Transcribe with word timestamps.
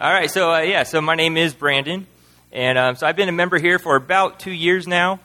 All 0.00 0.12
right, 0.12 0.30
so 0.30 0.52
uh, 0.52 0.60
yeah, 0.60 0.84
so 0.84 1.00
my 1.00 1.16
name 1.16 1.36
is 1.36 1.54
Brandon, 1.54 2.06
and 2.52 2.78
um, 2.78 2.94
so 2.94 3.04
I've 3.04 3.16
been 3.16 3.28
a 3.28 3.32
member 3.32 3.58
here 3.58 3.80
for 3.80 3.96
about 3.96 4.38
two 4.38 4.52
years 4.52 4.86
now. 4.86 5.18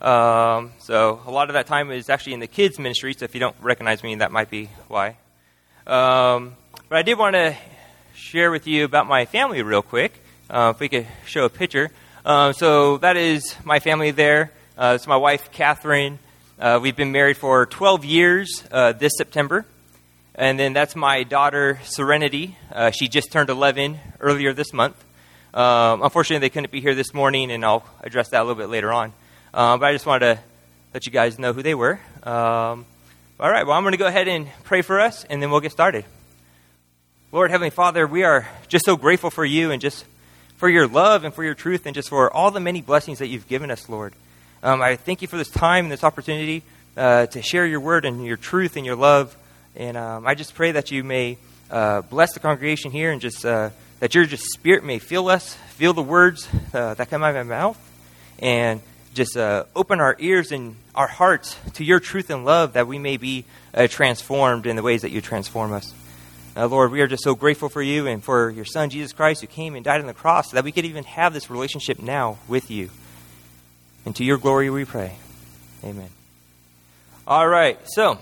Um, 0.00 0.70
so 0.78 1.20
a 1.26 1.30
lot 1.32 1.50
of 1.50 1.54
that 1.54 1.66
time 1.66 1.90
is 1.90 2.08
actually 2.08 2.34
in 2.34 2.38
the 2.38 2.46
kids 2.46 2.78
ministry. 2.78 3.14
So 3.14 3.24
if 3.24 3.34
you 3.34 3.40
don't 3.40 3.56
recognize 3.60 4.00
me, 4.04 4.14
that 4.14 4.30
might 4.30 4.48
be 4.48 4.70
why. 4.86 5.16
Um, 5.88 6.54
but 6.88 6.98
I 6.98 7.02
did 7.02 7.18
want 7.18 7.34
to 7.34 7.56
share 8.14 8.52
with 8.52 8.68
you 8.68 8.84
about 8.84 9.08
my 9.08 9.24
family 9.24 9.60
real 9.60 9.82
quick. 9.82 10.12
Uh, 10.48 10.72
if 10.72 10.78
we 10.78 10.88
could 10.88 11.08
show 11.26 11.44
a 11.44 11.50
picture. 11.50 11.90
Um, 12.24 12.52
so 12.52 12.98
that 12.98 13.16
is 13.16 13.56
my 13.64 13.80
family 13.80 14.12
there. 14.12 14.52
Uh, 14.78 14.92
it's 14.94 15.08
my 15.08 15.16
wife, 15.16 15.50
Catherine. 15.50 16.20
Uh, 16.60 16.78
we've 16.80 16.94
been 16.94 17.10
married 17.10 17.38
for 17.38 17.66
12 17.66 18.04
years 18.04 18.62
uh, 18.70 18.92
this 18.92 19.14
September. 19.16 19.66
And 20.34 20.58
then 20.58 20.72
that's 20.72 20.96
my 20.96 21.24
daughter, 21.24 21.78
Serenity. 21.84 22.56
Uh, 22.72 22.90
she 22.90 23.06
just 23.06 23.30
turned 23.30 23.50
11 23.50 24.00
earlier 24.20 24.54
this 24.54 24.72
month. 24.72 24.96
Um, 25.52 26.02
unfortunately, 26.02 26.46
they 26.46 26.50
couldn't 26.50 26.72
be 26.72 26.80
here 26.80 26.94
this 26.94 27.12
morning, 27.12 27.50
and 27.50 27.62
I'll 27.62 27.84
address 28.00 28.30
that 28.30 28.40
a 28.40 28.44
little 28.44 28.56
bit 28.56 28.70
later 28.70 28.90
on. 28.90 29.12
Um, 29.52 29.80
but 29.80 29.86
I 29.86 29.92
just 29.92 30.06
wanted 30.06 30.36
to 30.36 30.42
let 30.94 31.04
you 31.04 31.12
guys 31.12 31.38
know 31.38 31.52
who 31.52 31.62
they 31.62 31.74
were. 31.74 32.00
Um, 32.22 32.86
all 33.38 33.50
right, 33.50 33.66
well, 33.66 33.76
I'm 33.76 33.82
going 33.82 33.92
to 33.92 33.98
go 33.98 34.06
ahead 34.06 34.26
and 34.26 34.48
pray 34.64 34.80
for 34.80 35.00
us, 35.00 35.24
and 35.24 35.42
then 35.42 35.50
we'll 35.50 35.60
get 35.60 35.72
started. 35.72 36.06
Lord, 37.30 37.50
Heavenly 37.50 37.70
Father, 37.70 38.06
we 38.06 38.24
are 38.24 38.48
just 38.68 38.86
so 38.86 38.96
grateful 38.96 39.28
for 39.28 39.44
you 39.44 39.70
and 39.70 39.82
just 39.82 40.06
for 40.56 40.68
your 40.68 40.86
love 40.86 41.24
and 41.24 41.34
for 41.34 41.44
your 41.44 41.54
truth 41.54 41.84
and 41.84 41.94
just 41.94 42.08
for 42.08 42.32
all 42.32 42.50
the 42.50 42.60
many 42.60 42.80
blessings 42.80 43.18
that 43.18 43.26
you've 43.26 43.48
given 43.48 43.70
us, 43.70 43.88
Lord. 43.88 44.14
Um, 44.62 44.80
I 44.80 44.96
thank 44.96 45.20
you 45.20 45.28
for 45.28 45.36
this 45.36 45.50
time 45.50 45.86
and 45.86 45.92
this 45.92 46.04
opportunity 46.04 46.62
uh, 46.96 47.26
to 47.26 47.42
share 47.42 47.66
your 47.66 47.80
word 47.80 48.04
and 48.06 48.24
your 48.24 48.36
truth 48.36 48.76
and 48.76 48.86
your 48.86 48.96
love. 48.96 49.36
And 49.74 49.96
um, 49.96 50.26
I 50.26 50.34
just 50.34 50.54
pray 50.54 50.72
that 50.72 50.90
you 50.90 51.02
may 51.02 51.38
uh, 51.70 52.02
bless 52.02 52.34
the 52.34 52.40
congregation 52.40 52.90
here 52.90 53.10
and 53.10 53.20
just 53.20 53.44
uh, 53.44 53.70
that 54.00 54.14
your 54.14 54.26
just 54.26 54.44
spirit 54.52 54.84
may 54.84 54.98
fill 54.98 55.28
us, 55.28 55.54
feel 55.70 55.94
the 55.94 56.02
words 56.02 56.48
uh, 56.74 56.94
that 56.94 57.08
come 57.08 57.22
out 57.22 57.34
of 57.34 57.46
my 57.46 57.56
mouth, 57.56 57.78
and 58.38 58.82
just 59.14 59.36
uh, 59.36 59.64
open 59.74 60.00
our 60.00 60.16
ears 60.18 60.52
and 60.52 60.76
our 60.94 61.06
hearts 61.06 61.56
to 61.74 61.84
your 61.84 62.00
truth 62.00 62.28
and 62.30 62.44
love 62.44 62.74
that 62.74 62.86
we 62.86 62.98
may 62.98 63.16
be 63.16 63.44
uh, 63.74 63.86
transformed 63.86 64.66
in 64.66 64.76
the 64.76 64.82
ways 64.82 65.02
that 65.02 65.10
you 65.10 65.20
transform 65.20 65.72
us. 65.72 65.94
Lord, 66.54 66.92
we 66.92 67.00
are 67.00 67.06
just 67.06 67.24
so 67.24 67.34
grateful 67.34 67.70
for 67.70 67.80
you 67.80 68.06
and 68.06 68.22
for 68.22 68.50
your 68.50 68.66
Son, 68.66 68.90
Jesus 68.90 69.14
Christ, 69.14 69.40
who 69.40 69.46
came 69.46 69.74
and 69.74 69.82
died 69.82 70.02
on 70.02 70.06
the 70.06 70.12
cross 70.12 70.50
so 70.50 70.56
that 70.56 70.64
we 70.64 70.72
could 70.72 70.84
even 70.84 71.04
have 71.04 71.32
this 71.32 71.48
relationship 71.48 71.98
now 71.98 72.36
with 72.46 72.70
you. 72.70 72.90
And 74.04 74.14
to 74.16 74.24
your 74.24 74.36
glory 74.36 74.68
we 74.68 74.84
pray. 74.84 75.16
Amen. 75.82 76.10
All 77.26 77.48
right, 77.48 77.78
so 77.86 78.18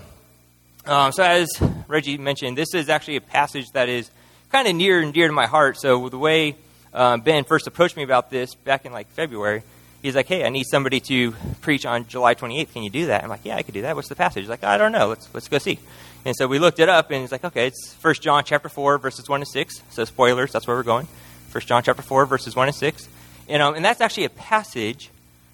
um, 0.85 1.11
so, 1.11 1.23
as 1.23 1.49
Reggie 1.87 2.17
mentioned, 2.17 2.57
this 2.57 2.73
is 2.73 2.89
actually 2.89 3.17
a 3.17 3.21
passage 3.21 3.67
that 3.73 3.87
is 3.89 4.09
kind 4.51 4.67
of 4.67 4.75
near 4.75 4.99
and 4.99 5.13
dear 5.13 5.27
to 5.27 5.33
my 5.33 5.45
heart. 5.45 5.77
So, 5.79 6.09
the 6.09 6.17
way 6.17 6.55
um, 6.93 7.21
Ben 7.21 7.43
first 7.43 7.67
approached 7.67 7.95
me 7.95 8.03
about 8.03 8.29
this 8.29 8.55
back 8.55 8.85
in 8.85 8.91
like 8.91 9.07
February, 9.09 9.63
he's 10.01 10.15
like, 10.15 10.27
"Hey, 10.27 10.43
I 10.43 10.49
need 10.49 10.65
somebody 10.65 10.99
to 11.01 11.33
preach 11.61 11.85
on 11.85 12.07
July 12.07 12.33
28th. 12.33 12.73
Can 12.73 12.83
you 12.83 12.89
do 12.89 13.07
that?" 13.07 13.23
I'm 13.23 13.29
like, 13.29 13.41
"Yeah, 13.43 13.57
I 13.57 13.63
could 13.63 13.73
do 13.73 13.83
that. 13.83 13.95
What's 13.95 14.09
the 14.09 14.15
passage?" 14.15 14.41
He's 14.41 14.49
like, 14.49 14.63
"I 14.63 14.77
don't 14.77 14.91
know. 14.91 15.07
Let's 15.09 15.29
let's 15.33 15.47
go 15.47 15.59
see." 15.59 15.79
And 16.25 16.35
so 16.35 16.47
we 16.47 16.59
looked 16.59 16.79
it 16.79 16.89
up, 16.89 17.11
and 17.11 17.21
he's 17.21 17.31
like, 17.31 17.43
"Okay, 17.43 17.67
it's 17.67 17.93
First 17.95 18.21
John 18.21 18.43
chapter 18.43 18.69
four, 18.69 18.97
verses 18.97 19.29
one 19.29 19.39
to 19.41 19.45
six. 19.45 19.81
So 19.91 20.03
spoilers. 20.05 20.51
That's 20.51 20.67
where 20.67 20.75
we're 20.75 20.83
going. 20.83 21.07
First 21.49 21.67
John 21.67 21.83
chapter 21.83 22.01
four, 22.01 22.25
verses 22.25 22.55
one 22.55 22.67
to 22.67 22.73
six. 22.73 23.07
And 23.47 23.61
um, 23.61 23.75
and 23.75 23.85
that's 23.85 24.01
actually 24.01 24.25
a 24.25 24.29
passage 24.29 25.11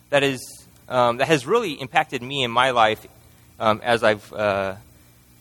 that 0.09 0.23
is 0.23 0.39
um, 0.87 1.17
that 1.17 1.27
has 1.27 1.45
really 1.45 1.73
impacted 1.73 2.21
me 2.21 2.43
in 2.43 2.51
my 2.51 2.71
life 2.71 3.05
um, 3.59 3.81
as 3.83 4.03
I've 4.03 4.31
uh, 4.31 4.75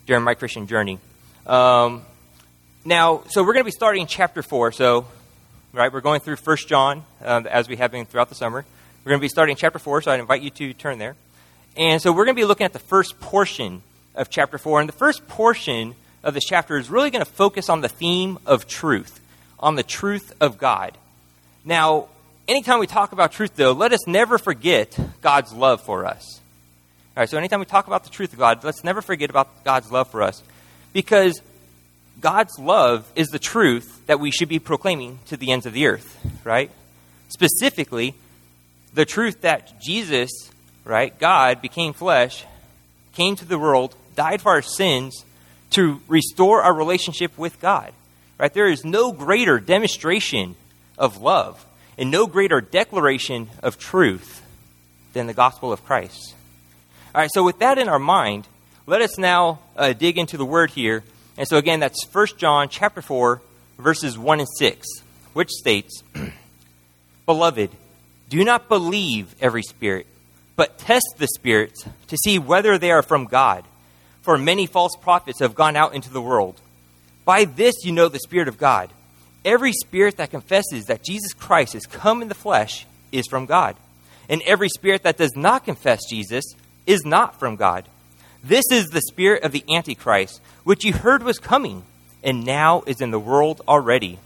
during 0.07 0.23
my 0.23 0.35
Christian 0.35 0.67
journey. 0.67 0.99
Um, 1.47 2.03
now, 2.85 3.23
so 3.29 3.43
we're 3.43 3.53
going 3.53 3.65
to 3.65 3.69
be 3.69 3.73
starting 3.73 4.07
chapter 4.07 4.43
4. 4.43 4.73
So, 4.73 5.07
right, 5.73 5.93
we're 5.93 6.01
going 6.01 6.21
through 6.21 6.37
First 6.37 6.69
John 6.69 7.05
uh, 7.23 7.43
as 7.51 7.69
we 7.69 7.77
have 7.77 7.91
been 7.91 8.07
throughout 8.07 8.29
the 8.29 8.35
summer. 8.37 8.65
We're 9.05 9.11
going 9.11 9.21
to 9.21 9.25
be 9.25 9.29
starting 9.29 9.57
chapter 9.57 9.79
4, 9.79 10.03
so 10.03 10.13
I 10.13 10.17
invite 10.17 10.43
you 10.43 10.51
to 10.51 10.73
turn 10.73 10.99
there. 10.99 11.17
And 11.77 12.01
so 12.01 12.11
we're 12.11 12.25
going 12.25 12.37
to 12.37 12.41
be 12.41 12.47
looking 12.47 12.65
at 12.65 12.73
the 12.73 12.79
first 12.79 13.21
portion 13.21 13.83
of 14.15 14.31
chapter 14.31 14.59
4. 14.59 14.81
And 14.81 14.89
the 14.89 14.95
first 14.95 15.29
portion 15.29 15.95
of 16.23 16.35
this 16.35 16.45
chapter 16.45 16.77
is 16.77 16.89
really 16.89 17.11
going 17.11 17.25
to 17.25 17.31
focus 17.31 17.69
on 17.69 17.81
the 17.83 17.89
theme 17.89 18.39
of 18.47 18.67
truth, 18.67 19.21
on 19.61 19.75
the 19.75 19.83
truth 19.83 20.33
of 20.41 20.59
God. 20.59 20.97
Now, 21.65 22.09
anytime 22.49 22.79
we 22.79 22.87
talk 22.87 23.13
about 23.13 23.33
truth, 23.33 23.57
though, 23.57 23.73
let 23.73 23.93
us 23.93 24.07
never 24.07 24.39
forget 24.39 24.99
God's 25.21 25.53
love 25.53 25.83
for 25.83 26.07
us. 26.07 26.41
All 27.17 27.23
right, 27.23 27.31
so 27.31 27.39
anytime 27.39 27.61
we 27.61 27.67
talk 27.67 27.87
about 27.87 28.05
the 28.05 28.11
truth 28.11 28.35
of 28.35 28.39
God, 28.39 28.63
let's 28.63 28.85
never 28.85 29.01
forget 29.01 29.31
about 29.31 29.65
God's 29.65 29.91
love 29.91 30.11
for 30.11 30.23
us. 30.23 30.43
Because 30.93 31.41
God's 32.21 32.59
love 32.59 33.11
is 33.17 33.29
the 33.29 33.39
truth 33.39 34.05
that 34.07 34.21
we 34.21 34.31
should 34.31 34.51
be 34.51 34.59
proclaiming 34.59 35.19
to 35.29 35.39
the 35.39 35.51
ends 35.51 35.65
of 35.65 35.73
the 35.73 35.87
earth, 35.87 36.21
right? 36.45 36.71
Specifically, 37.31 38.15
the 38.93 39.07
truth 39.07 39.41
that 39.41 39.81
Jesus, 39.81 40.31
right, 40.85 41.19
God 41.19 41.63
became 41.63 41.95
flesh, 41.95 42.45
came 43.15 43.35
to 43.37 43.47
the 43.47 43.59
world, 43.59 43.95
died 44.15 44.43
for 44.43 44.53
our 44.53 44.61
sins 44.61 45.25
to 45.71 46.03
restore 46.09 46.61
our 46.61 46.75
relationship 46.75 47.39
with 47.39 47.59
God. 47.61 47.95
Right? 48.37 48.53
There 48.53 48.69
is 48.69 48.85
no 48.85 49.13
greater 49.13 49.59
demonstration 49.59 50.55
of 50.99 51.23
love 51.23 51.65
and 51.97 52.11
no 52.11 52.27
greater 52.27 52.61
declaration 52.61 53.49
of 53.63 53.79
truth 53.79 54.43
than 55.15 55.27
the 55.27 55.33
gospel 55.33 55.73
of 55.73 55.83
Christ. 55.83 56.35
All 57.17 57.23
right, 57.23 57.31
so 57.33 57.43
with 57.43 57.61
that 57.61 57.79
in 57.79 57.89
our 57.89 57.99
mind, 57.99 58.47
let 58.85 59.01
us 59.01 59.17
now 59.17 59.61
uh, 59.75 59.95
dig 59.95 60.19
into 60.19 60.37
the 60.37 60.45
word 60.45 60.71
here. 60.71 61.03
And 61.39 61.49
so 61.49 61.57
again, 61.57 61.81
that's 61.81 62.07
1 62.13 62.27
John 62.37 62.69
chapter 62.69 63.01
4, 63.01 63.41
verses 63.79 64.19
1 64.19 64.41
and 64.41 64.49
6, 64.59 64.87
which 65.33 65.49
states, 65.49 66.03
Beloved, 67.25 67.71
do 68.29 68.45
not 68.45 68.69
believe 68.69 69.35
every 69.41 69.63
spirit, 69.63 70.07
but 70.57 70.77
test 70.77 71.07
the 71.17 71.27
spirits 71.27 71.87
to 72.09 72.19
see 72.19 72.39
whether 72.39 72.77
they 72.77 72.91
are 72.91 73.01
from 73.01 73.25
God. 73.25 73.65
For 74.21 74.37
many 74.37 74.67
false 74.67 74.95
prophets 75.01 75.41
have 75.41 75.55
gone 75.55 75.75
out 75.75 75.95
into 75.95 76.11
the 76.11 76.21
world. 76.21 76.61
By 77.25 77.47
this 77.47 77.77
you 77.83 77.93
know 77.93 78.11
the 78.11 78.19
Spirit 78.19 78.49
of 78.49 78.59
God. 78.59 78.91
Every 79.43 79.73
spirit 79.73 80.19
that 80.19 80.33
confesses 80.33 80.85
that 80.85 81.03
Jesus 81.03 81.33
Christ 81.33 81.73
has 81.73 81.87
come 81.87 82.21
in 82.21 82.29
the 82.29 82.35
flesh 82.35 82.85
is 83.11 83.27
from 83.27 83.47
God. 83.47 83.75
And 84.29 84.43
every 84.43 84.69
spirit 84.69 85.05
that 85.05 85.17
does 85.17 85.35
not 85.35 85.65
confess 85.65 86.01
Jesus 86.11 86.45
is 86.87 87.05
not 87.05 87.39
from 87.39 87.57
God. 87.57 87.89
This 88.43 88.65
is 88.71 88.89
the 88.89 89.01
spirit 89.01 89.43
of 89.43 89.53
the 89.53 89.65
Antichrist, 89.69 90.41
which 90.65 90.85
you 90.85 90.93
heard 90.93 91.23
was 91.23 91.39
coming, 91.39 91.85
and 92.23 92.45
now 92.45 92.83
is 92.87 93.01
in 93.01 93.11
the 93.11 93.19
world 93.19 93.61
already. 93.67 94.19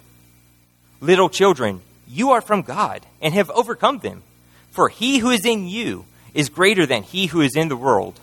Little 1.01 1.29
children, 1.31 1.81
you 2.07 2.31
are 2.33 2.43
from 2.43 2.63
God, 2.63 3.07
and 3.23 3.33
have 3.33 3.51
overcome 3.51 3.99
them. 3.99 4.23
For 4.71 4.89
he 4.89 5.19
who 5.19 5.31
is 5.31 5.47
in 5.47 5.67
you 5.67 6.05
is 6.35 6.49
greater 6.49 6.87
than 6.87 7.03
he 7.03 7.27
who 7.27 7.41
is 7.41 7.57
in 7.57 7.69
the 7.69 7.77
world. 7.77 8.21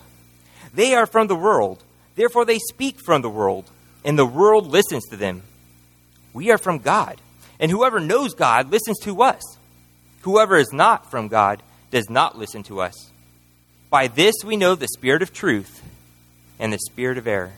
They 0.73 0.93
are 0.93 1.05
from 1.05 1.27
the 1.27 1.35
world, 1.35 1.83
therefore 2.15 2.45
they 2.45 2.59
speak 2.59 2.99
from 2.99 3.21
the 3.21 3.29
world, 3.29 3.65
and 4.05 4.17
the 4.17 4.25
world 4.25 4.67
listens 4.67 5.05
to 5.09 5.17
them. 5.17 5.41
We 6.33 6.51
are 6.51 6.57
from 6.57 6.79
God, 6.79 7.19
and 7.59 7.71
whoever 7.71 7.99
knows 7.99 8.33
God 8.35 8.71
listens 8.71 8.99
to 8.99 9.23
us. 9.23 9.41
Whoever 10.21 10.57
is 10.57 10.71
not 10.71 11.09
from 11.09 11.27
God 11.27 11.63
does 11.89 12.09
not 12.09 12.37
listen 12.37 12.63
to 12.63 12.81
us. 12.81 13.11
By 13.89 14.07
this 14.07 14.35
we 14.43 14.57
know 14.57 14.75
the 14.75 14.87
spirit 14.87 15.21
of 15.21 15.33
truth 15.33 15.81
and 16.59 16.73
the 16.73 16.79
spirit 16.79 17.17
of 17.17 17.27
error. 17.27 17.53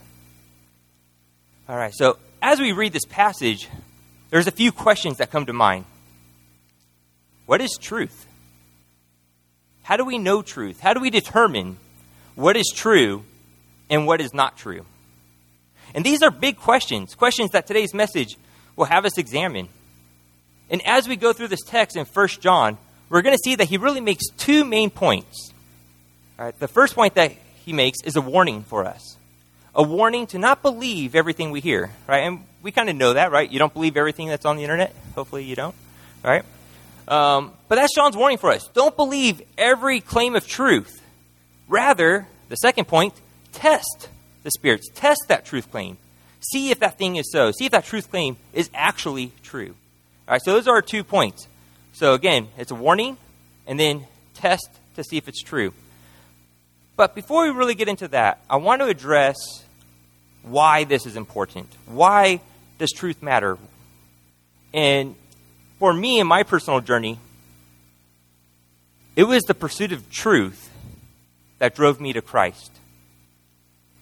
All 1.67 1.75
right, 1.75 1.93
so 1.93 2.17
as 2.41 2.59
we 2.59 2.71
read 2.71 2.93
this 2.93 3.05
passage, 3.05 3.69
there's 4.29 4.47
a 4.47 4.51
few 4.51 4.71
questions 4.71 5.17
that 5.17 5.31
come 5.31 5.45
to 5.47 5.53
mind. 5.53 5.85
What 7.45 7.61
is 7.61 7.77
truth? 7.79 8.27
How 9.83 9.97
do 9.97 10.05
we 10.05 10.19
know 10.19 10.41
truth? 10.41 10.79
How 10.79 10.93
do 10.93 10.99
we 10.99 11.09
determine 11.09 11.77
what 12.35 12.55
is 12.55 12.71
true 12.75 13.23
and 13.89 14.05
what 14.05 14.21
is 14.21 14.33
not 14.33 14.55
true? 14.55 14.85
And 15.95 16.05
these 16.05 16.21
are 16.21 16.29
big 16.29 16.57
questions, 16.57 17.15
questions 17.15 17.51
that 17.51 17.65
today's 17.65 17.93
message 17.93 18.37
will 18.75 18.85
have 18.85 19.05
us 19.05 19.17
examine. 19.17 19.67
And 20.69 20.85
as 20.85 21.07
we 21.07 21.15
go 21.15 21.33
through 21.33 21.47
this 21.47 21.63
text 21.65 21.97
in 21.97 22.05
1 22.05 22.27
John, 22.39 22.77
we're 23.09 23.23
going 23.23 23.35
to 23.35 23.41
see 23.43 23.55
that 23.55 23.67
he 23.67 23.77
really 23.77 24.01
makes 24.01 24.27
two 24.37 24.63
main 24.63 24.91
points. 24.91 25.51
All 26.39 26.45
right, 26.45 26.57
the 26.57 26.69
first 26.69 26.95
point 26.95 27.15
that 27.15 27.33
he 27.65 27.73
makes 27.73 28.01
is 28.05 28.15
a 28.15 28.21
warning 28.21 28.63
for 28.63 28.85
us. 28.85 29.17
A 29.75 29.83
warning 29.83 30.25
to 30.27 30.39
not 30.39 30.61
believe 30.61 31.13
everything 31.13 31.51
we 31.51 31.59
hear, 31.59 31.91
right? 32.07 32.19
And 32.19 32.45
we 32.63 32.71
kind 32.71 32.89
of 32.89 32.95
know 32.95 33.13
that, 33.13 33.33
right? 33.33 33.51
You 33.51 33.59
don't 33.59 33.73
believe 33.73 33.97
everything 33.97 34.29
that's 34.29 34.45
on 34.45 34.55
the 34.55 34.63
internet. 34.63 34.95
Hopefully 35.15 35.43
you 35.43 35.57
don't, 35.57 35.75
right? 36.23 36.45
Um, 37.09 37.51
but 37.67 37.75
that's 37.75 37.93
John's 37.93 38.15
warning 38.15 38.37
for 38.37 38.51
us. 38.51 38.65
Don't 38.73 38.95
believe 38.95 39.41
every 39.57 39.99
claim 39.99 40.37
of 40.37 40.47
truth. 40.47 41.03
Rather, 41.67 42.25
the 42.47 42.55
second 42.55 42.87
point, 42.87 43.13
test 43.51 44.07
the 44.43 44.51
spirits. 44.51 44.87
Test 44.95 45.25
that 45.27 45.43
truth 45.43 45.69
claim. 45.69 45.97
See 46.39 46.71
if 46.71 46.79
that 46.79 46.97
thing 46.97 47.17
is 47.17 47.29
so. 47.33 47.51
See 47.51 47.65
if 47.65 47.73
that 47.73 47.83
truth 47.83 48.09
claim 48.09 48.37
is 48.53 48.69
actually 48.73 49.33
true. 49.43 49.75
All 50.25 50.35
right, 50.35 50.41
so 50.41 50.53
those 50.53 50.69
are 50.69 50.75
our 50.75 50.81
two 50.81 51.03
points. 51.03 51.49
So 51.91 52.13
again, 52.13 52.47
it's 52.57 52.71
a 52.71 52.75
warning, 52.75 53.17
and 53.67 53.77
then 53.77 54.05
test 54.35 54.69
to 54.95 55.03
see 55.03 55.17
if 55.17 55.27
it's 55.27 55.43
true. 55.43 55.73
But 56.99 57.15
before 57.15 57.43
we 57.43 57.51
really 57.51 57.75
get 57.75 57.87
into 57.87 58.09
that, 58.09 58.41
I 58.49 58.57
want 58.57 58.81
to 58.81 58.87
address 58.87 59.37
why 60.43 60.83
this 60.83 61.05
is 61.05 61.15
important. 61.15 61.73
Why 61.85 62.41
does 62.77 62.91
truth 62.91 63.23
matter? 63.23 63.57
And 64.73 65.15
for 65.79 65.93
me 65.93 66.19
in 66.19 66.27
my 66.27 66.43
personal 66.43 66.81
journey, 66.81 67.17
it 69.15 69.23
was 69.23 69.43
the 69.43 69.53
pursuit 69.53 69.93
of 69.93 70.11
truth 70.11 70.69
that 71.59 71.73
drove 71.73 72.01
me 72.01 72.11
to 72.11 72.21
Christ. 72.21 72.69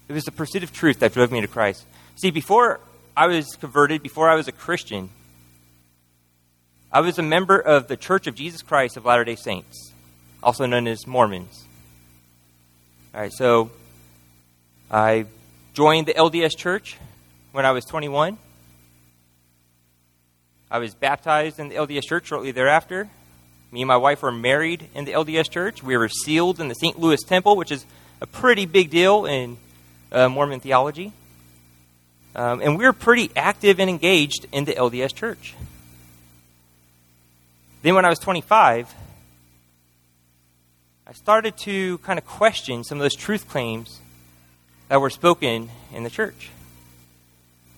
It 0.08 0.14
was 0.14 0.24
the 0.24 0.32
pursuit 0.32 0.64
of 0.64 0.74
truth 0.74 0.98
that 1.02 1.14
drove 1.14 1.32
me 1.32 1.42
to 1.42 1.48
Christ. 1.48 1.86
See, 2.16 2.32
before 2.32 2.80
I 3.16 3.28
was 3.28 3.46
converted, 3.62 4.02
before 4.02 4.28
I 4.28 4.34
was 4.34 4.48
a 4.48 4.52
Christian, 4.52 5.12
I 6.92 7.02
was 7.02 7.20
a 7.20 7.24
member 7.24 7.60
of 7.60 7.90
the 7.90 7.96
Church 7.96 8.26
of 8.26 8.34
Jesus 8.34 8.64
Christ 8.64 8.98
of 8.98 9.06
Latter 9.06 9.24
day 9.24 9.36
Saints, 9.36 9.94
also 10.42 10.66
known 10.66 10.88
as 10.88 11.06
Mormons. 11.06 11.67
All 13.14 13.22
right, 13.22 13.32
so 13.32 13.72
I 14.92 15.26
joined 15.74 16.08
the 16.08 16.14
LDS 16.14 16.58
Church 16.58 16.98
when 17.54 17.66
I 17.66 17.72
was 17.72 17.86
21. 17.86 18.38
I 20.70 20.80
was 20.80 20.94
baptized 20.94 21.58
in 21.58 21.70
the 21.70 21.76
LDS 21.76 22.04
Church 22.04 22.28
shortly 22.28 22.52
thereafter. 22.52 23.10
Me 23.72 23.82
and 23.82 23.88
my 23.88 23.96
wife 23.98 24.22
were 24.22 24.32
married 24.32 24.90
in 24.94 25.06
the 25.06 25.14
LDS 25.14 25.50
Church. 25.50 25.82
We 25.82 25.96
were 25.96 26.10
sealed 26.10 26.60
in 26.60 26.68
the 26.68 26.74
St. 26.76 27.00
Louis 27.00 27.24
Temple, 27.24 27.56
which 27.56 27.72
is 27.72 27.86
a 28.20 28.28
pretty 28.28 28.66
big 28.66 28.90
deal 28.90 29.26
in 29.26 29.58
uh, 30.12 30.28
Mormon 30.28 30.60
theology. 30.60 31.14
Um, 32.36 32.62
and 32.62 32.78
we 32.78 32.84
were 32.84 32.94
pretty 32.94 33.32
active 33.36 33.80
and 33.80 33.90
engaged 33.90 34.46
in 34.52 34.66
the 34.66 34.74
LDS 34.74 35.16
Church. 35.16 35.56
Then, 37.82 37.96
when 37.96 38.06
I 38.06 38.10
was 38.10 38.20
25, 38.20 38.94
I 41.10 41.14
started 41.14 41.56
to 41.60 42.00
kind 42.00 42.20
of 42.20 42.26
question 42.26 42.84
some 42.84 42.98
of 42.98 43.02
those 43.02 43.16
truth 43.16 43.48
claims 43.48 44.02
that 44.90 45.00
were 45.00 45.10
spoken 45.10 45.70
in 45.94 46.04
the 46.04 46.10
church. 46.10 46.50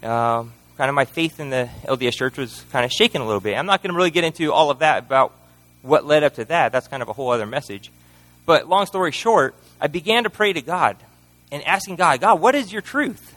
Um, 0.02 0.52
kind 0.78 0.90
of 0.90 0.96
my 0.96 1.06
faith 1.06 1.40
in 1.40 1.52
the 1.52 1.70
LDS 1.84 2.14
church 2.14 2.38
was 2.38 2.66
kind 2.72 2.86
of 2.86 2.92
shaken 2.92 3.22
a 3.22 3.26
little 3.26 3.40
bit. 3.40 3.56
I'm 3.56 3.68
not 3.68 3.84
going 3.84 3.94
to 3.94 3.96
really 3.98 4.10
get 4.10 4.24
into 4.24 4.52
all 4.52 4.72
of 4.72 4.80
that 4.80 5.04
about 5.04 5.32
what 5.84 6.08
led 6.08 6.24
up 6.24 6.34
to 6.36 6.46
that. 6.46 6.72
That's 6.72 6.88
kind 6.88 7.04
of 7.04 7.10
a 7.10 7.14
whole 7.14 7.30
other 7.30 7.46
message. 7.46 7.92
But 8.48 8.68
long 8.68 8.88
story 8.88 9.12
short, 9.12 9.54
I 9.80 9.86
began 9.86 10.24
to 10.24 10.32
pray 10.32 10.52
to 10.52 10.62
God 10.64 10.98
and 11.52 11.64
asking 11.68 11.98
God, 11.98 12.22
God, 12.22 12.40
what 12.40 12.56
is 12.56 12.74
your 12.74 12.82
truth? 12.82 13.36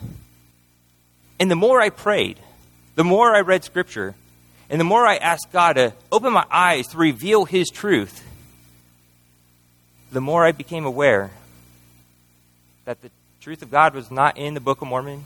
And 1.38 1.50
the 1.50 1.56
more 1.56 1.82
I 1.82 1.90
prayed, 1.90 2.40
the 2.94 3.04
more 3.04 3.36
I 3.36 3.40
read 3.40 3.62
scripture, 3.62 4.14
and 4.70 4.80
the 4.80 4.84
more 4.84 5.06
I 5.06 5.16
asked 5.16 5.52
God 5.52 5.74
to 5.74 5.92
open 6.10 6.32
my 6.32 6.46
eyes 6.50 6.86
to 6.88 6.96
reveal 6.96 7.44
His 7.44 7.68
truth, 7.68 8.26
the 10.12 10.20
more 10.20 10.44
I 10.44 10.52
became 10.52 10.84
aware 10.84 11.30
that 12.84 13.00
the 13.00 13.10
truth 13.40 13.62
of 13.62 13.70
God 13.70 13.94
was 13.94 14.10
not 14.10 14.36
in 14.36 14.54
the 14.54 14.60
Book 14.60 14.82
of 14.82 14.88
Mormon. 14.88 15.24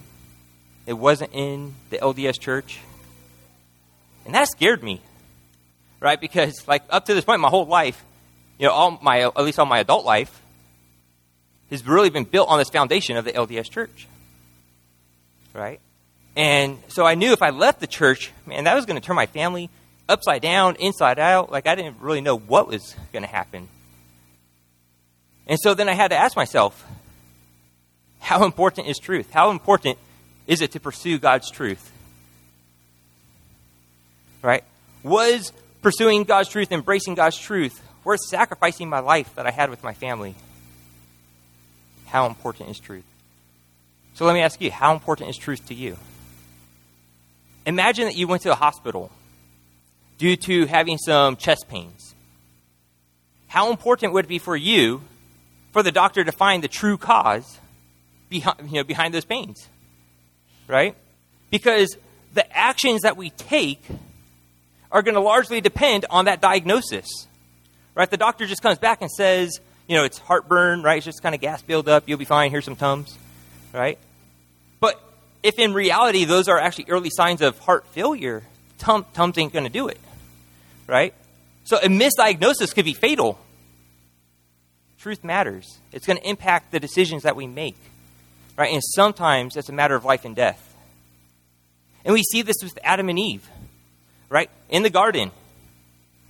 It 0.87 0.93
wasn't 0.93 1.33
in 1.35 1.75
the 1.91 1.99
LDS 1.99 2.39
church. 2.39 2.79
And 4.25 4.35
that 4.35 4.49
scared 4.49 4.83
me, 4.83 5.01
right? 6.01 6.21
Because, 6.21 6.67
like, 6.69 6.85
up 6.89 7.07
to 7.07 7.15
this 7.15 7.25
point, 7.25 7.41
my 7.41 7.49
whole 7.49 7.67
life, 7.67 8.05
you 8.59 8.67
know, 8.67 8.73
all 8.73 8.99
my, 9.03 9.21
at 9.21 9.37
least 9.37 9.59
all 9.59 9.67
my 9.67 9.81
adult 9.81 10.05
life, 10.05 10.41
has 11.71 11.85
really 11.85 12.11
been 12.11 12.25
built 12.25 12.49
on 12.49 12.59
this 12.59 12.71
foundation 12.71 13.17
of 13.17 13.25
the 13.25 13.33
LDS 13.33 13.69
church, 13.69 14.07
right? 15.53 15.81
And 16.37 16.79
so 16.89 17.05
I 17.05 17.17
knew 17.17 17.33
if 17.33 17.43
I 17.43 17.51
left 17.51 17.81
the 17.81 17.89
church, 17.89 18.31
man, 18.47 18.65
that 18.65 18.75
was 18.75 18.87
going 18.87 19.01
to 19.01 19.05
turn 19.05 19.17
my 19.17 19.27
family 19.27 19.69
upside 20.09 20.43
down, 20.43 20.77
inside 20.77 21.19
out. 21.19 21.51
Like 21.51 21.67
I 21.67 21.75
didn't 21.75 21.97
really 22.01 22.21
know 22.21 22.37
what 22.37 22.69
was 22.69 22.95
going 23.13 23.25
to 23.25 23.29
happen. 23.29 23.69
And 25.47 25.59
so 25.61 25.75
then 25.75 25.89
I 25.89 25.95
had 25.95 26.09
to 26.09 26.17
ask 26.17 26.37
myself, 26.37 26.85
how 28.19 28.45
important 28.45 28.89
is 28.89 28.99
truth? 28.99 29.31
How 29.31 29.51
important 29.51 29.99
is 30.47 30.61
it 30.61 30.73
to 30.73 30.81
pursue 30.81 31.19
God's 31.19 31.51
truth? 31.51 31.93
Right? 34.43 34.65
Was 35.03 35.53
pursuing 35.83 36.25
God's 36.25 36.49
truth, 36.49 36.73
embracing 36.73 37.15
God's 37.15 37.39
truth, 37.39 37.81
worth 38.03 38.21
sacrificing 38.21 38.89
my 38.89 39.01
life 39.01 39.35
that 39.37 39.47
I 39.47 39.51
had 39.51 39.71
with 39.71 39.85
my 39.85 39.95
family? 39.95 40.35
How 42.07 42.27
important 42.27 42.71
is 42.71 42.79
truth? 42.79 43.05
So 44.15 44.25
let 44.25 44.33
me 44.33 44.41
ask 44.41 44.61
you, 44.61 44.71
how 44.71 44.95
important 44.95 45.31
is 45.31 45.37
truth 45.37 45.67
to 45.69 45.75
you? 45.75 45.97
Imagine 47.67 48.07
that 48.07 48.17
you 48.17 48.27
went 48.27 48.43
to 48.43 48.53
a 48.53 48.55
hospital 48.55 49.11
due 50.19 50.37
to 50.37 50.67
having 50.67 50.99
some 50.99 51.37
chest 51.37 51.67
pains. 51.69 52.15
How 53.49 53.71
important 53.71 54.13
would 54.13 54.25
it 54.25 54.29
be 54.29 54.39
for 54.39 54.57
you 54.57 55.03
for 55.77 55.83
the 55.83 55.93
doctor 55.93 56.25
to 56.25 56.33
find 56.33 56.65
the 56.65 56.69
true 56.69 56.97
cause 56.97 57.59
behind, 58.31 58.71
you 58.71 58.77
know, 58.77 58.83
behind 58.83 59.13
those 59.13 59.27
pains? 59.27 59.69
Right? 60.67 60.97
Because 61.51 61.99
the 62.33 62.51
actions 62.57 63.03
that 63.03 63.19
we 63.19 63.29
take 63.29 63.85
are 64.91 65.03
going 65.03 65.17
to 65.17 65.21
largely 65.21 65.61
depend 65.61 66.07
on 66.09 66.25
that 66.25 66.41
diagnosis. 66.41 67.07
Right? 67.95 68.11
The 68.11 68.17
doctor 68.17 68.47
just 68.47 68.63
comes 68.63 68.79
back 68.79 69.03
and 69.03 69.11
says, 69.11 69.61
you 69.87 69.97
know, 69.97 70.05
it's 70.05 70.17
heartburn, 70.17 70.83
right? 70.83 70.97
It's 70.97 71.05
just 71.05 71.23
kind 71.23 71.35
of 71.35 71.43
gas 71.43 71.61
buildup. 71.61 72.09
You'll 72.09 72.17
be 72.17 72.25
fine. 72.25 72.51
Here's 72.51 72.65
some 72.65 72.77
Tums, 72.77 73.15
right? 73.75 73.99
But 74.81 74.99
if 75.43 75.59
in 75.59 75.75
reality 75.75 76.25
those 76.25 76.49
are 76.49 76.59
actually 76.59 76.87
early 76.89 77.11
signs 77.11 77.43
of 77.43 77.59
heart 77.59 77.87
failure, 77.89 78.45
Tum, 78.79 79.05
Tums 79.13 79.37
ain't 79.37 79.53
going 79.53 79.67
to 79.67 79.71
do 79.71 79.89
it. 79.89 80.01
Right? 80.87 81.13
So 81.65 81.77
a 81.77 81.89
misdiagnosis 81.89 82.75
could 82.75 82.87
be 82.87 82.95
fatal. 82.95 83.39
Truth 85.07 85.23
matters. 85.23 85.79
It's 85.93 86.05
going 86.05 86.19
to 86.19 86.29
impact 86.29 86.73
the 86.73 86.81
decisions 86.81 87.23
that 87.23 87.37
we 87.37 87.47
make. 87.47 87.77
Right? 88.57 88.73
And 88.73 88.83
sometimes 88.83 89.57
it's 89.57 89.69
a 89.69 89.73
matter 89.73 89.95
of 89.95 90.05
life 90.05 90.25
and 90.25 90.35
death. 90.35 90.75
And 92.05 92.13
we 92.13 92.25
see 92.25 92.43
this 92.43 92.57
with 92.61 92.77
Adam 92.83 93.09
and 93.09 93.17
Eve. 93.17 93.49
Right? 94.29 94.51
In 94.69 94.83
the 94.83 94.91
garden, 94.91 95.31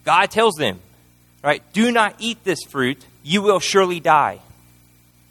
God 0.05 0.31
tells 0.31 0.57
them, 0.57 0.81
right, 1.43 1.63
do 1.73 1.91
not 1.91 2.17
eat 2.19 2.45
this 2.45 2.59
fruit, 2.69 3.03
you 3.23 3.41
will 3.41 3.61
surely 3.61 3.99
die. 3.99 4.41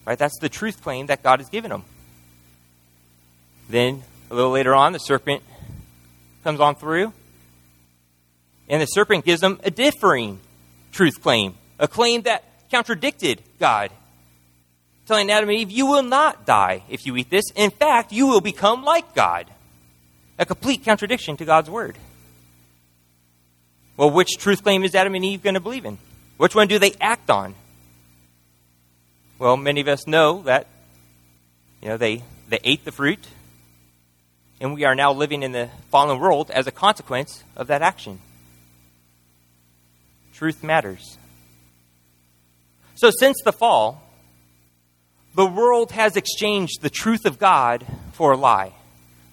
Right? 0.07 0.17
That's 0.17 0.39
the 0.39 0.49
truth 0.49 0.81
claim 0.81 1.05
that 1.05 1.21
God 1.21 1.39
has 1.39 1.47
given 1.47 1.69
them. 1.69 1.83
Then, 3.69 4.01
a 4.31 4.33
little 4.33 4.49
later 4.49 4.73
on, 4.73 4.91
the 4.91 4.97
serpent 4.97 5.43
comes 6.43 6.59
on 6.59 6.73
through, 6.73 7.13
and 8.67 8.81
the 8.81 8.87
serpent 8.87 9.23
gives 9.23 9.41
them 9.41 9.59
a 9.63 9.69
differing 9.69 10.39
truth 10.91 11.21
claim, 11.21 11.53
a 11.77 11.87
claim 11.87 12.23
that 12.23 12.43
contradicted 12.71 13.41
God, 13.59 13.91
telling 15.05 15.31
Adam 15.31 15.49
and 15.49 15.57
Eve, 15.57 15.71
You 15.71 15.85
will 15.85 16.03
not 16.03 16.45
die 16.45 16.83
if 16.89 17.05
you 17.05 17.15
eat 17.15 17.29
this. 17.29 17.45
In 17.55 17.71
fact, 17.71 18.11
you 18.11 18.27
will 18.27 18.41
become 18.41 18.83
like 18.83 19.13
God. 19.13 19.49
A 20.37 20.45
complete 20.45 20.83
contradiction 20.83 21.37
to 21.37 21.45
God's 21.45 21.69
word. 21.69 21.97
Well, 23.97 24.11
which 24.11 24.37
truth 24.37 24.63
claim 24.63 24.83
is 24.83 24.93
Adam 24.93 25.15
and 25.15 25.23
Eve 25.23 25.41
going 25.41 25.53
to 25.53 25.61
believe 25.61 25.85
in? 25.85 25.97
Which 26.37 26.53
one 26.53 26.67
do 26.67 26.79
they 26.79 26.93
act 26.99 27.29
on? 27.29 27.55
Well, 29.39 29.55
many 29.55 29.81
of 29.81 29.87
us 29.87 30.07
know 30.07 30.43
that 30.43 30.67
you 31.81 31.89
know 31.89 31.97
they, 31.97 32.23
they 32.49 32.59
ate 32.63 32.83
the 32.83 32.91
fruit, 32.91 33.25
and 34.59 34.73
we 34.73 34.83
are 34.83 34.95
now 34.95 35.13
living 35.13 35.43
in 35.43 35.51
the 35.51 35.69
fallen 35.89 36.19
world 36.19 36.51
as 36.51 36.67
a 36.67 36.71
consequence 36.71 37.43
of 37.55 37.67
that 37.67 37.81
action. 37.81 38.19
Truth 40.33 40.63
matters. 40.63 41.17
So, 42.95 43.11
since 43.11 43.37
the 43.43 43.51
fall, 43.51 44.01
the 45.35 45.45
world 45.45 45.91
has 45.91 46.15
exchanged 46.15 46.81
the 46.81 46.89
truth 46.89 47.25
of 47.25 47.37
God 47.37 47.85
for 48.13 48.31
a 48.31 48.37
lie. 48.37 48.73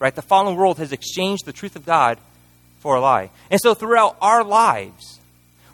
Right? 0.00 0.14
The 0.14 0.23
fallen 0.23 0.57
world 0.57 0.78
has 0.78 0.90
exchanged 0.92 1.47
the 1.47 1.52
truth 1.52 1.76
of 1.76 1.87
God 1.87 2.19
for 2.81 2.97
a 2.97 3.00
lie. 3.00 3.31
And 3.50 3.61
so, 3.61 3.75
throughout 3.75 4.16
our 4.21 4.42
lives, 4.42 5.21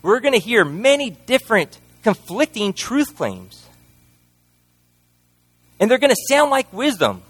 we're 0.02 0.20
going 0.20 0.34
to 0.34 0.40
hear 0.40 0.64
many 0.64 1.10
different 1.10 1.80
conflicting 2.02 2.74
truth 2.74 3.16
claims. 3.16 3.66
And 5.80 5.90
they're 5.90 5.98
going 5.98 6.14
to 6.14 6.26
sound 6.28 6.50
like 6.50 6.70
wisdom. 6.72 7.22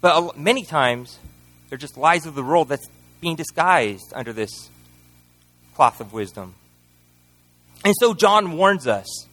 But 0.00 0.36
many 0.36 0.64
times, 0.64 1.18
they're 1.68 1.78
just 1.78 1.96
lies 1.96 2.26
of 2.26 2.34
the 2.34 2.42
world 2.42 2.68
that's 2.68 2.86
being 3.20 3.36
disguised 3.36 4.12
under 4.14 4.32
this 4.32 4.70
cloth 5.74 6.00
of 6.00 6.12
wisdom. 6.12 6.54
And 7.84 7.94
so 7.98 8.14
John 8.14 8.52
warns 8.52 8.86
us 8.86 9.26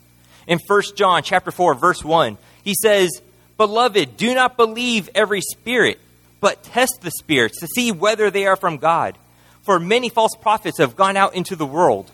in 0.46 0.60
1 0.60 0.96
John 0.96 1.24
chapter 1.24 1.52
4 1.52 1.76
verse 1.76 2.04
1. 2.04 2.38
He 2.64 2.76
says, 2.76 3.22
"Beloved, 3.58 4.18
do 4.18 4.36
not 4.36 4.58
believe 4.58 5.10
every 5.16 5.42
spirit, 5.42 6.00
but 6.40 6.64
test 6.64 7.00
the 7.02 7.12
spirits 7.12 7.60
to 7.60 7.68
see 7.68 7.92
whether 7.92 8.30
they 8.30 8.46
are 8.46 8.58
from 8.58 8.78
God, 8.78 9.18
for 9.64 9.80
many 9.80 10.10
false 10.10 10.36
prophets 10.36 10.80
have 10.80 10.96
gone 10.96 11.18
out 11.18 11.34
into 11.34 11.56
the 11.56 11.66
world." 11.66 12.12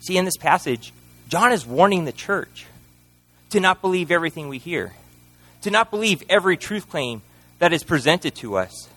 See 0.00 0.16
in 0.16 0.24
this 0.24 0.36
passage, 0.36 0.92
John 1.28 1.52
is 1.52 1.66
warning 1.66 2.04
the 2.04 2.12
church 2.12 2.66
to 3.50 3.58
not 3.58 3.80
believe 3.80 4.10
everything 4.10 4.48
we 4.48 4.58
hear 4.58 4.94
to 5.66 5.70
not 5.72 5.90
believe 5.90 6.22
every 6.28 6.56
truth 6.56 6.88
claim 6.88 7.22
that 7.58 7.72
is 7.72 7.82
presented 7.82 8.36
to 8.36 8.56
us. 8.56 8.88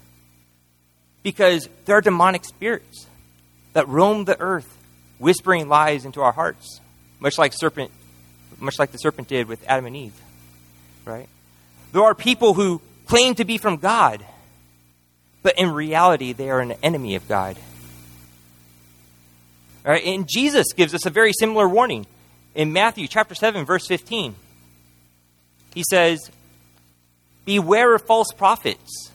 Because 1.23 1.67
there 1.85 1.97
are 1.97 2.01
demonic 2.01 2.45
spirits 2.45 3.07
that 3.73 3.87
roam 3.87 4.25
the 4.25 4.39
earth, 4.39 4.77
whispering 5.19 5.69
lies 5.69 6.05
into 6.05 6.21
our 6.21 6.31
hearts, 6.31 6.81
much 7.19 7.37
like 7.37 7.53
serpent, 7.53 7.91
much 8.59 8.79
like 8.79 8.91
the 8.91 8.97
serpent 8.97 9.27
did 9.27 9.47
with 9.47 9.63
Adam 9.67 9.85
and 9.85 9.95
Eve. 9.95 10.19
Right? 11.05 11.29
There 11.91 12.03
are 12.03 12.15
people 12.15 12.55
who 12.55 12.81
claim 13.05 13.35
to 13.35 13.45
be 13.45 13.57
from 13.57 13.77
God, 13.77 14.23
but 15.43 15.57
in 15.57 15.71
reality, 15.71 16.33
they 16.33 16.49
are 16.49 16.59
an 16.59 16.73
enemy 16.83 17.15
of 17.15 17.27
God. 17.27 17.57
All 19.85 19.93
right, 19.93 20.05
and 20.05 20.27
Jesus 20.27 20.73
gives 20.73 20.93
us 20.93 21.05
a 21.05 21.09
very 21.09 21.31
similar 21.33 21.67
warning 21.67 22.05
in 22.53 22.73
Matthew 22.73 23.07
chapter 23.07 23.33
7, 23.33 23.65
verse 23.65 23.87
15. 23.87 24.35
He 25.73 25.83
says, 25.89 26.19
Beware 27.45 27.95
of 27.95 28.03
false 28.03 28.31
prophets 28.33 29.11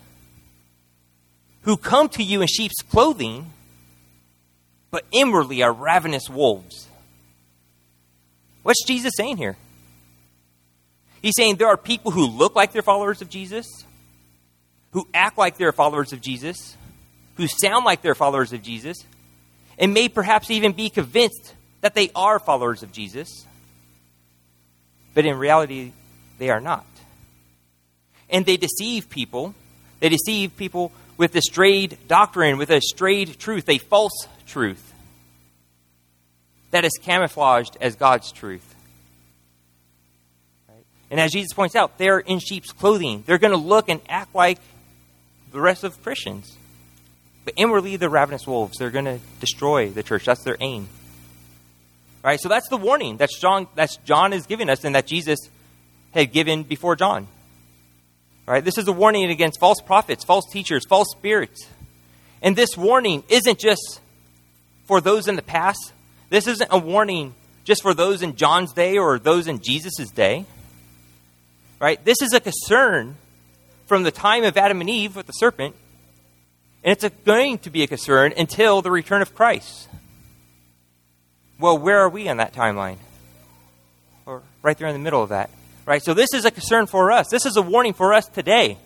who 1.63 1.77
come 1.77 2.09
to 2.11 2.23
you 2.23 2.41
in 2.41 2.47
sheep's 2.47 2.83
clothing, 2.83 3.51
but 4.95 5.05
inwardly 5.11 5.61
are 5.61 5.73
ravenous 5.73 6.31
wolves. 6.31 6.87
What's 8.63 8.87
Jesus 8.87 9.11
saying 9.17 9.39
here? 9.39 9.57
He's 11.21 11.33
saying 11.37 11.57
there 11.57 11.67
are 11.67 11.77
people 11.77 12.13
who 12.13 12.29
look 12.29 12.55
like 12.55 12.71
they're 12.71 12.81
followers 12.81 13.21
of 13.21 13.29
Jesus, 13.29 13.67
who 14.93 15.09
act 15.13 15.37
like 15.37 15.59
they're 15.59 15.73
followers 15.73 16.13
of 16.13 16.21
Jesus, 16.21 16.77
who 17.35 17.49
sound 17.49 17.85
like 17.85 18.03
they're 18.03 18.15
followers 18.15 18.53
of 18.53 18.63
Jesus, 18.63 18.97
and 19.81 19.93
may 19.93 20.09
perhaps 20.09 20.49
even 20.49 20.71
be 20.71 20.91
convinced 20.91 21.55
that 21.81 21.97
they 21.97 22.13
are 22.15 22.39
followers 22.39 22.85
of 22.85 22.93
Jesus, 22.93 23.47
but 25.13 25.27
in 25.27 25.37
reality, 25.37 25.91
they 26.39 26.51
are 26.51 26.61
not. 26.61 26.87
And 28.31 28.47
they 28.47 28.57
deceive 28.57 29.11
people. 29.11 29.57
They 29.99 30.09
deceive 30.09 30.57
people 30.57 30.93
with 31.17 31.35
a 31.35 31.43
strayed 31.43 31.99
doctrine, 32.07 32.59
with 32.59 32.71
a 32.71 32.81
strayed 32.81 33.41
truth, 33.41 33.69
a 33.69 33.79
false 33.79 34.29
truth 34.55 34.93
that 36.71 36.85
is 36.85 36.93
camouflaged 37.03 37.77
as 37.81 37.97
God's 37.97 38.31
truth. 38.31 38.75
Right? 40.69 40.85
And 41.11 41.19
as 41.21 41.33
Jesus 41.33 41.53
points 41.53 41.75
out, 41.75 41.99
they're 41.99 42.21
in 42.21 42.39
sheep's 42.39 42.71
clothing. 42.71 43.25
They're 43.27 43.39
going 43.39 43.53
to 43.53 43.59
look 43.59 43.89
and 43.89 44.01
act 44.09 44.33
like 44.33 44.59
the 45.51 45.61
rest 45.61 45.83
of 45.83 46.01
Christians. 46.03 46.57
But 47.45 47.55
inwardly, 47.57 47.97
they're 47.97 48.09
ravenous 48.09 48.47
wolves. 48.47 48.79
They're 48.79 48.93
going 48.93 49.05
to 49.07 49.19
destroy 49.41 49.91
the 49.91 50.05
church. 50.05 50.25
That's 50.25 50.45
their 50.45 50.57
aim. 50.61 50.89
Right? 52.23 52.41
So 52.41 52.49
that's 52.49 52.69
the 52.69 52.77
warning 52.77 53.17
that 53.17 53.31
John, 53.41 53.67
John 54.05 54.33
is 54.33 54.47
giving 54.47 54.71
us 54.71 54.85
and 54.85 54.95
that 54.95 55.07
Jesus 55.07 55.39
had 56.13 56.33
given 56.33 56.63
before 56.63 56.95
John. 56.95 57.27
Right? 58.47 58.65
This 58.65 58.79
is 58.79 58.87
a 58.87 58.93
warning 58.93 59.31
against 59.31 59.59
false 59.59 59.81
prophets, 59.81 60.25
false 60.25 60.45
teachers, 60.53 60.85
false 60.87 61.09
spirits. 61.11 61.69
And 62.41 62.55
this 62.55 62.77
warning 62.77 63.25
isn't 63.29 63.59
just 63.59 64.01
for 64.85 65.01
those 65.01 65.29
in 65.29 65.37
the 65.37 65.43
past. 65.43 65.93
This 66.31 66.47
isn't 66.47 66.69
a 66.71 66.79
warning 66.79 67.35
just 67.65 67.83
for 67.83 67.95
those 67.95 68.23
in 68.23 68.37
John's 68.37 68.73
day 68.73 68.99
or 68.99 69.19
those 69.19 69.47
in 69.47 69.61
Jesus' 69.61 70.11
day. 70.11 70.47
Right? 71.81 72.03
This 72.05 72.23
is 72.23 72.33
a 72.33 72.41
concern 72.41 73.17
from 73.87 74.03
the 74.03 74.11
time 74.11 74.45
of 74.45 74.57
Adam 74.57 74.81
and 74.81 74.89
Eve 74.89 75.17
with 75.17 75.27
the 75.27 75.33
serpent 75.33 75.75
and 76.85 76.93
it's 76.93 77.09
going 77.25 77.59
to 77.61 77.71
be 77.71 77.83
a 77.83 77.87
concern 77.87 78.35
until 78.37 78.83
the 78.83 78.91
return 78.91 79.23
of 79.23 79.35
Christ. 79.35 79.89
Well, 81.59 81.79
where 81.79 81.99
are 82.01 82.11
we 82.11 82.29
on 82.29 82.37
that 82.37 82.53
timeline? 82.53 82.99
Or 84.27 84.43
right 84.63 84.77
there 84.77 84.89
in 84.89 84.93
the 84.93 85.01
middle 85.01 85.23
of 85.23 85.31
that. 85.31 85.49
Right? 85.87 86.03
So 86.03 86.13
this 86.13 86.29
is 86.35 86.45
a 86.45 86.51
concern 86.51 86.87
for 86.87 87.11
us. 87.11 87.29
This 87.31 87.47
is 87.47 87.57
a 87.57 87.63
warning 87.63 87.95
for 87.95 88.13
us 88.13 88.27
today. 88.27 88.77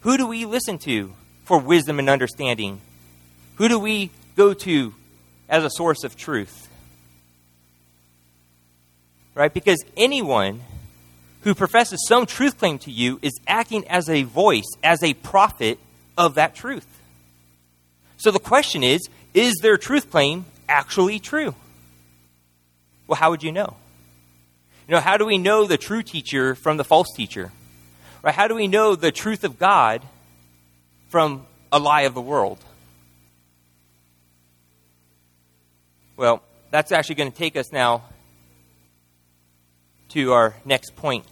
Who 0.00 0.16
do 0.16 0.26
we 0.26 0.46
listen 0.46 0.78
to 0.78 1.12
for 1.44 1.58
wisdom 1.58 1.98
and 1.98 2.08
understanding? 2.08 2.80
Who 3.56 3.68
do 3.68 3.78
we 3.78 4.10
go 4.40 4.54
to 4.54 4.94
as 5.50 5.64
a 5.64 5.70
source 5.70 6.02
of 6.02 6.16
truth? 6.16 6.70
Right? 9.34 9.52
Because 9.52 9.84
anyone 9.98 10.62
who 11.42 11.54
professes 11.54 12.02
some 12.08 12.24
truth 12.24 12.58
claim 12.58 12.78
to 12.78 12.90
you 12.90 13.18
is 13.20 13.38
acting 13.46 13.86
as 13.88 14.08
a 14.08 14.22
voice, 14.22 14.64
as 14.82 15.02
a 15.02 15.12
prophet 15.12 15.78
of 16.16 16.36
that 16.36 16.54
truth. 16.54 16.86
So 18.16 18.30
the 18.30 18.38
question 18.38 18.82
is 18.82 19.00
is 19.34 19.56
their 19.60 19.76
truth 19.76 20.10
claim 20.10 20.46
actually 20.68 21.18
true? 21.18 21.54
Well, 23.06 23.16
how 23.16 23.30
would 23.30 23.42
you 23.42 23.52
know? 23.52 23.76
You 24.88 24.94
know, 24.94 25.00
how 25.00 25.18
do 25.18 25.26
we 25.26 25.36
know 25.36 25.66
the 25.66 25.76
true 25.76 26.02
teacher 26.02 26.54
from 26.54 26.78
the 26.78 26.84
false 26.84 27.08
teacher? 27.14 27.52
Right? 28.22 28.34
How 28.34 28.48
do 28.48 28.54
we 28.54 28.68
know 28.68 28.96
the 28.96 29.12
truth 29.12 29.44
of 29.44 29.58
God 29.58 30.02
from 31.08 31.46
a 31.70 31.78
lie 31.78 32.02
of 32.02 32.14
the 32.14 32.22
world? 32.22 32.58
Well, 36.20 36.42
that's 36.70 36.92
actually 36.92 37.14
going 37.14 37.32
to 37.32 37.38
take 37.38 37.56
us 37.56 37.72
now 37.72 38.02
to 40.10 40.34
our 40.34 40.54
next 40.66 40.94
point. 40.94 41.24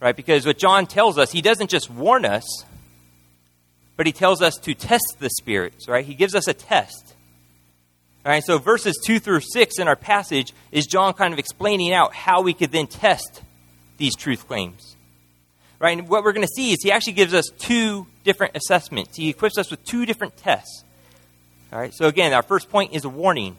Right? 0.00 0.14
Because 0.14 0.44
what 0.44 0.58
John 0.58 0.84
tells 0.86 1.16
us, 1.16 1.32
he 1.32 1.40
doesn't 1.40 1.70
just 1.70 1.88
warn 1.88 2.26
us, 2.26 2.44
but 3.96 4.04
he 4.04 4.12
tells 4.12 4.42
us 4.42 4.56
to 4.64 4.74
test 4.74 5.16
the 5.18 5.30
spirits, 5.30 5.88
right? 5.88 6.04
He 6.04 6.12
gives 6.12 6.34
us 6.34 6.46
a 6.46 6.52
test. 6.52 7.14
All 8.26 8.30
right, 8.30 8.44
so 8.44 8.58
verses 8.58 9.00
2 9.02 9.18
through 9.18 9.40
6 9.40 9.78
in 9.78 9.88
our 9.88 9.96
passage 9.96 10.52
is 10.72 10.84
John 10.84 11.14
kind 11.14 11.32
of 11.32 11.38
explaining 11.38 11.94
out 11.94 12.14
how 12.14 12.42
we 12.42 12.52
could 12.52 12.72
then 12.72 12.86
test 12.86 13.40
these 13.96 14.14
truth 14.14 14.46
claims. 14.46 14.94
Right, 15.78 15.98
and 15.98 16.06
what 16.06 16.22
we're 16.22 16.34
going 16.34 16.46
to 16.46 16.52
see 16.54 16.72
is 16.72 16.80
he 16.82 16.92
actually 16.92 17.14
gives 17.14 17.32
us 17.32 17.46
two 17.58 18.06
different 18.24 18.54
assessments. 18.56 19.16
He 19.16 19.30
equips 19.30 19.56
us 19.56 19.70
with 19.70 19.82
two 19.86 20.04
different 20.04 20.36
tests. 20.36 20.84
All 21.72 21.78
right, 21.78 21.94
so 21.94 22.08
again, 22.08 22.34
our 22.34 22.42
first 22.42 22.68
point 22.68 22.92
is 22.92 23.06
a 23.06 23.08
warning, 23.08 23.56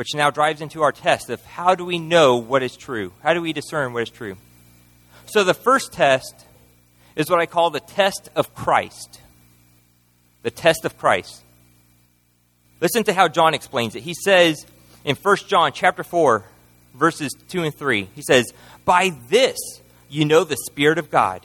which 0.00 0.14
now 0.14 0.30
drives 0.30 0.62
into 0.62 0.80
our 0.80 0.92
test 0.92 1.28
of 1.28 1.44
how 1.44 1.74
do 1.74 1.84
we 1.84 1.98
know 1.98 2.38
what 2.38 2.62
is 2.62 2.74
true? 2.74 3.12
How 3.22 3.34
do 3.34 3.42
we 3.42 3.52
discern 3.52 3.92
what 3.92 4.02
is 4.02 4.08
true? 4.08 4.38
So 5.26 5.44
the 5.44 5.52
first 5.52 5.92
test 5.92 6.46
is 7.16 7.28
what 7.28 7.38
I 7.38 7.44
call 7.44 7.68
the 7.68 7.80
test 7.80 8.30
of 8.34 8.54
Christ 8.54 9.20
the 10.42 10.50
test 10.50 10.86
of 10.86 10.96
Christ. 10.96 11.44
Listen 12.80 13.04
to 13.04 13.12
how 13.12 13.28
John 13.28 13.52
explains 13.52 13.94
it. 13.94 14.02
He 14.02 14.14
says 14.14 14.64
in 15.04 15.16
1 15.16 15.36
John 15.48 15.70
chapter 15.74 16.02
4 16.02 16.46
verses 16.94 17.30
2 17.50 17.64
and 17.64 17.74
3. 17.74 18.08
He 18.14 18.22
says, 18.22 18.54
"By 18.86 19.10
this 19.28 19.58
you 20.08 20.24
know 20.24 20.44
the 20.44 20.56
spirit 20.56 20.96
of 20.96 21.10
God. 21.10 21.44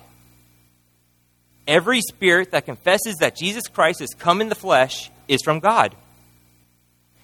Every 1.67 2.00
spirit 2.00 2.51
that 2.51 2.63
confesses 2.63 3.17
that 3.17 3.35
Jesus 3.35 3.67
Christ 3.67 4.00
has 4.00 4.13
come 4.17 4.39
in 4.39 4.47
the 4.47 4.55
flesh 4.55 5.12
is 5.27 5.41
from 5.43 5.59
God. 5.59 5.93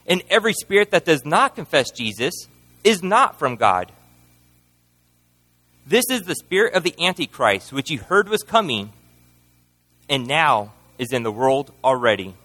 And 0.08 0.24
every 0.29 0.53
spirit 0.53 0.91
that 0.91 1.05
does 1.05 1.25
not 1.25 1.55
confess 1.55 1.91
Jesus 1.91 2.34
is 2.84 3.03
not 3.03 3.38
from 3.38 3.55
God. 3.55 3.91
This 5.86 6.05
is 6.10 6.24
the 6.24 6.36
spirit 6.36 6.74
of 6.74 6.84
the 6.84 6.96
Antichrist, 7.03 7.74
which 7.74 7.89
you 7.89 8.00
heard 8.00 8.29
was 8.29 8.43
coming, 8.43 8.93
and 10.10 10.27
now 10.27 10.74
is 10.98 11.12
in 11.12 11.24
the 11.24 11.31
world 11.31 11.72
already. 11.84 12.36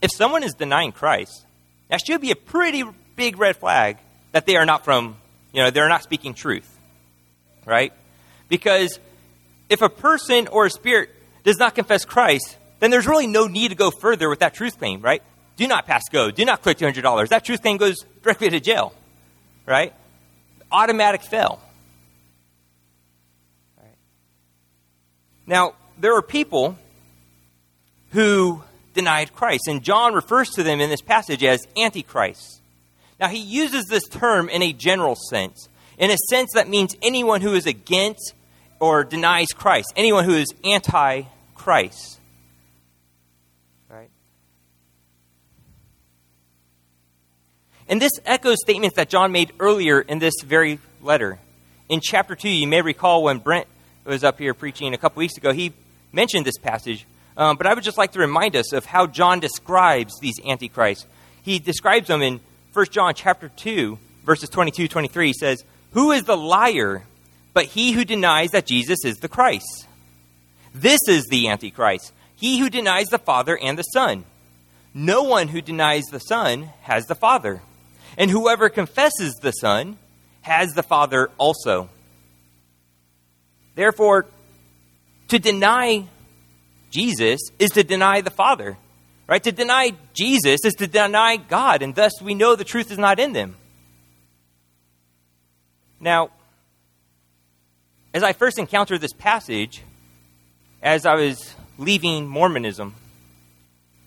If 0.00 0.10
someone 0.12 0.42
is 0.42 0.54
denying 0.54 0.92
Christ, 0.92 1.44
that 1.88 2.00
should 2.04 2.20
be 2.20 2.30
a 2.30 2.36
pretty 2.36 2.84
big 3.16 3.38
red 3.38 3.56
flag 3.56 3.98
that 4.32 4.46
they 4.46 4.56
are 4.56 4.66
not 4.66 4.84
from, 4.84 5.16
you 5.52 5.62
know, 5.62 5.70
they're 5.70 5.88
not 5.88 6.02
speaking 6.02 6.34
truth. 6.34 6.68
Right? 7.64 7.92
Because 8.48 8.98
if 9.68 9.82
a 9.82 9.88
person 9.88 10.48
or 10.48 10.66
a 10.66 10.70
spirit 10.70 11.10
does 11.44 11.58
not 11.58 11.74
confess 11.74 12.04
Christ, 12.04 12.56
then 12.80 12.90
there's 12.90 13.06
really 13.06 13.26
no 13.26 13.46
need 13.46 13.68
to 13.68 13.74
go 13.74 13.90
further 13.90 14.28
with 14.28 14.40
that 14.40 14.54
truth 14.54 14.78
claim, 14.78 15.00
right? 15.00 15.22
Do 15.56 15.66
not 15.66 15.86
pass 15.86 16.04
go. 16.10 16.30
Do 16.30 16.44
not 16.44 16.62
click 16.62 16.78
$200. 16.78 17.28
That 17.28 17.44
truth 17.44 17.62
claim 17.62 17.76
goes 17.76 17.96
directly 18.22 18.50
to 18.50 18.60
jail 18.60 18.94
right? 19.68 19.92
Automatic 20.72 21.22
fail. 21.22 21.60
Now, 25.46 25.74
there 25.98 26.16
are 26.16 26.22
people 26.22 26.78
who 28.10 28.62
denied 28.94 29.34
Christ, 29.34 29.68
and 29.68 29.82
John 29.82 30.14
refers 30.14 30.50
to 30.50 30.62
them 30.62 30.80
in 30.80 30.90
this 30.90 31.00
passage 31.00 31.44
as 31.44 31.66
antichrists. 31.76 32.60
Now, 33.20 33.28
he 33.28 33.38
uses 33.38 33.86
this 33.86 34.06
term 34.08 34.48
in 34.48 34.62
a 34.62 34.72
general 34.72 35.16
sense, 35.16 35.68
in 35.98 36.10
a 36.10 36.16
sense 36.30 36.50
that 36.54 36.68
means 36.68 36.96
anyone 37.02 37.40
who 37.40 37.54
is 37.54 37.66
against 37.66 38.34
or 38.80 39.04
denies 39.04 39.48
Christ, 39.54 39.92
anyone 39.96 40.24
who 40.24 40.34
is 40.34 40.48
anti 40.64 41.22
Christ. 41.54 42.20
Right? 43.88 44.10
And 47.88 48.00
this 48.00 48.12
echoes 48.24 48.58
statements 48.62 48.96
that 48.96 49.08
John 49.08 49.32
made 49.32 49.52
earlier 49.58 50.00
in 50.00 50.18
this 50.18 50.34
very 50.44 50.78
letter. 51.02 51.38
In 51.88 52.00
chapter 52.00 52.34
2, 52.34 52.48
you 52.48 52.66
may 52.66 52.82
recall 52.82 53.22
when 53.22 53.38
Brent 53.38 53.66
was 54.04 54.24
up 54.24 54.38
here 54.38 54.54
preaching 54.54 54.94
a 54.94 54.98
couple 54.98 55.20
weeks 55.20 55.36
ago, 55.36 55.52
he 55.52 55.72
mentioned 56.12 56.44
this 56.44 56.58
passage. 56.58 57.06
Um, 57.36 57.56
but 57.56 57.66
I 57.66 57.74
would 57.74 57.84
just 57.84 57.98
like 57.98 58.12
to 58.12 58.18
remind 58.18 58.56
us 58.56 58.72
of 58.72 58.84
how 58.84 59.06
John 59.06 59.40
describes 59.40 60.18
these 60.20 60.40
antichrists. 60.44 61.06
He 61.42 61.58
describes 61.58 62.08
them 62.08 62.20
in 62.20 62.40
1 62.72 62.86
John 62.86 63.14
chapter 63.14 63.48
2, 63.48 63.98
verses 64.24 64.48
22 64.48 64.88
23. 64.88 65.28
He 65.28 65.32
says, 65.32 65.64
Who 65.92 66.10
is 66.10 66.24
the 66.24 66.36
liar 66.36 67.04
but 67.58 67.66
he 67.66 67.90
who 67.90 68.04
denies 68.04 68.50
that 68.52 68.66
Jesus 68.66 69.04
is 69.04 69.16
the 69.16 69.26
Christ? 69.26 69.88
This 70.72 71.00
is 71.08 71.26
the 71.26 71.48
Antichrist, 71.48 72.12
he 72.36 72.60
who 72.60 72.70
denies 72.70 73.08
the 73.08 73.18
Father 73.18 73.58
and 73.60 73.76
the 73.76 73.82
Son. 73.82 74.24
No 74.94 75.24
one 75.24 75.48
who 75.48 75.60
denies 75.60 76.04
the 76.04 76.20
Son 76.20 76.70
has 76.82 77.06
the 77.06 77.16
Father. 77.16 77.60
And 78.16 78.30
whoever 78.30 78.68
confesses 78.68 79.34
the 79.42 79.50
Son 79.50 79.98
has 80.42 80.70
the 80.74 80.84
Father 80.84 81.32
also. 81.36 81.88
Therefore, 83.74 84.26
to 85.26 85.40
deny 85.40 86.06
Jesus 86.92 87.40
is 87.58 87.70
to 87.70 87.82
deny 87.82 88.20
the 88.20 88.30
Father. 88.30 88.76
Right? 89.26 89.42
To 89.42 89.50
deny 89.50 89.94
Jesus 90.14 90.60
is 90.64 90.74
to 90.74 90.86
deny 90.86 91.38
God, 91.38 91.82
and 91.82 91.92
thus 91.92 92.22
we 92.22 92.34
know 92.34 92.54
the 92.54 92.62
truth 92.62 92.92
is 92.92 92.98
not 92.98 93.18
in 93.18 93.32
them. 93.32 93.56
Now, 95.98 96.30
as 98.14 98.22
I 98.22 98.32
first 98.32 98.58
encountered 98.58 99.00
this 99.00 99.12
passage, 99.12 99.82
as 100.82 101.06
I 101.06 101.14
was 101.14 101.54
leaving 101.76 102.26
Mormonism, 102.26 102.94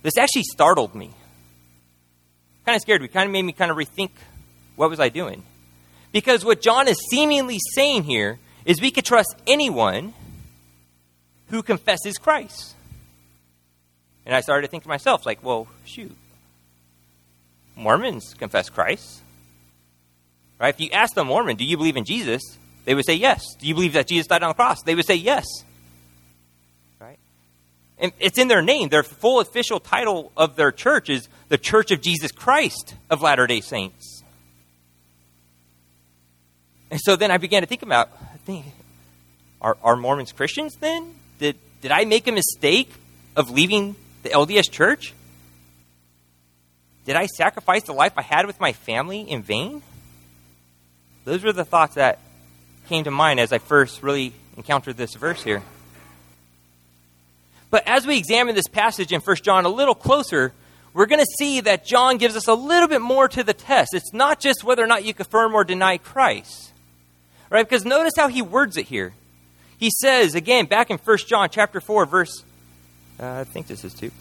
this 0.01 0.17
actually 0.17 0.43
startled 0.43 0.95
me. 0.95 1.11
Kind 2.65 2.75
of 2.75 2.81
scared 2.81 3.01
me, 3.01 3.07
kind 3.07 3.27
of 3.27 3.31
made 3.31 3.43
me 3.43 3.53
kind 3.53 3.71
of 3.71 3.77
rethink 3.77 4.11
what 4.75 4.89
was 4.89 4.99
I 4.99 5.09
doing. 5.09 5.43
Because 6.11 6.43
what 6.43 6.61
John 6.61 6.87
is 6.87 6.97
seemingly 7.09 7.59
saying 7.73 8.03
here 8.03 8.39
is 8.65 8.81
we 8.81 8.91
could 8.91 9.05
trust 9.05 9.35
anyone 9.47 10.13
who 11.49 11.63
confesses 11.63 12.17
Christ. 12.17 12.75
And 14.25 14.35
I 14.35 14.41
started 14.41 14.67
to 14.67 14.71
think 14.71 14.83
to 14.83 14.89
myself, 14.89 15.25
like, 15.25 15.43
well, 15.43 15.67
shoot. 15.85 16.15
Mormons 17.75 18.35
confess 18.35 18.69
Christ. 18.69 19.21
Right? 20.59 20.73
If 20.73 20.79
you 20.79 20.89
ask 20.91 21.17
a 21.17 21.23
Mormon, 21.23 21.57
do 21.57 21.65
you 21.65 21.77
believe 21.77 21.97
in 21.97 22.05
Jesus? 22.05 22.41
They 22.85 22.95
would 22.95 23.05
say 23.05 23.15
yes. 23.15 23.43
Do 23.59 23.67
you 23.67 23.73
believe 23.73 23.93
that 23.93 24.07
Jesus 24.07 24.27
died 24.27 24.43
on 24.43 24.49
the 24.49 24.53
cross? 24.55 24.81
They 24.83 24.95
would 24.95 25.05
say 25.05 25.15
yes. 25.15 25.45
Right? 26.99 27.19
And 27.99 28.11
it's 28.19 28.37
in 28.37 28.47
their 28.47 28.61
name. 28.61 28.89
Their 28.89 29.03
full 29.03 29.39
official 29.39 29.79
title 29.79 30.31
of 30.35 30.55
their 30.55 30.71
church 30.71 31.09
is 31.09 31.27
the 31.49 31.57
Church 31.57 31.91
of 31.91 32.01
Jesus 32.01 32.31
Christ 32.31 32.95
of 33.09 33.21
Latter 33.21 33.45
day 33.47 33.61
Saints. 33.61 34.23
And 36.89 36.99
so 36.99 37.15
then 37.15 37.31
I 37.31 37.37
began 37.37 37.61
to 37.61 37.67
think 37.67 37.83
about 37.83 38.09
think, 38.45 38.65
are, 39.61 39.77
are 39.83 39.95
Mormons 39.95 40.31
Christians 40.31 40.75
then? 40.79 41.13
Did, 41.39 41.57
did 41.81 41.91
I 41.91 42.05
make 42.05 42.27
a 42.27 42.31
mistake 42.31 42.91
of 43.35 43.51
leaving 43.51 43.95
the 44.23 44.29
LDS 44.29 44.69
church? 44.69 45.13
Did 47.05 47.15
I 47.15 47.25
sacrifice 47.27 47.83
the 47.83 47.93
life 47.93 48.13
I 48.17 48.21
had 48.21 48.45
with 48.45 48.59
my 48.59 48.73
family 48.73 49.21
in 49.21 49.41
vain? 49.41 49.81
Those 51.25 51.43
were 51.43 51.53
the 51.53 51.65
thoughts 51.65 51.95
that 51.95 52.19
came 52.91 53.05
to 53.05 53.11
mind 53.11 53.39
as 53.39 53.53
I 53.53 53.57
first 53.57 54.03
really 54.03 54.33
encountered 54.57 54.97
this 54.97 55.13
verse 55.13 55.41
here. 55.41 55.63
But 57.69 57.87
as 57.87 58.05
we 58.05 58.17
examine 58.17 58.53
this 58.53 58.67
passage 58.67 59.13
in 59.13 59.21
1 59.21 59.37
John 59.37 59.63
a 59.63 59.69
little 59.69 59.95
closer, 59.95 60.51
we're 60.93 61.05
going 61.05 61.21
to 61.21 61.31
see 61.39 61.61
that 61.61 61.85
John 61.85 62.17
gives 62.17 62.35
us 62.35 62.49
a 62.49 62.53
little 62.53 62.89
bit 62.89 62.99
more 62.99 63.29
to 63.29 63.45
the 63.45 63.53
test. 63.53 63.93
It's 63.93 64.11
not 64.11 64.41
just 64.41 64.65
whether 64.65 64.83
or 64.83 64.87
not 64.87 65.05
you 65.05 65.13
confirm 65.13 65.55
or 65.55 65.63
deny 65.63 65.99
Christ. 65.99 66.73
Right? 67.49 67.65
Because 67.65 67.85
notice 67.85 68.11
how 68.17 68.27
he 68.27 68.41
words 68.41 68.75
it 68.75 68.87
here. 68.87 69.13
He 69.77 69.89
says, 70.01 70.35
again, 70.35 70.65
back 70.65 70.89
in 70.89 70.97
1 70.97 71.17
John 71.29 71.47
chapter 71.49 71.79
4, 71.79 72.05
verse, 72.05 72.43
uh, 73.21 73.25
I 73.25 73.43
think 73.45 73.67
this 73.67 73.85
is 73.85 73.93
2, 73.93 74.11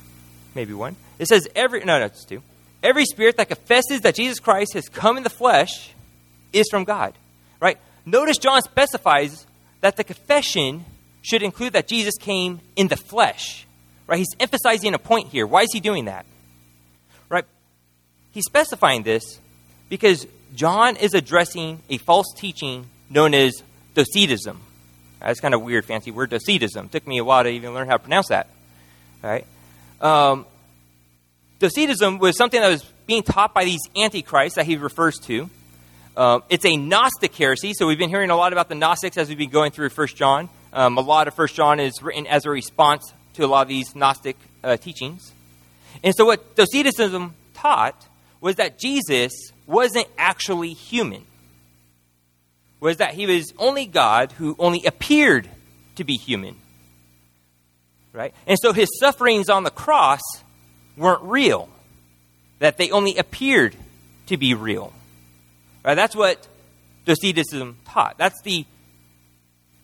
maybe 0.55 0.75
1. 0.75 0.95
It 1.19 1.27
says, 1.27 1.49
every, 1.57 1.81
no, 1.81 1.99
no, 1.99 2.05
it's 2.05 2.25
2. 2.25 2.41
Every 2.85 3.05
spirit 3.05 3.37
that 3.39 3.49
confesses 3.49 4.03
that 4.03 4.15
Jesus 4.15 4.39
Christ 4.39 4.75
has 4.75 4.89
come 4.89 5.17
in 5.17 5.25
the 5.25 5.29
flesh 5.29 5.91
is 6.53 6.69
from 6.71 6.85
God. 6.85 7.15
Right? 7.59 7.77
Notice 8.07 8.39
John 8.39 8.63
specifies 8.63 9.47
that 9.81 9.97
the 9.97 10.05
confession 10.05 10.85
should 11.23 11.43
include 11.43 11.75
that 11.75 11.87
Jesus 11.87 12.15
came 12.19 12.61
in 12.77 12.89
the 12.89 12.97
flesh. 12.97 13.67
Right? 14.07 14.19
He's 14.19 14.35
emphasizing 14.39 14.95
a 14.95 14.99
point 14.99 15.29
here. 15.29 15.47
Why 15.47 15.63
is 15.63 15.69
he 15.73 15.81
doing 15.81 16.07
that? 16.07 16.27
Right? 17.29 17.45
He's 18.33 18.45
specifying 18.45 19.03
this 19.03 19.39
because 19.89 20.27
John 20.55 20.97
is 20.97 21.15
addressing 21.15 21.83
a 21.89 21.99
false 21.99 22.27
teaching 22.37 22.87
known 23.09 23.35
as 23.35 23.63
Docetism. 23.95 24.61
That's 25.21 25.41
kind 25.41 25.55
of 25.55 25.63
weird, 25.63 25.85
fancy 25.85 26.11
word, 26.11 26.31
Docetism. 26.31 26.89
Took 26.89 27.07
me 27.07 27.19
a 27.19 27.25
while 27.25 27.45
to 27.45 27.51
even 27.51 27.75
learn 27.75 27.87
how 27.87 27.97
to 27.97 28.03
pronounce 28.03 28.29
that. 28.29 28.49
Right? 29.23 29.47
Um, 30.01 30.47
Docetism 31.59 32.19
was 32.19 32.37
something 32.37 32.61
that 32.61 32.69
was 32.69 32.85
being 33.07 33.23
taught 33.23 33.53
by 33.53 33.65
these 33.65 33.81
antichrists 33.95 34.57
that 34.57 34.67
he 34.67 34.77
refers 34.77 35.19
to. 35.19 35.51
Uh, 36.17 36.41
it's 36.49 36.65
a 36.65 36.77
Gnostic 36.77 37.35
heresy, 37.35 37.73
so 37.73 37.87
we've 37.87 37.99
been 37.99 38.09
hearing 38.09 38.31
a 38.31 38.37
lot 38.37 38.53
about 38.53 38.69
the 38.69 38.75
Gnostics 38.75 39.17
as 39.17 39.29
we've 39.29 39.39
been 39.39 39.51
going 39.51 39.71
through 39.71 39.91
First 39.91 40.17
John. 40.17 40.49
Um, 40.73 40.99
a 40.99 41.01
lot 41.01 41.29
of 41.29 41.35
First 41.35 41.55
John 41.55 41.81
is 41.81 42.03
written 42.03 42.27
as 42.27 42.47
a 42.47 42.51
response 42.51 43.13
to 43.35 43.45
a 43.45 43.47
lot 43.47 43.63
of 43.63 43.69
these 43.69 43.95
Gnostic 43.95 44.37
uh, 44.63 44.77
teachings. 44.77 45.33
And 46.03 46.15
so, 46.15 46.25
what 46.25 46.57
Docetism 46.57 47.35
taught 47.55 48.07
was 48.41 48.57
that 48.57 48.79
Jesus 48.79 49.33
wasn't 49.67 50.09
actually 50.19 50.73
human. 50.73 51.25
Was 52.81 52.97
that 52.97 53.15
he 53.15 53.27
was 53.27 53.53
only 53.59 53.87
God 53.87 54.33
who 54.33 54.57
only 54.59 54.85
appeared 54.85 55.49
to 55.97 56.05
be 56.05 56.15
human. 56.15 56.57
Right? 58.13 58.35
And 58.47 58.59
so 58.61 58.73
his 58.73 58.89
sufferings 58.99 59.49
on 59.49 59.63
the 59.63 59.71
cross 59.71 60.23
weren't 60.97 61.23
real. 61.23 61.69
That 62.59 62.79
they 62.79 62.91
only 62.91 63.17
appeared 63.17 63.77
to 64.27 64.37
be 64.37 64.55
real. 64.55 64.93
Right? 65.85 65.95
That's 65.95 66.15
what 66.15 66.47
Docetism 67.07 67.77
taught. 67.87 68.19
That's 68.19 68.41
the 68.43 68.65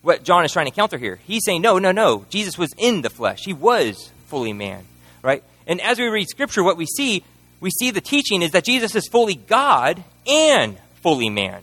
what 0.03 0.23
John 0.23 0.45
is 0.45 0.53
trying 0.53 0.67
to 0.67 0.73
counter 0.73 0.99
here. 0.99 1.19
He's 1.27 1.45
saying, 1.45 1.63
no, 1.63 1.79
no, 1.79 1.91
no. 1.91 2.27
Jesus 2.31 2.57
was 2.57 2.73
in 2.79 3.03
the 3.03 3.11
flesh. 3.11 3.45
He 3.45 3.53
was 3.53 4.13
fully 4.27 4.53
man. 4.53 4.85
Right? 5.21 5.43
And 5.67 5.81
as 5.81 5.99
we 5.99 6.07
read 6.07 6.29
scripture, 6.29 6.63
what 6.63 6.77
we 6.77 6.87
see, 6.87 7.25
we 7.59 7.71
see 7.71 7.91
the 7.91 8.01
teaching 8.01 8.43
is 8.43 8.53
that 8.53 8.63
Jesus 8.63 8.95
is 8.95 9.09
fully 9.09 9.35
God 9.35 10.05
and 10.27 10.79
fully 11.03 11.29
man. 11.29 11.63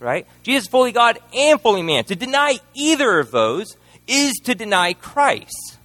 Right? 0.00 0.26
Jesus 0.42 0.64
is 0.64 0.68
fully 0.70 0.90
God 0.90 1.20
and 1.32 1.60
fully 1.60 1.82
man. 1.82 2.04
To 2.04 2.16
deny 2.16 2.58
either 2.74 3.20
of 3.20 3.30
those 3.30 3.76
is 4.08 4.34
to 4.44 4.56
deny 4.56 4.94
Christ. 4.94 5.78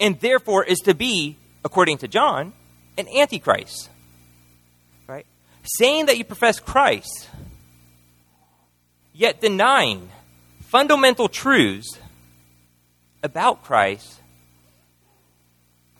And 0.00 0.18
therefore 0.20 0.64
is 0.64 0.78
to 0.84 0.94
be, 0.94 1.36
according 1.64 1.98
to 1.98 2.08
John, 2.08 2.54
an 2.96 3.08
antichrist 3.14 3.90
saying 5.76 6.06
that 6.06 6.18
you 6.18 6.24
profess 6.24 6.60
Christ, 6.60 7.28
yet 9.12 9.40
denying 9.40 10.08
fundamental 10.60 11.28
truths 11.28 11.98
about 13.22 13.64
Christ 13.64 14.20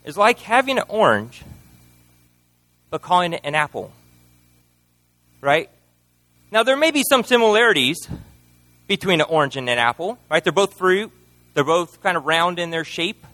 is 0.05 0.17
like 0.17 0.39
having 0.41 0.79
an 0.79 0.85
orange 0.89 1.43
but 2.91 3.03
calling 3.03 3.33
it 3.35 3.41
an 3.45 3.55
apple. 3.55 3.93
Right? 5.41 5.69
Now, 6.51 6.63
there 6.63 6.77
may 6.77 6.91
be 6.91 7.05
some 7.09 7.25
similarities 7.25 8.09
between 8.87 9.21
an 9.21 9.27
orange 9.29 9.57
and 9.57 9.69
an 9.69 9.79
apple, 9.79 10.19
right? 10.31 10.43
They're 10.43 10.53
both 10.53 10.79
fruit, 10.79 11.13
they're 11.55 11.65
both 11.65 12.03
kind 12.03 12.17
of 12.17 12.25
round 12.25 12.59
in 12.59 12.71
their 12.71 12.85
shape, 12.85 13.25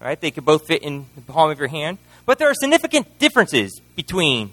right? 0.00 0.18
They 0.18 0.30
could 0.30 0.44
both 0.44 0.66
fit 0.66 0.82
in 0.82 1.06
the 1.14 1.20
palm 1.20 1.50
of 1.50 1.58
your 1.58 1.68
hand. 1.68 1.98
But 2.24 2.38
there 2.38 2.48
are 2.48 2.54
significant 2.54 3.18
differences 3.18 3.80
between 3.94 4.50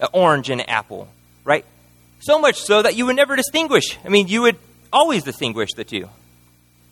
an 0.00 0.08
orange 0.12 0.50
and 0.50 0.60
an 0.60 0.68
apple, 0.68 1.08
right? 1.44 1.64
So 2.20 2.38
much 2.38 2.60
so 2.60 2.82
that 2.82 2.96
you 2.96 3.06
would 3.06 3.16
never 3.16 3.36
distinguish. 3.36 3.98
I 4.04 4.08
mean, 4.08 4.28
you 4.28 4.42
would 4.42 4.56
always 4.92 5.22
distinguish 5.22 5.70
the 5.74 5.84
two, 5.84 6.08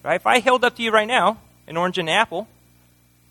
right? 0.02 0.16
If 0.16 0.26
I 0.26 0.40
held 0.40 0.64
up 0.64 0.76
to 0.76 0.82
you 0.82 0.90
right 0.90 1.08
now 1.08 1.38
an 1.66 1.76
orange 1.76 1.98
and 1.98 2.08
an 2.08 2.14
apple, 2.14 2.48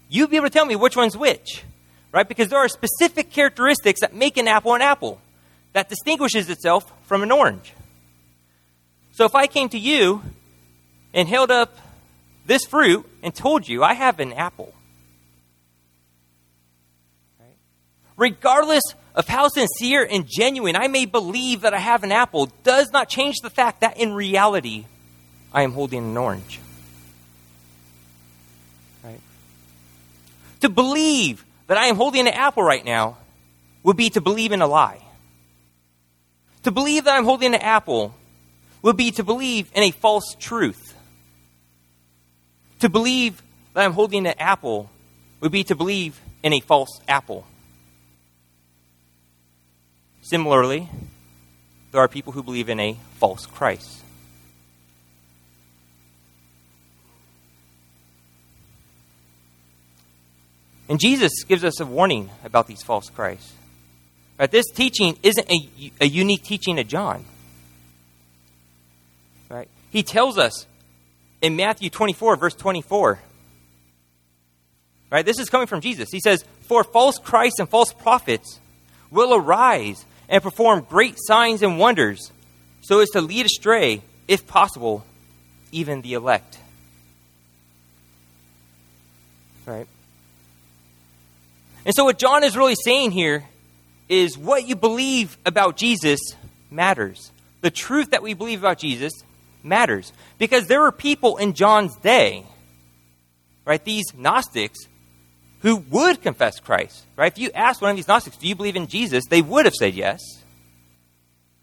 you'd 0.10 0.30
be 0.30 0.38
able 0.38 0.48
to 0.48 0.54
tell 0.54 0.66
me 0.66 0.76
which 0.76 0.96
one's 0.96 1.16
which, 1.16 1.64
right? 2.12 2.28
Because 2.28 2.50
there 2.50 2.60
are 2.60 2.68
specific 2.68 3.32
characteristics 3.32 4.02
that 4.02 4.14
make 4.14 4.38
an 4.38 4.48
apple 4.48 4.74
an 4.74 4.82
apple 4.82 5.22
that 5.74 5.90
distinguishes 5.90 6.50
itself 6.50 6.92
from 7.04 7.24
an 7.24 7.32
orange. 7.32 7.74
So 9.14 9.26
if 9.26 9.36
I 9.36 9.48
came 9.48 9.70
to 9.70 9.80
you 9.80 10.24
and 11.14 11.28
held 11.28 11.52
up 11.52 11.78
this 12.46 12.66
fruit 12.66 13.06
and 13.22 13.34
told 13.34 13.68
you 13.68 13.84
I 13.84 13.94
have 13.94 14.20
an 14.20 14.34
apple, 14.34 14.74
right? 17.40 17.56
regardless 18.18 18.84
of 19.16 19.28
how 19.28 19.48
sincere 19.48 20.08
and 20.10 20.26
genuine 20.28 20.76
I 20.76 20.88
may 20.88 21.06
believe 21.06 21.62
that 21.62 21.74
I 21.74 21.80
have 21.80 22.04
an 22.04 22.12
apple 22.12 22.48
does 22.64 22.92
not 22.92 23.10
change 23.10 23.36
the 23.42 23.50
fact 23.50 23.82
that 23.82 23.98
in 23.98 24.14
reality 24.14 24.86
I 25.54 25.62
am 25.62 25.74
holding 25.74 26.04
an 26.04 26.18
orange. 26.18 26.60
Right? 29.04 29.20
To 30.62 30.70
believe 30.70 31.46
that 31.68 31.78
I 31.78 31.86
am 31.86 31.96
holding 31.96 32.28
an 32.28 32.34
apple 32.34 32.64
right 32.64 32.84
now 32.84 33.18
would 33.84 33.98
be 33.98 34.10
to 34.12 34.22
believe 34.22 34.52
in 34.52 34.62
a 34.62 34.68
lie. 34.68 35.02
To 36.64 36.72
believe 36.72 37.04
that 37.04 37.16
I'm 37.16 37.26
holding 37.26 37.54
an 37.54 37.62
apple 37.62 38.16
would 38.82 38.98
be 38.98 39.12
to 39.12 39.24
believe 39.24 39.70
in 39.76 39.84
a 39.84 39.92
false 39.92 40.36
truth. 40.40 40.96
To 42.80 42.90
believe 42.90 43.42
that 43.74 43.86
I'm 43.86 43.94
holding 43.94 44.26
an 44.26 44.36
apple 44.40 44.90
would 45.40 45.52
be 45.52 45.64
to 45.66 45.76
believe 45.76 46.20
in 46.42 46.54
a 46.54 46.60
false 46.62 47.00
apple. 47.08 47.46
Similarly, 50.24 50.90
there 51.92 52.00
are 52.00 52.08
people 52.08 52.32
who 52.32 52.44
believe 52.44 52.70
in 52.70 52.80
a 52.80 52.98
false 53.20 53.46
Christ. 53.46 54.02
And 60.88 60.98
Jesus 61.00 61.44
gives 61.44 61.66
us 61.66 61.82
a 61.82 61.86
warning 61.86 62.30
about 62.46 62.68
these 62.68 62.82
false 62.82 63.10
Christs. 63.10 63.52
Right? 64.40 64.50
This 64.50 64.66
teaching 64.74 65.18
isn't 65.24 65.50
a, 65.52 65.92
a 66.00 66.08
unique 66.08 66.44
teaching 66.44 66.80
of 66.80 66.88
John. 66.88 67.26
Right? 69.50 69.68
He 69.92 70.04
tells 70.04 70.38
us 70.38 70.66
in 71.42 71.58
Matthew 71.58 71.90
24, 71.90 72.38
verse 72.38 72.56
24. 72.56 73.20
Right? 75.10 75.26
This 75.26 75.38
is 75.38 75.50
coming 75.50 75.68
from 75.68 75.82
Jesus. 75.82 76.10
He 76.12 76.22
says, 76.22 76.46
For 76.62 76.86
false 76.86 77.20
Christs 77.20 77.60
and 77.60 77.68
false 77.68 77.92
prophets 77.92 78.62
will 79.12 79.34
arise 79.34 80.06
and 80.30 80.42
perform 80.42 80.86
great 80.90 81.16
signs 81.18 81.62
and 81.62 81.80
wonders, 81.80 82.32
so 82.82 83.00
as 83.00 83.10
to 83.10 83.22
lead 83.22 83.46
astray, 83.46 84.02
if 84.28 84.48
possible, 84.48 85.04
even 85.72 86.02
the 86.02 86.14
elect. 86.14 86.58
Right? 89.66 89.88
And 91.86 91.94
so, 91.96 92.06
what 92.06 92.18
John 92.18 92.44
is 92.44 92.58
really 92.58 92.76
saying 92.76 93.12
here 93.12 93.44
is 94.10 94.38
what 94.38 94.68
you 94.68 94.76
believe 94.76 95.38
about 95.46 95.78
Jesus 95.78 96.20
matters. 96.70 97.32
The 97.62 97.72
truth 97.72 98.12
that 98.12 98.22
we 98.22 98.34
believe 98.34 98.60
about 98.60 98.78
Jesus 98.78 99.14
matters. 99.64 100.12
Because 100.38 100.68
there 100.68 100.82
were 100.82 100.92
people 100.92 101.38
in 101.38 101.54
John's 101.54 101.96
day, 101.98 102.46
right, 103.66 103.84
these 103.84 104.06
Gnostics, 104.16 104.80
who 105.64 105.78
would 105.78 106.22
confess 106.22 106.60
Christ. 106.60 107.04
Right? 107.16 107.32
If 107.32 107.40
you 107.40 107.50
asked 107.52 107.82
one 107.82 107.90
of 107.90 107.96
these 107.96 108.08
Gnostics, 108.08 108.38
do 108.38 108.48
you 108.48 108.56
believe 108.56 108.76
in 108.76 108.88
Jesus? 108.88 109.26
They 109.30 109.42
would 109.42 109.66
have 109.66 109.74
said 109.74 109.96
yes. 109.96 110.20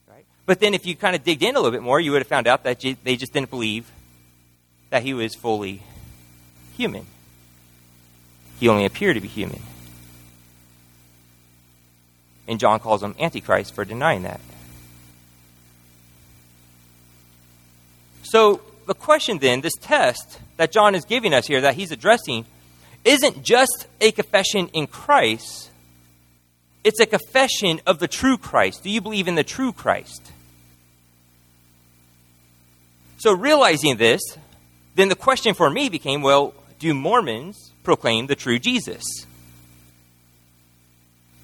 Right? 0.08 0.24
But 0.46 0.58
then 0.58 0.74
if 0.74 0.86
you 0.86 0.96
kind 0.96 1.14
of 1.14 1.22
digged 1.22 1.42
in 1.42 1.54
a 1.54 1.58
little 1.58 1.70
bit 1.70 1.82
more, 1.82 2.00
you 2.00 2.10
would 2.12 2.22
have 2.22 2.26
found 2.26 2.46
out 2.46 2.64
that 2.64 2.80
they 2.80 3.16
just 3.16 3.32
didn't 3.32 3.50
believe 3.50 3.90
that 4.88 5.02
he 5.02 5.14
was 5.14 5.34
fully 5.34 5.82
human. 6.76 7.06
He 8.58 8.68
only 8.68 8.86
appeared 8.86 9.14
to 9.14 9.20
be 9.20 9.28
human. 9.28 9.60
And 12.48 12.58
John 12.58 12.80
calls 12.80 13.02
him 13.02 13.14
Antichrist 13.20 13.74
for 13.74 13.84
denying 13.84 14.22
that. 14.22 14.40
So, 18.22 18.62
the 18.86 18.94
question 18.94 19.38
then, 19.38 19.60
this 19.60 19.74
test 19.80 20.40
that 20.56 20.72
John 20.72 20.94
is 20.94 21.04
giving 21.04 21.34
us 21.34 21.46
here, 21.46 21.60
that 21.60 21.74
he's 21.74 21.92
addressing, 21.92 22.44
isn't 23.04 23.42
just 23.42 23.86
a 24.00 24.12
confession 24.12 24.68
in 24.68 24.86
Christ, 24.86 25.70
it's 26.84 27.00
a 27.00 27.06
confession 27.06 27.80
of 27.86 27.98
the 27.98 28.08
true 28.08 28.38
Christ. 28.38 28.82
Do 28.82 28.90
you 28.90 29.00
believe 29.00 29.28
in 29.28 29.34
the 29.34 29.44
true 29.44 29.72
Christ? 29.72 30.32
So, 33.18 33.32
realizing 33.32 33.98
this, 33.98 34.20
then 34.94 35.08
the 35.08 35.14
question 35.14 35.54
for 35.54 35.68
me 35.68 35.88
became 35.88 36.22
well, 36.22 36.54
do 36.78 36.94
Mormons 36.94 37.72
proclaim 37.82 38.26
the 38.26 38.34
true 38.34 38.58
Jesus? 38.58 39.04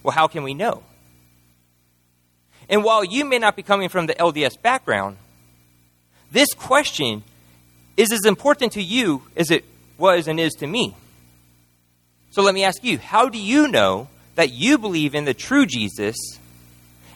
Well, 0.03 0.13
how 0.13 0.27
can 0.27 0.43
we 0.43 0.55
know? 0.55 0.83
And 2.69 2.83
while 2.83 3.05
you 3.05 3.25
may 3.25 3.39
not 3.39 3.57
be 3.57 3.63
coming 3.63 3.89
from 3.89 4.07
the 4.07 4.15
LDS 4.15 4.61
background, 4.61 5.19
this 6.33 6.49
question 6.55 7.23
is 7.97 8.11
as 8.13 8.25
important 8.25 8.73
to 8.73 8.83
you 8.83 9.23
as 9.37 9.51
it 9.51 9.65
was 9.99 10.29
and 10.29 10.41
is 10.41 10.53
to 10.55 10.67
me. 10.67 10.95
So 12.37 12.43
let 12.43 12.55
me 12.55 12.65
ask 12.65 12.85
you 12.85 12.99
how 12.99 13.31
do 13.31 13.39
you 13.39 13.67
know 13.67 14.09
that 14.35 14.53
you 14.53 14.77
believe 14.77 15.15
in 15.15 15.25
the 15.25 15.33
true 15.33 15.65
Jesus 15.65 16.17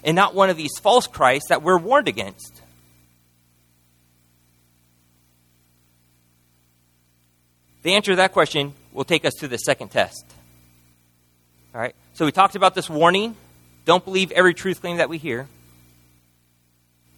and 0.02 0.16
not 0.16 0.34
one 0.34 0.48
of 0.48 0.56
these 0.56 0.70
false 0.80 1.06
Christs 1.06 1.50
that 1.50 1.62
we're 1.62 1.76
warned 1.76 2.08
against? 2.08 2.62
The 7.82 7.92
answer 7.96 8.12
to 8.12 8.16
that 8.16 8.32
question 8.32 8.72
will 8.94 9.04
take 9.04 9.26
us 9.26 9.34
to 9.40 9.48
the 9.48 9.58
second 9.58 9.90
test. 9.90 10.24
All 11.74 11.82
right? 11.82 11.94
So 12.14 12.24
we 12.24 12.32
talked 12.32 12.56
about 12.56 12.74
this 12.74 12.88
warning 12.88 13.36
don't 13.84 14.02
believe 14.02 14.32
every 14.32 14.54
truth 14.54 14.80
claim 14.80 14.96
that 14.96 15.10
we 15.10 15.18
hear. 15.18 15.48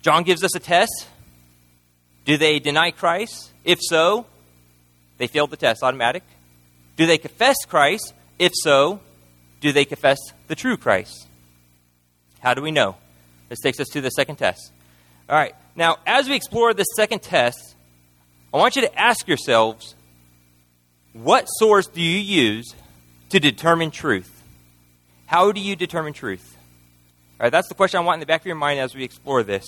John 0.01 0.25
gives 0.25 0.43
us 0.43 0.57
a 0.57 0.61
test. 0.61 1.07
Do 2.25 2.37
they 2.37 2.59
deny 2.59 2.91
Christ? 2.91 3.53
If 3.63 3.79
so, 3.81 4.27
they 5.19 5.29
failed 5.29 5.51
the 5.51 5.57
test, 5.57 5.85
automatic. 5.85 6.25
Do 6.97 7.07
they 7.07 7.19
confess 7.19 7.57
Christ? 7.67 8.15
If 8.39 8.53
so, 8.55 9.01
do 9.61 9.73
they 9.73 9.85
confess 9.85 10.19
the 10.49 10.55
true 10.55 10.77
Christ? 10.77 11.29
How 12.41 12.55
do 12.55 12.63
we 12.63 12.71
know? 12.71 12.97
This 13.49 13.61
takes 13.61 13.79
us 13.81 13.89
to 13.89 14.01
the 14.01 14.11
second 14.11 14.37
test. 14.37 14.73
All 15.29 15.37
right, 15.37 15.55
now 15.77 15.99
as 16.07 16.29
we 16.29 16.35
explore 16.35 16.75
the 16.75 16.85
second 16.85 17.23
test, 17.23 17.77
I 18.53 18.57
want 18.57 18.77
you 18.77 18.83
to 18.83 18.99
ask 18.99 19.27
yourselves 19.29 19.95
what 21.13 21.47
source 21.47 21.87
do 21.87 22.01
you 22.01 22.19
use 22.19 22.75
to 23.31 23.39
determine 23.39 23.91
truth? 23.91 24.31
How 25.27 25.53
do 25.53 25.61
you 25.61 25.77
determine 25.77 26.13
truth? 26.13 26.57
All 27.39 27.45
right, 27.45 27.51
that's 27.53 27.69
the 27.69 27.75
question 27.75 27.99
I 27.99 28.03
want 28.03 28.17
in 28.17 28.21
the 28.21 28.27
back 28.27 28.43
of 28.43 28.47
your 28.47 28.57
mind 28.57 28.81
as 28.81 28.95
we 28.95 29.05
explore 29.05 29.43
this. 29.43 29.65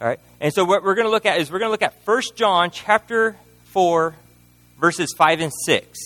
All 0.00 0.08
right, 0.08 0.18
and 0.40 0.52
so 0.52 0.64
what 0.64 0.82
we're 0.82 0.94
going 0.94 1.06
to 1.06 1.10
look 1.10 1.26
at 1.26 1.38
is 1.38 1.50
we're 1.50 1.58
going 1.58 1.68
to 1.68 1.72
look 1.72 1.82
at 1.82 1.94
1 2.04 2.22
John 2.34 2.70
chapter 2.70 3.36
4, 3.66 4.14
verses 4.82 5.14
5 5.16 5.40
and 5.40 5.52
6. 5.64 5.98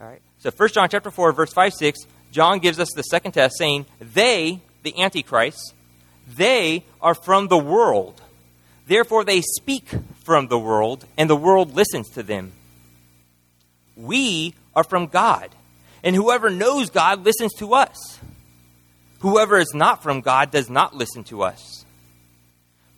All 0.00 0.08
right, 0.08 0.22
so 0.38 0.50
1 0.50 0.68
John 0.70 0.88
chapter 0.88 1.10
4, 1.10 1.32
verse 1.32 1.52
5, 1.52 1.74
6, 1.74 2.00
John 2.32 2.60
gives 2.60 2.80
us 2.80 2.88
the 2.96 3.02
second 3.02 3.32
test 3.32 3.58
saying, 3.58 3.84
They, 4.00 4.62
the 4.82 4.98
Antichrist, 4.98 5.74
they 6.26 6.84
are 7.02 7.14
from 7.14 7.48
the 7.48 7.58
world. 7.58 8.22
Therefore, 8.86 9.22
they 9.22 9.42
speak 9.42 9.90
from 10.24 10.48
the 10.48 10.58
world, 10.58 11.04
and 11.18 11.28
the 11.28 11.36
world 11.36 11.76
listens 11.76 12.08
to 12.10 12.22
them. 12.22 12.52
We 13.96 14.54
are 14.74 14.84
from 14.84 15.08
God, 15.08 15.50
and 16.02 16.16
whoever 16.16 16.48
knows 16.48 16.88
God 16.88 17.22
listens 17.22 17.52
to 17.58 17.74
us. 17.74 18.18
Whoever 19.18 19.58
is 19.58 19.74
not 19.74 20.02
from 20.02 20.22
God 20.22 20.50
does 20.50 20.70
not 20.70 20.96
listen 20.96 21.22
to 21.24 21.42
us. 21.42 21.84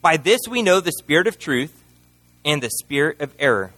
By 0.00 0.16
this 0.16 0.40
we 0.48 0.62
know 0.62 0.78
the 0.78 0.92
spirit 0.92 1.26
of 1.26 1.38
truth 1.40 1.82
and 2.44 2.62
the 2.62 2.70
spirit 2.70 3.20
of 3.20 3.34
error. 3.38 3.72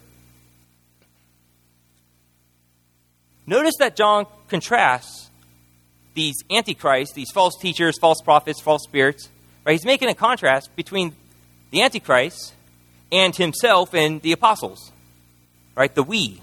Notice 3.47 3.75
that 3.79 3.97
John 3.97 4.27
contrasts 4.49 5.31
these 6.15 6.37
antichrists, 6.51 7.15
these 7.15 7.31
false 7.31 7.57
teachers, 7.61 7.99
false 7.99 8.21
prophets, 8.23 8.61
false 8.61 8.83
spirits. 8.85 9.29
Right? 9.65 9.73
He's 9.73 9.85
making 9.85 10.09
a 10.09 10.15
contrast 10.15 10.75
between 10.77 11.15
the 11.71 11.83
antichrist 11.83 12.55
and 13.11 13.35
himself 13.35 13.95
and 13.95 14.21
the 14.23 14.33
apostles. 14.33 14.93
Right? 15.75 15.95
The 15.95 16.03
we. 16.03 16.41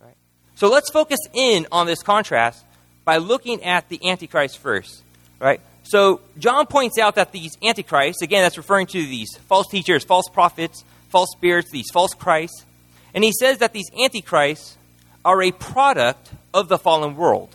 Right? 0.00 0.16
So 0.54 0.68
let's 0.68 0.90
focus 0.90 1.18
in 1.32 1.66
on 1.70 1.86
this 1.86 2.02
contrast 2.02 2.64
by 3.04 3.16
looking 3.16 3.64
at 3.64 3.88
the 3.88 4.08
Antichrist 4.08 4.58
first, 4.58 5.02
right? 5.40 5.60
So 5.82 6.20
John 6.38 6.66
points 6.66 6.98
out 6.98 7.16
that 7.16 7.32
these 7.32 7.56
Antichrists, 7.62 8.22
again, 8.22 8.42
that's 8.42 8.56
referring 8.56 8.86
to 8.88 9.02
these 9.02 9.36
false 9.48 9.66
teachers, 9.68 10.04
false 10.04 10.28
prophets, 10.32 10.84
false 11.08 11.30
spirits, 11.32 11.70
these 11.72 11.90
false 11.92 12.14
Christs. 12.14 12.64
And 13.14 13.24
he 13.24 13.32
says 13.32 13.58
that 13.58 13.72
these 13.72 13.90
Antichrists 13.92 14.76
are 15.24 15.42
a 15.42 15.52
product 15.52 16.30
of 16.54 16.68
the 16.68 16.78
fallen 16.78 17.16
world. 17.16 17.54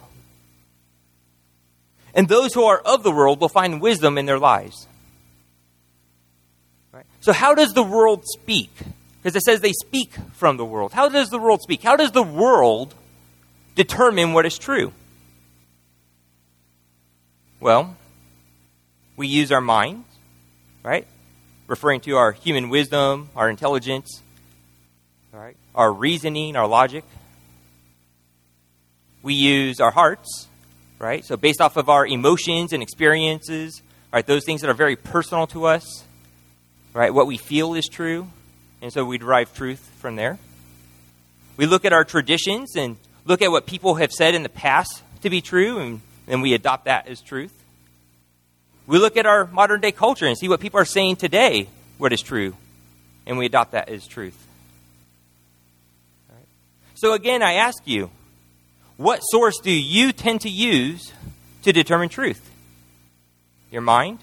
And 2.14 2.28
those 2.28 2.54
who 2.54 2.64
are 2.64 2.80
of 2.80 3.04
the 3.04 3.12
world 3.12 3.42
will 3.42 3.50
find 3.50 3.82
wisdom 3.82 4.18
in 4.18 4.26
their 4.26 4.40
lives. 4.40 4.88
Right? 6.92 7.06
So, 7.20 7.34
how 7.34 7.54
does 7.54 7.74
the 7.74 7.84
world 7.84 8.24
speak? 8.26 8.72
Because 9.22 9.36
it 9.36 9.42
says 9.42 9.60
they 9.60 9.74
speak 9.74 10.14
from 10.34 10.58
the 10.58 10.66
world. 10.66 10.94
How 10.94 11.10
does 11.10 11.30
the 11.30 11.40
world 11.40 11.62
speak? 11.62 11.82
How 11.82 11.96
does 11.96 12.12
the 12.12 12.24
world 12.24 12.94
determine 13.76 14.34
what 14.34 14.46
is 14.46 14.58
true? 14.58 14.94
Well, 17.60 17.98
we 19.18 19.28
use 19.28 19.52
our 19.52 19.62
minds, 19.62 20.06
right? 20.84 21.08
Referring 21.68 22.02
to 22.02 22.18
our 22.18 22.32
human 22.32 22.70
wisdom, 22.70 23.30
our 23.36 23.50
intelligence, 23.50 24.22
right? 25.36 25.58
Our 25.74 25.92
reasoning, 25.92 26.56
our 26.56 26.68
logic. 26.68 27.04
We 29.22 29.34
use 29.34 29.80
our 29.80 29.92
hearts, 29.92 30.48
right? 31.00 31.26
So 31.26 31.36
based 31.36 31.62
off 31.62 31.78
of 31.78 31.90
our 31.90 32.06
emotions 32.06 32.74
and 32.74 32.82
experiences, 32.82 33.82
right? 34.14 34.26
Those 34.26 34.46
things 34.46 34.62
that 34.62 34.70
are 34.70 34.76
very 34.76 34.96
personal 34.96 35.48
to 35.48 35.66
us, 35.66 36.04
right? 36.94 37.14
What 37.14 37.28
we 37.28 37.38
feel 37.38 37.74
is 37.74 37.88
true, 37.88 38.28
and 38.82 38.94
so 38.94 39.04
we 39.04 39.18
derive 39.18 39.54
truth 39.54 39.80
from 40.00 40.16
there. 40.16 40.38
We 41.58 41.66
look 41.66 41.86
at 41.86 41.94
our 41.94 42.04
traditions 42.04 42.76
and 42.76 42.98
look 43.26 43.42
at 43.42 43.52
what 43.52 43.66
people 43.66 43.96
have 43.96 44.12
said 44.12 44.36
in 44.36 44.44
the 44.44 44.50
past 44.50 45.04
to 45.22 45.30
be 45.30 45.42
true, 45.42 45.80
and 45.80 46.02
and 46.28 46.42
we 46.42 46.54
adopt 46.54 46.86
that 46.86 47.08
as 47.08 47.22
truth. 47.22 47.54
We 48.88 49.00
look 49.00 49.18
at 49.18 49.26
our 49.26 49.48
modern 49.48 49.82
day 49.82 49.92
culture 49.92 50.26
and 50.28 50.38
see 50.38 50.48
what 50.48 50.60
people 50.60 50.80
are 50.80 50.86
saying 50.86 51.18
today, 51.18 51.68
what 51.98 52.14
is 52.14 52.22
true, 52.22 52.56
and 53.26 53.38
we 53.38 53.46
adopt 53.46 53.72
that 53.72 53.90
as 53.90 54.08
truth. 54.08 54.38
So, 56.96 57.14
again, 57.14 57.44
I 57.44 57.54
ask 57.54 57.78
you, 57.86 58.10
what 58.98 59.20
source 59.20 59.60
do 59.62 59.72
you 59.72 60.12
tend 60.12 60.42
to 60.42 60.50
use 60.50 61.12
to 61.64 61.72
determine 61.72 62.10
truth? 62.10 62.50
Your 63.72 63.82
mind? 63.82 64.20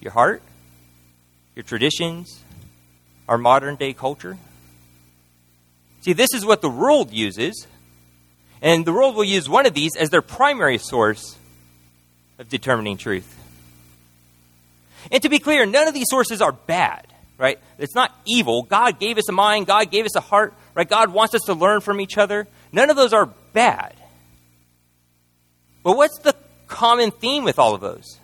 Your 0.00 0.12
heart? 0.12 0.42
Your 1.54 1.62
traditions? 1.62 2.42
Our 3.28 3.38
modern 3.38 3.76
day 3.76 3.92
culture? 3.92 4.36
See, 6.02 6.12
this 6.12 6.34
is 6.34 6.44
what 6.44 6.60
the 6.60 6.70
world 6.70 7.12
uses 7.12 7.66
And 8.62 8.84
the 8.84 8.92
world 8.92 9.16
will 9.16 9.24
use 9.24 9.48
one 9.48 9.66
of 9.66 9.74
these 9.74 9.96
as 9.96 10.10
their 10.10 10.22
primary 10.22 10.78
source 10.78 11.36
of 12.38 12.48
determining 12.48 12.96
truth. 12.96 13.32
And 15.12 15.22
to 15.22 15.28
be 15.28 15.38
clear, 15.38 15.66
none 15.66 15.86
of 15.88 15.94
these 15.94 16.06
sources 16.08 16.40
are 16.40 16.52
bad, 16.52 17.06
right? 17.38 17.58
It's 17.78 17.94
not 17.94 18.12
evil. 18.26 18.62
God 18.62 18.98
gave 18.98 19.18
us 19.18 19.28
a 19.28 19.32
mind, 19.32 19.66
God 19.66 19.90
gave 19.90 20.04
us 20.04 20.16
a 20.16 20.20
heart, 20.20 20.54
right? 20.76 20.88
God 20.88 21.12
wants 21.12 21.34
us 21.34 21.40
to 21.46 21.54
learn 21.54 21.80
from 21.80 22.00
each 22.00 22.18
other. 22.18 22.46
None 22.70 22.90
of 22.90 22.96
those 22.96 23.12
are 23.14 23.26
bad. 23.52 23.94
But 25.82 25.96
what's 25.96 26.18
the 26.18 26.36
common 26.68 27.10
theme 27.10 27.42
with 27.42 27.58
all 27.58 27.74
of 27.74 27.80
those? 27.80 28.20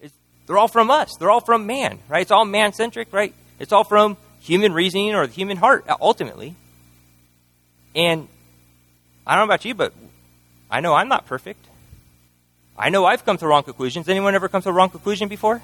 It's, 0.00 0.14
they're 0.46 0.56
all 0.56 0.68
from 0.68 0.90
us. 0.90 1.10
They're 1.18 1.30
all 1.30 1.40
from 1.40 1.66
man, 1.66 1.98
right? 2.08 2.22
It's 2.22 2.30
all 2.30 2.44
man 2.44 2.72
centric, 2.72 3.12
right? 3.12 3.34
It's 3.58 3.72
all 3.72 3.84
from 3.84 4.16
human 4.40 4.72
reasoning 4.72 5.14
or 5.14 5.26
the 5.26 5.32
human 5.32 5.56
heart, 5.56 5.84
ultimately. 6.00 6.54
And 7.96 8.28
I 9.26 9.34
don't 9.34 9.48
know 9.48 9.52
about 9.52 9.64
you, 9.64 9.74
but 9.74 9.92
I 10.70 10.80
know 10.80 10.94
I'm 10.94 11.08
not 11.08 11.26
perfect. 11.26 11.66
I 12.78 12.90
know 12.90 13.04
I've 13.04 13.24
come 13.24 13.36
to 13.38 13.46
wrong 13.48 13.64
conclusions. 13.64 14.08
Anyone 14.08 14.34
ever 14.34 14.48
come 14.48 14.62
to 14.62 14.68
a 14.68 14.72
wrong 14.72 14.90
conclusion 14.90 15.28
before? 15.28 15.60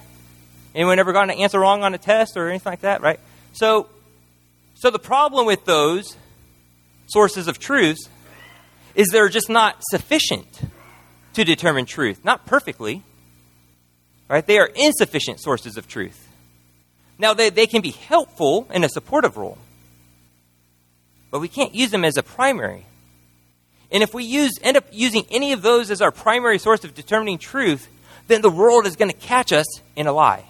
Anyone 0.75 0.99
ever 0.99 1.13
gotten 1.13 1.31
an 1.31 1.39
answer 1.39 1.61
wrong 1.61 1.85
on 1.85 1.95
a 1.95 1.99
test 1.99 2.37
or 2.37 2.49
anything 2.49 2.71
like 2.71 2.81
that, 2.81 3.01
right? 3.01 3.21
So, 3.53 3.89
so 4.81 4.91
the 4.91 4.99
problem 4.99 5.45
with 5.45 5.67
those 5.67 6.17
sources 7.07 7.49
of 7.49 7.59
truths 7.59 8.09
is 8.95 9.09
they're 9.09 9.29
just 9.29 9.51
not 9.51 9.77
sufficient 9.91 10.49
to 11.35 11.45
determine 11.45 11.85
truth. 11.85 12.25
Not 12.25 12.47
perfectly, 12.47 13.03
right? 14.27 14.47
They 14.47 14.59
are 14.59 14.71
insufficient 14.75 15.39
sources 15.39 15.77
of 15.77 15.87
truth. 15.87 16.27
Now, 17.19 17.35
they, 17.35 17.51
they 17.51 17.67
can 17.67 17.83
be 17.83 17.91
helpful 17.91 18.69
in 18.73 18.83
a 18.83 18.89
supportive 18.89 19.37
role, 19.37 19.59
but 21.31 21.41
we 21.41 21.49
can't 21.49 21.75
use 21.75 21.91
them 21.91 22.03
as 22.03 22.17
a 22.17 22.23
primary. 22.23 22.87
And 23.93 24.03
if 24.03 24.15
we 24.15 24.25
use, 24.25 24.53
end 24.63 24.79
up 24.79 24.87
using 24.93 25.27
any 25.31 25.53
of 25.53 25.61
those 25.61 25.91
as 25.91 26.01
our 26.01 26.11
primary 26.11 26.59
source 26.59 26.85
of 26.85 26.95
determining 26.95 27.37
truth, 27.37 27.87
then 28.29 28.41
the 28.41 28.49
world 28.49 28.87
is 28.87 28.97
going 28.97 29.11
to 29.11 29.17
catch 29.17 29.53
us 29.53 29.67
in 29.95 30.07
a 30.07 30.13
lie. 30.15 30.47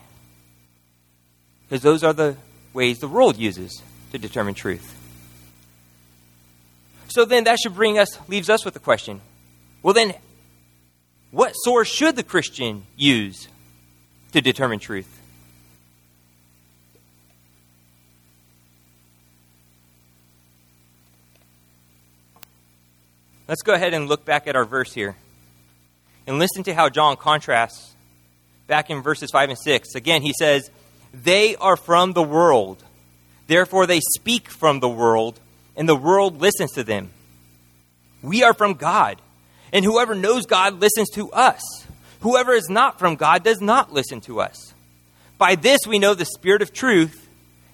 Because 1.69 1.83
those 1.83 2.05
are 2.05 2.13
the 2.13 2.37
ways 2.73 3.01
the 3.01 3.09
world 3.09 3.37
uses 3.37 3.83
to 4.13 4.19
determine 4.19 4.55
truth. 4.55 4.97
So 7.09 7.25
then 7.25 7.45
that 7.45 7.59
should 7.59 7.75
bring 7.75 7.99
us, 7.99 8.19
leaves 8.29 8.49
us 8.49 8.65
with 8.65 8.75
the 8.75 8.81
question 8.81 9.21
well, 9.83 9.95
then, 9.95 10.15
what 11.31 11.53
source 11.53 11.89
should 11.89 12.17
the 12.17 12.23
Christian 12.23 12.85
use 12.97 13.49
to 14.33 14.41
determine 14.41 14.79
truth? 14.79 15.21
Let's 23.49 23.63
go 23.63 23.75
ahead 23.75 23.95
and 23.95 24.09
look 24.09 24.25
back 24.25 24.47
at 24.47 24.55
our 24.55 24.65
verse 24.65 24.93
here 24.93 25.17
and 26.27 26.39
listen 26.39 26.63
to 26.65 26.75
how 26.75 26.89
John 26.89 27.17
contrasts 27.17 27.97
back 28.69 28.91
in 28.91 29.03
verses 29.03 29.31
5 29.33 29.49
and 29.49 29.59
6. 29.59 29.95
Again, 29.97 30.23
he 30.23 30.33
says, 30.39 30.71
They 31.13 31.57
are 31.57 31.77
from 31.77 32.13
the 32.13 32.23
world, 32.23 32.85
therefore 33.51 33.87
they 33.87 34.01
speak 34.01 34.49
from 34.49 34.81
the 34.81 34.89
world, 34.89 35.41
and 35.77 35.89
the 35.89 35.97
world 35.97 36.41
listens 36.41 36.73
to 36.73 36.85
them. 36.85 37.11
We 38.23 38.43
are 38.43 38.55
from 38.55 38.75
God, 38.75 39.21
and 39.73 39.85
whoever 39.85 40.15
knows 40.15 40.47
God 40.47 40.81
listens 40.81 41.11
to 41.11 41.31
us. 41.33 41.61
Whoever 42.21 42.53
is 42.53 42.69
not 42.69 42.99
from 42.99 43.17
God 43.17 43.43
does 43.43 43.61
not 43.61 43.93
listen 43.93 44.21
to 44.23 44.41
us. 44.41 44.75
By 45.39 45.55
this 45.55 45.81
we 45.87 45.99
know 45.99 46.15
the 46.15 46.27
spirit 46.27 46.63
of 46.63 46.73
truth 46.73 47.29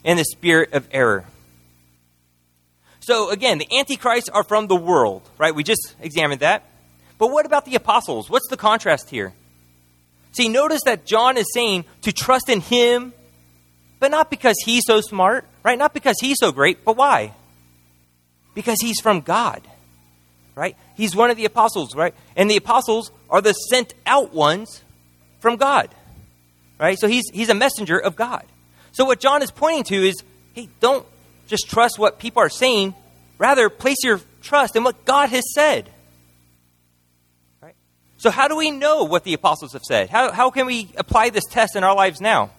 and 0.05 0.19
the 0.19 0.25
spirit 0.25 0.73
of 0.73 0.89
error. 0.93 1.25
So 3.01 3.31
again, 3.31 3.59
the 3.59 3.69
antichrists 3.77 4.29
are 4.29 4.45
from 4.45 4.69
the 4.69 4.77
world, 4.77 5.29
right? 5.37 5.55
We 5.55 5.65
just 5.65 5.95
examined 6.01 6.41
that. 6.41 6.65
But 7.19 7.29
what 7.29 7.47
about 7.47 7.65
the 7.65 7.75
apostles? 7.75 8.31
What's 8.31 8.49
the 8.49 8.57
contrast 8.57 9.11
here? 9.11 9.33
See, 10.33 10.49
notice 10.49 10.83
that 10.85 11.07
John 11.07 11.37
is 11.37 11.47
saying 11.55 11.85
to 12.03 12.13
trust 12.13 12.49
in 12.49 12.61
him, 12.61 13.13
but 13.99 14.11
not 14.11 14.31
because 14.31 14.57
he's 14.65 14.83
so 14.87 15.01
smart, 15.01 15.45
right? 15.63 15.79
Not 15.79 15.95
because 15.95 16.17
he's 16.21 16.37
so 16.39 16.53
great, 16.53 16.85
but 16.85 16.97
why? 16.97 17.33
Because 18.55 18.81
he's 18.81 19.01
from 19.01 19.21
God, 19.21 19.63
right? 20.55 20.77
He's 20.97 21.15
one 21.15 21.31
of 21.31 21.37
the 21.37 21.45
apostles, 21.45 21.95
right? 21.95 22.15
And 22.37 22.51
the 22.51 22.57
apostles 22.57 23.11
are 23.31 23.41
the 23.41 23.53
sent 23.53 23.95
out 24.07 24.33
ones 24.33 24.83
from 25.41 25.57
God, 25.57 25.89
right? 26.79 26.99
So 26.99 27.09
he's, 27.09 27.25
he's 27.33 27.49
a 27.49 27.55
messenger 27.55 27.99
of 27.99 28.17
God. 28.17 28.45
So 28.93 29.05
what 29.05 29.21
John 29.21 29.43
is 29.43 29.51
pointing 29.51 29.85
to 29.85 30.09
is 30.09 30.23
hey, 30.57 30.69
don't 30.81 31.07
just 31.47 31.69
trust 31.69 31.99
what 31.99 32.19
people 32.19 32.43
are 32.43 32.49
saying. 32.49 32.95
Rather, 33.39 33.69
place 33.69 33.99
your 34.03 34.21
trust 34.43 34.75
in 34.75 34.83
what 34.83 35.05
God 35.05 35.29
has 35.29 35.45
said. 35.55 35.91
Right? 37.61 37.77
So, 38.17 38.31
how 38.31 38.49
do 38.49 38.57
we 38.57 38.71
know 38.71 39.05
what 39.05 39.25
the 39.25 39.35
apostles 39.35 39.75
have 39.75 39.83
said? 39.83 40.09
How, 40.09 40.33
how 40.33 40.51
can 40.51 40.67
we 40.67 40.91
apply 40.97 41.31
this 41.31 41.45
test 41.45 41.77
in 41.77 41.85
our 41.85 41.95
lives 41.95 42.21
now? 42.21 42.51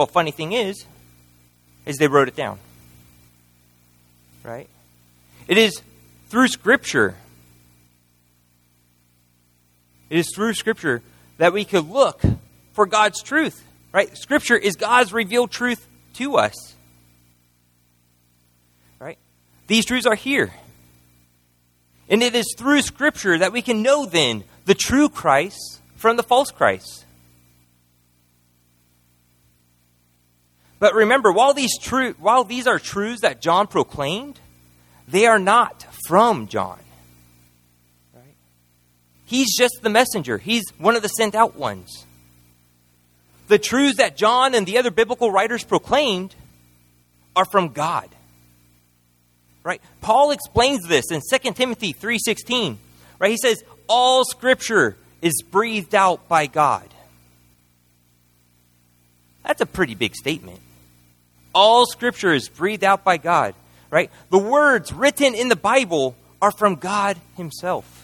Well, 0.00 0.06
funny 0.06 0.30
thing 0.30 0.52
is, 0.52 0.86
is 1.84 1.98
they 1.98 2.08
wrote 2.08 2.28
it 2.28 2.34
down. 2.34 2.58
Right? 4.42 4.66
It 5.46 5.58
is 5.58 5.82
through 6.30 6.48
Scripture. 6.48 7.16
It 10.08 10.16
is 10.16 10.32
through 10.34 10.54
Scripture 10.54 11.02
that 11.36 11.52
we 11.52 11.66
could 11.66 11.90
look 11.90 12.22
for 12.72 12.86
God's 12.86 13.22
truth. 13.22 13.62
Right? 13.92 14.16
Scripture 14.16 14.56
is 14.56 14.76
God's 14.76 15.12
revealed 15.12 15.50
truth 15.50 15.86
to 16.14 16.38
us. 16.38 16.54
Right? 18.98 19.18
These 19.66 19.84
truths 19.84 20.06
are 20.06 20.14
here. 20.14 20.50
And 22.08 22.22
it 22.22 22.34
is 22.34 22.54
through 22.56 22.80
Scripture 22.80 23.36
that 23.36 23.52
we 23.52 23.60
can 23.60 23.82
know 23.82 24.06
then 24.06 24.44
the 24.64 24.74
true 24.74 25.10
Christ 25.10 25.82
from 25.96 26.16
the 26.16 26.22
false 26.22 26.50
Christ. 26.50 27.04
But 30.80 30.94
remember, 30.94 31.30
while 31.30 31.52
these, 31.52 31.78
tru- 31.78 32.14
while 32.14 32.42
these 32.42 32.66
are 32.66 32.78
truths 32.78 33.20
that 33.20 33.40
John 33.40 33.66
proclaimed, 33.68 34.40
they 35.06 35.26
are 35.26 35.38
not 35.38 35.86
from 36.06 36.48
John. 36.48 36.78
Right? 38.14 38.34
He's 39.26 39.56
just 39.56 39.80
the 39.82 39.90
messenger, 39.90 40.38
he's 40.38 40.64
one 40.78 40.96
of 40.96 41.02
the 41.02 41.08
sent 41.08 41.36
out 41.36 41.54
ones. 41.54 42.06
The 43.48 43.58
truths 43.58 43.98
that 43.98 44.16
John 44.16 44.54
and 44.54 44.66
the 44.66 44.78
other 44.78 44.90
biblical 44.90 45.30
writers 45.30 45.64
proclaimed 45.64 46.34
are 47.36 47.44
from 47.44 47.68
God. 47.68 48.08
Right? 49.62 49.82
Paul 50.00 50.30
explains 50.30 50.86
this 50.88 51.10
in 51.10 51.20
2 51.20 51.52
Timothy 51.52 51.92
3:16. 51.92 52.78
Right? 53.18 53.32
He 53.32 53.36
says 53.36 53.62
all 53.86 54.24
scripture 54.24 54.96
is 55.20 55.42
breathed 55.42 55.94
out 55.94 56.26
by 56.26 56.46
God. 56.46 56.88
That's 59.44 59.60
a 59.60 59.66
pretty 59.66 59.94
big 59.94 60.14
statement. 60.14 60.60
All 61.54 61.86
scripture 61.86 62.32
is 62.32 62.48
breathed 62.48 62.84
out 62.84 63.04
by 63.04 63.16
God, 63.16 63.54
right? 63.90 64.10
The 64.30 64.38
words 64.38 64.92
written 64.92 65.34
in 65.34 65.48
the 65.48 65.56
Bible 65.56 66.14
are 66.40 66.52
from 66.52 66.76
God 66.76 67.16
himself. 67.36 67.96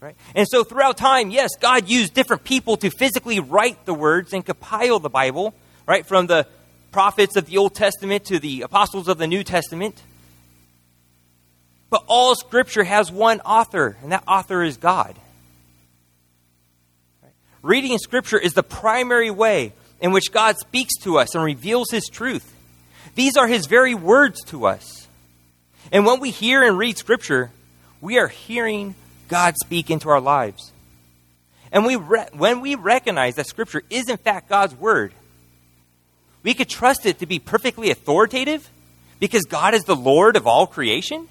Right? 0.00 0.16
And 0.34 0.46
so 0.48 0.62
throughout 0.62 0.98
time, 0.98 1.30
yes, 1.30 1.50
God 1.58 1.88
used 1.88 2.14
different 2.14 2.44
people 2.44 2.76
to 2.78 2.90
physically 2.90 3.40
write 3.40 3.86
the 3.86 3.94
words 3.94 4.32
and 4.32 4.44
compile 4.44 4.98
the 4.98 5.08
Bible, 5.08 5.54
right? 5.86 6.04
From 6.04 6.26
the 6.26 6.46
prophets 6.92 7.36
of 7.36 7.46
the 7.46 7.56
Old 7.56 7.74
Testament 7.74 8.26
to 8.26 8.38
the 8.38 8.62
apostles 8.62 9.08
of 9.08 9.18
the 9.18 9.26
New 9.26 9.42
Testament. 9.42 10.00
But 11.88 12.04
all 12.08 12.34
Scripture 12.34 12.84
has 12.84 13.10
one 13.10 13.40
author, 13.40 13.96
and 14.02 14.12
that 14.12 14.24
author 14.28 14.62
is 14.62 14.76
God. 14.76 15.16
Right? 17.22 17.32
Reading 17.62 17.96
Scripture 17.98 18.38
is 18.38 18.52
the 18.52 18.62
primary 18.62 19.30
way 19.30 19.72
in 20.00 20.12
which 20.12 20.32
God 20.32 20.56
speaks 20.58 20.96
to 21.02 21.18
us 21.18 21.34
and 21.34 21.44
reveals 21.44 21.90
His 21.90 22.06
truth. 22.06 22.52
These 23.14 23.36
are 23.36 23.46
His 23.46 23.66
very 23.66 23.94
words 23.94 24.42
to 24.46 24.66
us. 24.66 25.08
And 25.92 26.04
when 26.04 26.20
we 26.20 26.30
hear 26.30 26.62
and 26.62 26.76
read 26.76 26.98
Scripture, 26.98 27.50
we 28.00 28.18
are 28.18 28.28
hearing 28.28 28.94
God 29.28 29.54
speak 29.62 29.90
into 29.90 30.08
our 30.08 30.20
lives. 30.20 30.72
And 31.72 31.84
we 31.84 31.96
re- 31.96 32.28
when 32.32 32.60
we 32.60 32.74
recognize 32.74 33.36
that 33.36 33.46
Scripture 33.46 33.82
is 33.90 34.08
in 34.08 34.16
fact 34.16 34.48
God's 34.48 34.74
Word, 34.74 35.12
we 36.42 36.54
could 36.54 36.68
trust 36.68 37.06
it 37.06 37.18
to 37.20 37.26
be 37.26 37.38
perfectly 37.38 37.90
authoritative 37.90 38.68
because 39.18 39.42
God 39.44 39.74
is 39.74 39.84
the 39.84 39.96
Lord 39.96 40.36
of 40.36 40.46
all 40.46 40.66
creation. 40.66 41.28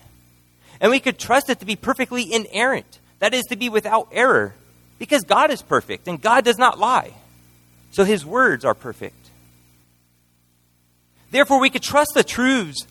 And 0.81 0.91
we 0.91 0.99
could 0.99 1.17
trust 1.17 1.49
it 1.49 1.59
to 1.59 1.65
be 1.65 1.77
perfectly 1.77 2.33
inerrant, 2.33 2.99
that 3.19 3.33
is, 3.33 3.45
to 3.45 3.55
be 3.55 3.69
without 3.69 4.09
error, 4.11 4.53
because 4.99 5.23
God 5.23 5.51
is 5.51 5.61
perfect 5.61 6.07
and 6.07 6.21
God 6.21 6.43
does 6.43 6.57
not 6.57 6.79
lie. 6.79 7.13
So 7.95 8.03
his 8.03 8.25
words 8.25 8.65
are 8.65 8.73
perfect. 8.73 9.15
Therefore, 11.31 11.59
we 11.59 11.69
could 11.69 11.81
trust 11.81 12.11
the 12.13 12.23
truths 12.23 12.85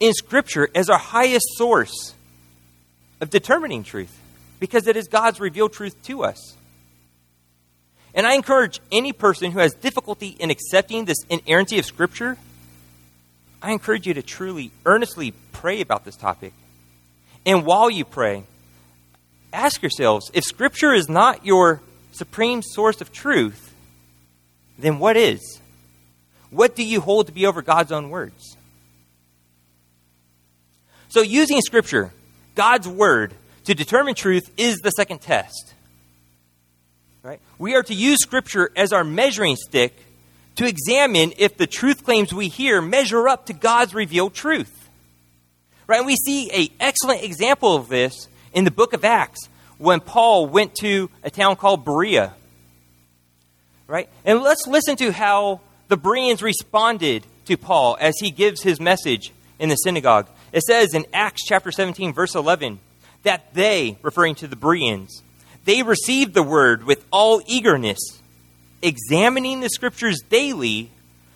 in 0.00 0.12
Scripture 0.12 0.68
as 0.74 0.90
our 0.90 0.98
highest 0.98 1.46
source 1.56 2.14
of 3.20 3.30
determining 3.30 3.84
truth, 3.84 4.18
because 4.58 4.88
it 4.88 4.96
is 4.96 5.06
God's 5.06 5.38
revealed 5.38 5.72
truth 5.72 6.00
to 6.04 6.24
us. 6.24 6.56
And 8.14 8.26
I 8.26 8.34
encourage 8.34 8.80
any 8.90 9.12
person 9.12 9.52
who 9.52 9.60
has 9.60 9.74
difficulty 9.74 10.36
in 10.38 10.50
accepting 10.50 11.04
this 11.04 11.18
inerrancy 11.30 11.78
of 11.78 11.86
Scripture 11.86 12.36
I 13.62 13.70
encourage 13.70 14.08
you 14.08 14.14
to 14.14 14.22
truly, 14.22 14.72
earnestly 14.84 15.34
pray 15.52 15.80
about 15.80 16.04
this 16.04 16.16
topic. 16.16 16.52
And 17.46 17.64
while 17.64 17.88
you 17.88 18.04
pray, 18.04 18.42
ask 19.52 19.80
yourselves 19.82 20.32
if 20.34 20.42
Scripture 20.42 20.92
is 20.92 21.08
not 21.08 21.46
your 21.46 21.80
supreme 22.10 22.62
source 22.62 23.00
of 23.00 23.12
truth, 23.12 23.71
then 24.82 24.98
what 24.98 25.16
is? 25.16 25.60
What 26.50 26.76
do 26.76 26.84
you 26.84 27.00
hold 27.00 27.26
to 27.28 27.32
be 27.32 27.46
over 27.46 27.62
God's 27.62 27.92
own 27.92 28.10
words? 28.10 28.56
So, 31.08 31.22
using 31.22 31.60
Scripture, 31.60 32.12
God's 32.54 32.88
Word, 32.88 33.34
to 33.64 33.74
determine 33.74 34.14
truth 34.14 34.50
is 34.56 34.78
the 34.78 34.90
second 34.90 35.20
test. 35.20 35.74
Right? 37.22 37.40
We 37.58 37.74
are 37.74 37.82
to 37.84 37.94
use 37.94 38.18
Scripture 38.20 38.70
as 38.76 38.92
our 38.92 39.04
measuring 39.04 39.56
stick 39.56 39.94
to 40.56 40.66
examine 40.66 41.32
if 41.38 41.56
the 41.56 41.66
truth 41.66 42.04
claims 42.04 42.32
we 42.32 42.48
hear 42.48 42.80
measure 42.80 43.28
up 43.28 43.46
to 43.46 43.52
God's 43.52 43.94
revealed 43.94 44.34
truth. 44.34 44.90
Right? 45.86 45.98
And 45.98 46.06
we 46.06 46.16
see 46.16 46.50
an 46.50 46.68
excellent 46.80 47.22
example 47.22 47.76
of 47.76 47.88
this 47.88 48.28
in 48.52 48.64
the 48.64 48.70
book 48.70 48.92
of 48.92 49.04
Acts 49.04 49.48
when 49.78 50.00
Paul 50.00 50.46
went 50.46 50.74
to 50.76 51.10
a 51.22 51.30
town 51.30 51.56
called 51.56 51.84
Berea. 51.84 52.34
Right? 53.92 54.08
And 54.24 54.40
let's 54.40 54.66
listen 54.66 54.96
to 54.96 55.12
how 55.12 55.60
the 55.88 55.98
Bereans 55.98 56.40
responded 56.40 57.26
to 57.44 57.58
Paul 57.58 57.98
as 58.00 58.14
he 58.18 58.30
gives 58.30 58.62
his 58.62 58.80
message 58.80 59.32
in 59.58 59.68
the 59.68 59.74
synagogue. 59.74 60.28
It 60.50 60.62
says 60.62 60.94
in 60.94 61.04
Acts 61.12 61.42
chapter 61.46 61.70
17, 61.70 62.14
verse 62.14 62.34
11, 62.34 62.80
that 63.24 63.52
they, 63.52 63.98
referring 64.00 64.34
to 64.36 64.48
the 64.48 64.56
Bereans, 64.56 65.22
they 65.66 65.82
received 65.82 66.32
the 66.32 66.42
word 66.42 66.84
with 66.84 67.04
all 67.12 67.42
eagerness, 67.46 67.98
examining 68.80 69.60
the 69.60 69.68
scriptures 69.68 70.20
daily 70.26 70.90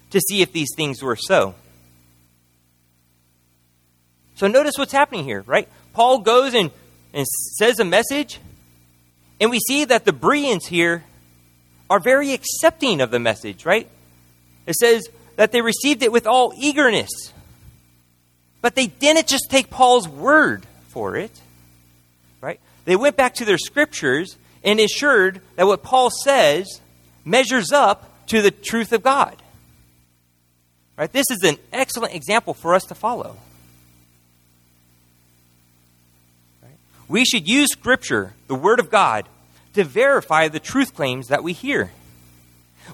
to 0.08 0.18
see 0.18 0.40
if 0.40 0.50
these 0.50 0.70
things 0.74 1.02
were 1.02 1.16
so. 1.16 1.54
So 4.36 4.46
notice 4.46 4.78
what's 4.78 4.92
happening 4.92 5.24
here, 5.24 5.42
right? 5.42 5.68
Paul 5.92 6.20
goes 6.20 6.54
and, 6.54 6.70
and 7.12 7.26
says 7.26 7.80
a 7.80 7.84
message, 7.84 8.40
and 9.42 9.50
we 9.50 9.58
see 9.58 9.84
that 9.84 10.06
the 10.06 10.14
Bereans 10.14 10.64
here 10.64 11.04
are 11.88 12.00
very 12.00 12.32
accepting 12.32 13.00
of 13.00 13.10
the 13.10 13.18
message, 13.18 13.64
right? 13.64 13.88
It 14.66 14.74
says 14.74 15.08
that 15.36 15.52
they 15.52 15.60
received 15.60 16.02
it 16.02 16.12
with 16.12 16.26
all 16.26 16.52
eagerness. 16.56 17.32
But 18.60 18.74
they 18.74 18.86
didn't 18.86 19.28
just 19.28 19.50
take 19.50 19.70
Paul's 19.70 20.08
word 20.08 20.66
for 20.88 21.16
it, 21.16 21.30
right? 22.40 22.58
They 22.84 22.96
went 22.96 23.16
back 23.16 23.34
to 23.36 23.44
their 23.44 23.58
scriptures 23.58 24.36
and 24.64 24.80
assured 24.80 25.40
that 25.54 25.66
what 25.66 25.82
Paul 25.82 26.10
says 26.10 26.80
measures 27.24 27.72
up 27.72 28.26
to 28.28 28.42
the 28.42 28.50
truth 28.50 28.92
of 28.92 29.02
God. 29.02 29.36
Right? 30.96 31.12
This 31.12 31.26
is 31.30 31.42
an 31.42 31.58
excellent 31.72 32.14
example 32.14 32.54
for 32.54 32.74
us 32.74 32.84
to 32.84 32.94
follow. 32.94 33.36
Right? 36.62 36.78
We 37.06 37.24
should 37.24 37.46
use 37.46 37.68
Scripture, 37.70 38.32
the 38.48 38.54
Word 38.54 38.80
of 38.80 38.90
God, 38.90 39.28
to 39.76 39.84
verify 39.84 40.48
the 40.48 40.60
truth 40.60 40.94
claims 40.94 41.28
that 41.28 41.42
we 41.42 41.52
hear. 41.52 41.92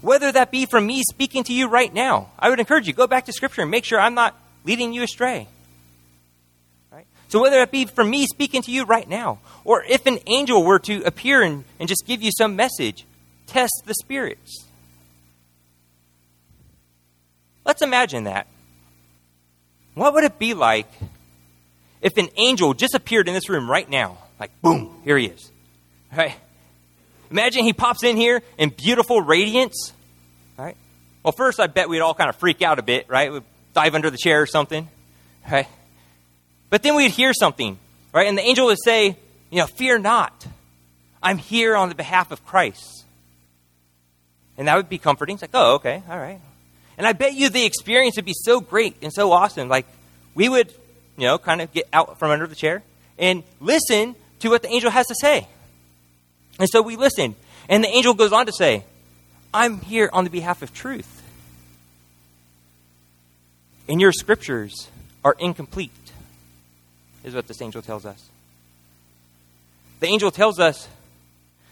Whether 0.01 0.33
that 0.33 0.51
be 0.51 0.67
from 0.67 0.87
me 0.87 1.03
speaking 1.11 1.45
to 1.45 1.53
you 1.53 1.69
right 1.69 1.93
now, 1.93 2.31
I 2.39 2.49
would 2.51 2.61
encourage 2.61 2.87
you 2.87 2.93
go 2.93 3.07
back 3.07 3.27
to 3.27 3.33
Scripture 3.33 3.63
and 3.63 3.71
make 3.71 3.85
sure 3.85 4.01
I'm 4.01 4.15
not 4.15 4.39
leading 4.65 4.93
you 4.93 5.03
astray. 5.03 5.49
Right? 6.91 7.07
So 7.29 7.41
whether 7.41 7.61
it 7.61 7.71
be 7.71 7.85
from 7.85 8.11
me 8.11 8.27
speaking 8.27 8.63
to 8.63 8.71
you 8.71 8.85
right 8.85 9.09
now, 9.09 9.39
or 9.65 9.85
if 9.85 10.07
an 10.07 10.19
angel 10.27 10.65
were 10.65 10.79
to 10.81 11.03
appear 11.03 11.43
and, 11.43 11.65
and 11.79 11.89
just 11.89 12.07
give 12.07 12.23
you 12.23 12.31
some 12.37 12.57
message, 12.57 13.05
test 13.47 13.83
the 13.87 13.95
spirits. 13.95 14.67
Let's 17.65 17.83
imagine 17.83 18.25
that. 18.25 18.47
What 19.95 20.15
would 20.15 20.25
it 20.25 20.39
be 20.39 20.55
like 20.55 20.91
if 22.01 22.17
an 22.17 22.29
angel 22.37 22.75
just 22.75 22.95
appeared 22.95 23.29
in 23.29 23.35
this 23.35 23.49
room 23.49 23.71
right 23.71 23.89
now? 23.89 24.19
Like, 24.41 24.51
boom, 24.63 25.01
here 25.05 25.19
he 25.19 25.27
is. 25.27 25.51
Right? 26.17 26.35
Imagine 27.33 27.65
he 27.65 27.73
pops 27.73 28.05
in 28.05 28.19
here 28.19 28.43
in 28.59 28.69
beautiful 28.69 29.23
radiance. 29.23 29.95
Right? 30.59 30.77
Well, 31.23 31.33
first, 31.33 31.59
I 31.59 31.67
bet 31.67 31.89
we'd 31.89 32.01
all 32.01 32.13
kind 32.13 32.29
of 32.29 32.37
freak 32.37 32.61
out 32.61 32.79
a 32.79 32.83
bit, 32.83 33.09
right? 33.09 33.33
We'd 33.33 33.43
dive 33.73 33.95
under 33.95 34.11
the 34.11 34.19
chair 34.19 34.43
or 34.43 34.47
something. 34.47 34.87
Right? 35.51 35.67
But 36.69 36.83
then 36.83 36.95
we'd 36.95 37.11
hear 37.11 37.33
something, 37.33 37.79
right? 38.13 38.29
And 38.29 38.37
the 38.37 38.43
angel 38.43 38.67
would 38.67 38.79
say, 38.85 39.17
you 39.51 39.59
know, 39.59 39.67
fear 39.67 39.99
not. 39.99 40.47
I'm 41.23 41.39
here 41.39 41.75
on 41.75 41.89
the 41.89 41.95
behalf 41.95 42.33
of 42.33 42.45
Christ. 42.45 43.05
And 44.59 44.69
that 44.69 44.77
would 44.77 44.91
be 44.91 44.99
comforting. 44.99 45.35
It's 45.35 45.43
like, 45.43 45.51
oh, 45.55 45.77
okay, 45.77 46.03
all 46.09 46.19
right. 46.19 46.41
And 46.99 47.07
I 47.07 47.15
bet 47.15 47.33
you 47.33 47.49
the 47.49 47.65
experience 47.65 48.17
would 48.17 48.27
be 48.27 48.35
so 48.35 48.61
great 48.61 48.97
and 49.01 49.11
so 49.11 49.33
awesome. 49.33 49.69
Like, 49.69 49.87
we 50.35 50.51
would, 50.51 50.71
you 51.17 51.27
know, 51.27 51.39
kind 51.39 51.63
of 51.63 51.73
get 51.73 51.89
out 51.95 52.19
from 52.19 52.31
under 52.31 52.47
the 52.47 52.55
chair 52.55 52.83
and 53.19 53.43
listen 53.59 54.17
to 54.41 54.51
what 54.51 54.61
the 54.61 54.69
angel 54.69 54.91
has 54.91 55.07
to 55.07 55.15
say. 55.15 55.49
And 56.59 56.69
so 56.71 56.83
we 56.83 56.97
listen. 56.97 57.35
And 57.69 57.83
the 57.83 57.89
angel 57.89 58.15
goes 58.15 58.33
on 58.33 58.47
to 58.47 58.53
say, 58.53 58.85
I'm 59.55 59.81
here 59.81 60.09
on 60.13 60.25
the 60.25 60.31
behalf 60.31 60.63
of 60.63 60.73
truth. 60.73 61.23
And 63.89 64.01
your 64.01 64.13
scriptures 64.13 64.89
are 65.25 65.37
incomplete, 65.39 65.91
is 67.25 67.35
what 67.35 67.47
this 67.47 67.61
angel 67.61 67.83
tells 67.83 68.07
us. 68.07 68.29
The 70.01 70.07
angel 70.07 70.31
tells 70.31 70.59
us 70.59 70.89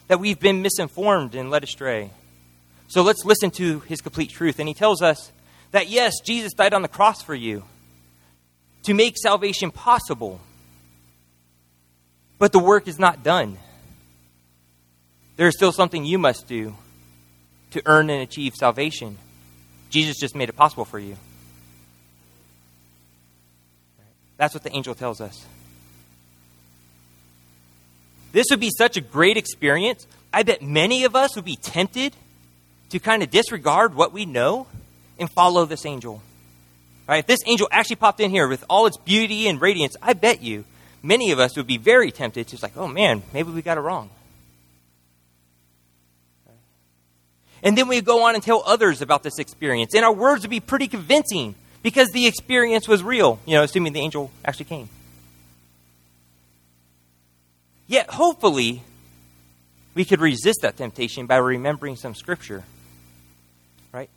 that 0.09 0.21
we've 0.21 0.39
been 0.39 0.63
misinformed 0.63 1.35
and 1.35 1.51
led 1.51 1.65
astray. 1.65 2.11
So 2.89 3.03
let's 3.03 3.25
listen 3.25 3.51
to 3.53 3.81
his 3.81 4.01
complete 4.01 4.31
truth. 4.31 4.59
And 4.59 4.69
he 4.69 4.75
tells 4.75 5.03
us 5.03 5.33
that 5.71 5.89
yes, 5.89 6.15
Jesus 6.25 6.53
died 6.53 6.75
on 6.75 6.83
the 6.83 6.89
cross 6.89 7.23
for 7.23 7.35
you 7.35 7.65
to 8.83 8.95
make 8.95 9.17
salvation 9.17 9.71
possible. 9.71 10.41
But 12.39 12.53
the 12.53 12.59
work 12.59 12.89
is 12.89 12.99
not 12.99 13.23
done. 13.23 13.59
There 15.41 15.49
is 15.49 15.55
still 15.55 15.73
something 15.73 16.05
you 16.05 16.19
must 16.19 16.47
do 16.49 16.75
to 17.71 17.81
earn 17.87 18.11
and 18.11 18.21
achieve 18.21 18.55
salvation. 18.55 19.17
Jesus 19.89 20.19
just 20.19 20.37
made 20.37 20.51
it 20.51 20.53
possible 20.53 20.85
for 20.85 20.99
you. 20.99 21.17
That's 24.37 24.53
what 24.53 24.65
the 24.65 24.77
angel 24.77 24.95
tells 24.95 25.19
us. 25.19 25.47
This 28.33 28.49
would 28.51 28.61
be 28.61 28.69
such 28.77 28.99
a 28.99 29.01
great 29.01 29.39
experience. 29.39 30.07
I 30.31 30.43
bet 30.43 30.61
many 30.61 31.05
of 31.05 31.17
us 31.17 31.35
would 31.37 31.47
be 31.47 31.57
tempted 31.57 32.15
to 32.91 32.99
kind 32.99 33.23
of 33.23 33.31
disregard 33.31 33.95
what 33.95 34.13
we 34.13 34.27
know 34.27 34.67
and 35.19 35.31
follow 35.31 35.65
this 35.65 35.87
angel. 35.87 36.21
Right? 37.09 37.21
If 37.21 37.27
this 37.27 37.41
angel 37.47 37.67
actually 37.73 37.97
popped 37.97 38.21
in 38.21 38.31
here 38.31 38.47
with 38.47 38.63
all 38.69 38.85
its 38.85 38.99
beauty 38.99 39.49
and 39.49 39.59
radiance, 39.59 39.97
I 40.03 40.13
bet 40.13 40.43
you 40.43 40.67
many 41.03 41.31
of 41.31 41.39
us 41.39 41.57
would 41.57 41.67
be 41.67 41.79
very 41.79 42.13
tempted 42.13 42.47
to 42.47 42.51
just 42.51 42.63
like, 42.63 42.77
oh 42.77 42.89
man, 42.89 43.23
maybe 43.33 43.51
we 43.51 43.63
got 43.63 43.79
it 43.79 43.81
wrong. 43.81 44.11
And 47.63 47.77
then 47.77 47.89
we 47.89 48.01
go 48.01 48.25
on 48.25 48.35
and 48.35 48.43
tell 48.43 48.63
others 48.67 49.03
about 49.03 49.23
this 49.23 49.39
experience. 49.39 49.95
And 49.95 50.05
our 50.05 50.13
words 50.13 50.43
would 50.43 50.51
be 50.51 50.61
pretty 50.61 50.89
convincing 50.89 51.55
because 51.83 52.09
the 52.11 52.27
experience 52.27 52.89
was 52.89 53.03
real, 53.03 53.39
you 53.47 53.55
know, 53.55 53.63
assuming 53.63 53.93
the 53.93 54.01
angel 54.01 54.31
actually 54.45 54.67
came. 54.67 54.89
Yet, 57.87 58.09
hopefully, 58.09 58.83
we 59.95 60.05
could 60.05 60.21
resist 60.21 60.61
that 60.63 60.77
temptation 60.77 61.27
by 61.27 61.37
remembering 61.37 61.97
some 61.97 62.15
scripture 62.15 62.65
right? 63.93 64.09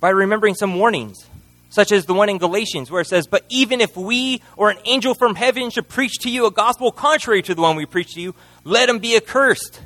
by 0.00 0.10
remembering 0.10 0.54
some 0.54 0.74
warnings, 0.74 1.26
such 1.70 1.92
as 1.92 2.06
the 2.06 2.14
one 2.14 2.28
in 2.28 2.38
Galatians, 2.38 2.90
where 2.90 3.00
it 3.00 3.06
says, 3.06 3.26
But 3.26 3.44
even 3.48 3.80
if 3.80 3.96
we 3.96 4.42
or 4.56 4.70
an 4.70 4.78
angel 4.84 5.14
from 5.14 5.34
heaven 5.34 5.70
should 5.70 5.88
preach 5.88 6.18
to 6.20 6.30
you 6.30 6.46
a 6.46 6.50
gospel 6.50 6.92
contrary 6.92 7.42
to 7.42 7.54
the 7.54 7.62
one 7.62 7.76
we 7.76 7.86
preach 7.86 8.14
to 8.14 8.20
you, 8.20 8.34
let 8.64 8.88
him 8.88 8.98
be 8.98 9.16
accursed. 9.16 9.80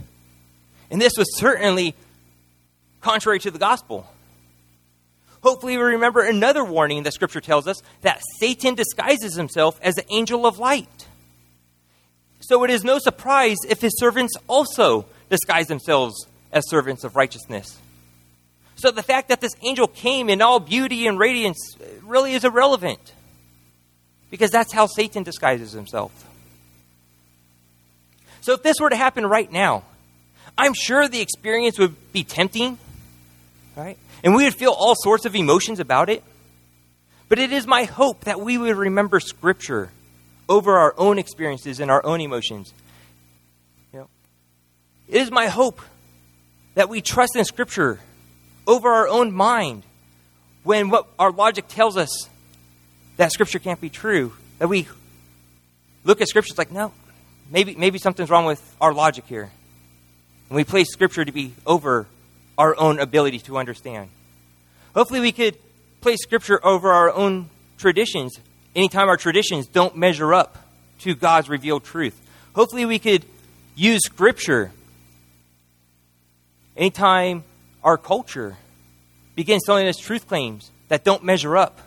And 0.90 1.00
this 1.00 1.12
was 1.16 1.36
certainly 1.36 1.94
contrary 3.00 3.38
to 3.40 3.50
the 3.50 3.58
gospel. 3.58 4.06
Hopefully, 5.42 5.76
we 5.76 5.82
remember 5.82 6.20
another 6.20 6.64
warning 6.64 7.04
that 7.04 7.14
Scripture 7.14 7.40
tells 7.40 7.68
us 7.68 7.80
that 8.02 8.20
Satan 8.40 8.74
disguises 8.74 9.34
himself 9.34 9.78
as 9.82 9.96
an 9.96 10.04
angel 10.10 10.46
of 10.46 10.58
light. 10.58 11.06
So 12.40 12.64
it 12.64 12.70
is 12.70 12.82
no 12.82 12.98
surprise 12.98 13.56
if 13.68 13.80
his 13.80 13.98
servants 13.98 14.34
also 14.48 15.06
disguise 15.30 15.66
themselves 15.66 16.26
as 16.50 16.68
servants 16.68 17.04
of 17.04 17.14
righteousness. 17.14 17.78
So 18.76 18.90
the 18.90 19.02
fact 19.02 19.28
that 19.28 19.40
this 19.40 19.54
angel 19.62 19.86
came 19.88 20.28
in 20.28 20.40
all 20.40 20.60
beauty 20.60 21.06
and 21.06 21.18
radiance 21.18 21.76
really 22.02 22.34
is 22.34 22.44
irrelevant. 22.44 23.12
Because 24.30 24.50
that's 24.50 24.72
how 24.72 24.86
Satan 24.86 25.22
disguises 25.22 25.72
himself. 25.72 26.12
So 28.40 28.54
if 28.54 28.62
this 28.62 28.80
were 28.80 28.90
to 28.90 28.96
happen 28.96 29.26
right 29.26 29.50
now, 29.50 29.84
I'm 30.56 30.74
sure 30.74 31.08
the 31.08 31.20
experience 31.20 31.78
would 31.78 32.12
be 32.12 32.24
tempting, 32.24 32.78
right? 33.78 33.96
And 34.24 34.34
we 34.34 34.44
would 34.44 34.54
feel 34.54 34.72
all 34.72 34.94
sorts 34.96 35.24
of 35.24 35.34
emotions 35.36 35.78
about 35.80 36.10
it. 36.10 36.24
But 37.28 37.38
it 37.38 37.52
is 37.52 37.66
my 37.66 37.84
hope 37.84 38.24
that 38.24 38.40
we 38.40 38.58
would 38.58 38.76
remember 38.76 39.20
Scripture 39.20 39.90
over 40.48 40.76
our 40.78 40.94
own 40.98 41.18
experiences 41.18 41.78
and 41.78 41.90
our 41.90 42.04
own 42.04 42.20
emotions. 42.20 42.72
You 43.92 44.00
know, 44.00 44.08
it 45.08 45.20
is 45.20 45.30
my 45.30 45.46
hope 45.46 45.80
that 46.74 46.88
we 46.88 47.00
trust 47.00 47.36
in 47.36 47.44
Scripture 47.44 48.00
over 48.66 48.88
our 48.88 49.08
own 49.08 49.32
mind 49.32 49.84
when 50.64 50.88
what 50.88 51.06
our 51.18 51.30
logic 51.30 51.68
tells 51.68 51.96
us 51.96 52.28
that 53.16 53.30
Scripture 53.30 53.58
can't 53.58 53.80
be 53.80 53.90
true. 53.90 54.32
That 54.58 54.68
we 54.68 54.88
look 56.04 56.20
at 56.20 56.28
Scripture, 56.28 56.52
it's 56.52 56.58
like, 56.58 56.72
no, 56.72 56.92
maybe, 57.50 57.74
maybe 57.76 57.98
something's 57.98 58.30
wrong 58.30 58.46
with 58.46 58.76
our 58.80 58.92
logic 58.92 59.26
here. 59.26 59.50
And 60.48 60.56
we 60.56 60.64
place 60.64 60.90
Scripture 60.90 61.24
to 61.24 61.32
be 61.32 61.52
over 61.66 62.06
our 62.58 62.78
own 62.78 62.98
ability 62.98 63.38
to 63.38 63.56
understand. 63.56 64.10
Hopefully, 64.94 65.20
we 65.20 65.32
could 65.32 65.56
place 66.00 66.18
Scripture 66.20 66.60
over 66.66 66.90
our 66.90 67.10
own 67.10 67.48
traditions 67.78 68.38
anytime 68.74 69.08
our 69.08 69.16
traditions 69.16 69.68
don't 69.68 69.96
measure 69.96 70.34
up 70.34 70.58
to 71.00 71.14
God's 71.14 71.48
revealed 71.48 71.84
truth. 71.84 72.20
Hopefully, 72.54 72.84
we 72.84 72.98
could 72.98 73.24
use 73.76 74.02
Scripture 74.04 74.72
anytime 76.76 77.44
our 77.84 77.96
culture 77.96 78.56
begins 79.36 79.62
telling 79.64 79.86
us 79.86 79.96
truth 79.96 80.26
claims 80.26 80.72
that 80.88 81.04
don't 81.04 81.22
measure 81.22 81.56
up 81.56 81.80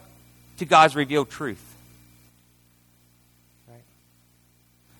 to 0.57 0.65
God's 0.65 0.95
revealed 0.95 1.29
truth. 1.29 1.75
Right? 3.67 3.83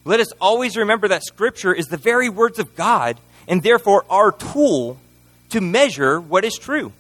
Let 0.04 0.20
us 0.20 0.34
always 0.42 0.76
remember 0.76 1.08
that 1.08 1.24
Scripture 1.24 1.74
is 1.74 1.88
the 1.88 1.98
very 1.98 2.28
words 2.28 2.60
of 2.60 2.76
God 2.76 3.20
and 3.48 3.64
therefore 3.64 4.06
our 4.10 4.34
tool 4.34 4.98
to 5.52 5.62
measure 5.62 6.20
what 6.20 6.44
is 6.44 6.58
true. 6.58 6.92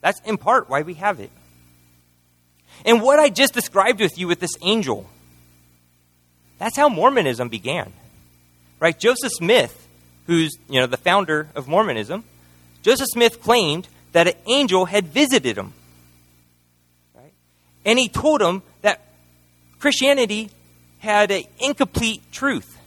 That's 0.00 0.20
in 0.24 0.38
part 0.38 0.68
why 0.68 0.82
we 0.82 0.94
have 0.94 1.20
it. 1.20 1.30
And 2.84 3.02
what 3.02 3.18
I 3.18 3.28
just 3.28 3.54
described 3.54 4.00
with 4.00 4.18
you 4.18 4.28
with 4.28 4.40
this 4.40 4.52
angel, 4.62 5.06
that's 6.58 6.76
how 6.76 6.88
Mormonism 6.88 7.48
began. 7.48 7.92
Right? 8.78 8.98
Joseph 8.98 9.32
Smith, 9.32 9.88
who's, 10.26 10.56
you 10.68 10.80
know, 10.80 10.86
the 10.86 10.96
founder 10.96 11.48
of 11.54 11.66
Mormonism, 11.66 12.24
Joseph 12.82 13.08
Smith 13.10 13.40
claimed 13.40 13.88
that 14.12 14.28
an 14.28 14.34
angel 14.46 14.84
had 14.84 15.06
visited 15.06 15.56
him. 15.56 15.72
Right? 17.14 17.32
And 17.84 17.98
he 17.98 18.08
told 18.08 18.42
him 18.42 18.62
that 18.82 19.02
Christianity 19.78 20.50
had 20.98 21.30
an 21.30 21.44
incomplete 21.58 22.22
truth. 22.32 22.78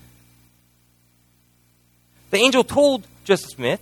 The 2.29 2.37
angel 2.37 2.63
told 2.63 3.07
Joseph 3.23 3.49
Smith 3.49 3.81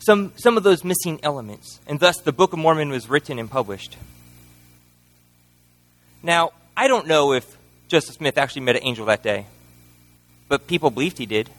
some, 0.00 0.32
some 0.36 0.56
of 0.56 0.62
those 0.62 0.82
missing 0.82 1.20
elements, 1.22 1.78
and 1.86 2.00
thus 2.00 2.16
the 2.18 2.32
Book 2.32 2.52
of 2.52 2.58
Mormon 2.58 2.88
was 2.90 3.08
written 3.08 3.38
and 3.38 3.50
published. 3.50 3.96
Now, 6.22 6.52
I 6.76 6.88
don't 6.88 7.06
know 7.06 7.32
if 7.32 7.56
Joseph 7.88 8.16
Smith 8.16 8.38
actually 8.38 8.62
met 8.62 8.76
an 8.76 8.82
angel 8.84 9.06
that 9.06 9.22
day, 9.22 9.46
but 10.48 10.66
people 10.66 10.90
believed 10.90 11.18
he 11.18 11.26
did. 11.26 11.50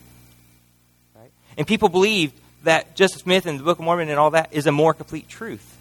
Right? 1.15 1.31
And 1.57 1.67
people 1.67 1.89
believed 1.89 2.33
that 2.63 2.95
Joseph 2.95 3.21
Smith 3.21 3.45
and 3.45 3.59
the 3.59 3.63
Book 3.63 3.79
of 3.79 3.85
Mormon 3.85 4.09
and 4.09 4.19
all 4.19 4.31
that 4.31 4.53
is 4.53 4.67
a 4.67 4.71
more 4.71 4.93
complete 4.93 5.27
truth. 5.27 5.77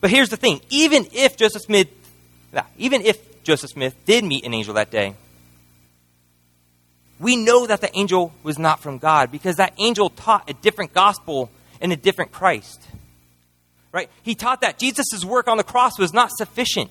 But 0.00 0.10
here's 0.10 0.28
the 0.28 0.36
thing 0.36 0.60
even 0.68 1.06
if 1.12 1.36
Joseph 1.36 1.62
Smith, 1.62 1.88
even 2.76 3.00
if 3.00 3.42
Joseph 3.44 3.70
Smith 3.70 3.94
did 4.04 4.24
meet 4.24 4.44
an 4.44 4.52
angel 4.52 4.74
that 4.74 4.90
day, 4.90 5.14
we 7.20 7.36
know 7.36 7.66
that 7.66 7.80
the 7.80 7.96
angel 7.96 8.32
was 8.42 8.58
not 8.58 8.80
from 8.80 8.98
God 8.98 9.30
because 9.30 9.56
that 9.56 9.74
angel 9.78 10.10
taught 10.10 10.48
a 10.50 10.54
different 10.54 10.92
gospel 10.92 11.50
and 11.80 11.92
a 11.92 11.96
different 11.96 12.32
Christ. 12.32 12.82
Right? 13.92 14.10
He 14.22 14.34
taught 14.34 14.62
that 14.62 14.78
Jesus' 14.78 15.24
work 15.24 15.46
on 15.46 15.56
the 15.56 15.62
cross 15.62 15.98
was 15.98 16.12
not 16.12 16.30
sufficient 16.32 16.90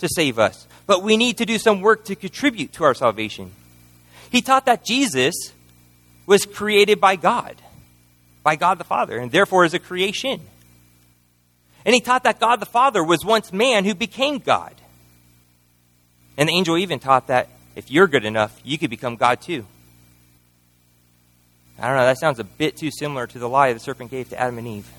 to 0.00 0.08
save 0.08 0.38
us, 0.38 0.66
but 0.86 1.02
we 1.02 1.16
need 1.16 1.38
to 1.38 1.46
do 1.46 1.58
some 1.58 1.80
work 1.80 2.04
to 2.04 2.14
contribute 2.14 2.72
to 2.74 2.84
our 2.84 2.94
salvation. 2.94 3.52
He 4.30 4.42
taught 4.42 4.66
that 4.66 4.84
Jesus 4.84 5.34
was 6.26 6.44
created 6.44 7.00
by 7.00 7.16
God, 7.16 7.56
by 8.42 8.56
God 8.56 8.78
the 8.78 8.84
Father, 8.84 9.16
and 9.16 9.32
therefore 9.32 9.64
is 9.64 9.72
a 9.72 9.78
creation. 9.78 10.42
And 11.86 11.94
he 11.94 12.02
taught 12.02 12.24
that 12.24 12.38
God 12.38 12.60
the 12.60 12.66
Father 12.66 13.02
was 13.02 13.24
once 13.24 13.50
man 13.50 13.86
who 13.86 13.94
became 13.94 14.38
God. 14.38 14.74
And 16.36 16.48
the 16.48 16.52
angel 16.52 16.76
even 16.76 16.98
taught 16.98 17.28
that 17.28 17.48
if 17.78 17.92
you're 17.92 18.08
good 18.08 18.24
enough, 18.24 18.60
you 18.64 18.76
could 18.76 18.90
become 18.90 19.14
God 19.14 19.40
too. 19.40 19.64
I 21.78 21.86
don't 21.86 21.96
know, 21.96 22.06
that 22.06 22.18
sounds 22.18 22.40
a 22.40 22.44
bit 22.44 22.76
too 22.76 22.90
similar 22.90 23.28
to 23.28 23.38
the 23.38 23.48
lie 23.48 23.72
the 23.72 23.78
serpent 23.78 24.10
gave 24.10 24.30
to 24.30 24.38
Adam 24.38 24.58
and 24.58 24.66
Eve. 24.66 24.90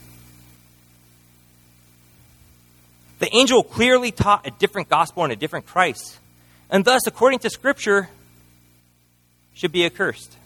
The 3.20 3.36
angel 3.36 3.64
clearly 3.64 4.12
taught 4.12 4.48
a 4.48 4.52
different 4.52 4.88
gospel 4.88 5.26
and 5.26 5.34
a 5.34 5.36
different 5.36 5.66
Christ, 5.66 6.20
and 6.70 6.86
thus, 6.86 7.06
according 7.06 7.40
to 7.40 7.50
Scripture, 7.50 8.08
should 9.54 9.74
be 9.74 9.86
accursed. 9.86 10.38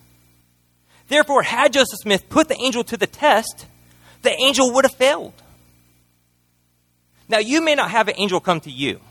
Therefore, 1.09 1.43
had 1.43 1.71
Joseph 1.71 1.99
Smith 2.01 2.29
put 2.29 2.47
the 2.47 2.59
angel 2.59 2.83
to 2.85 2.97
the 2.97 3.05
test, 3.05 3.67
the 4.23 4.33
angel 4.41 4.73
would 4.73 4.85
have 4.85 4.95
failed. 4.95 5.33
Now, 7.29 7.37
you 7.37 7.61
may 7.61 7.75
not 7.75 7.91
have 7.91 8.07
an 8.07 8.15
angel 8.17 8.39
come 8.39 8.59
to 8.61 8.71
you, 8.71 9.01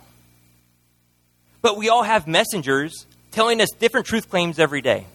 but 1.60 1.76
we 1.76 1.88
all 1.88 2.02
have 2.02 2.26
messengers 2.26 3.06
telling 3.32 3.60
us 3.60 3.70
different 3.70 4.06
truth 4.06 4.28
claims 4.28 4.58
every 4.58 4.80
day. 4.80 5.06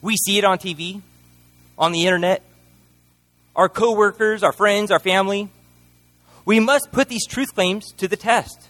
We 0.00 0.16
see 0.16 0.38
it 0.38 0.44
on 0.44 0.58
TV, 0.58 1.02
on 1.76 1.92
the 1.92 2.06
internet, 2.06 2.42
our 3.54 3.68
coworkers, 3.68 4.42
our 4.42 4.52
friends, 4.52 4.90
our 4.90 4.98
family. 4.98 5.48
We 6.44 6.60
must 6.60 6.92
put 6.92 7.08
these 7.08 7.26
truth 7.26 7.54
claims 7.54 7.92
to 7.94 8.06
the 8.06 8.16
test. 8.16 8.68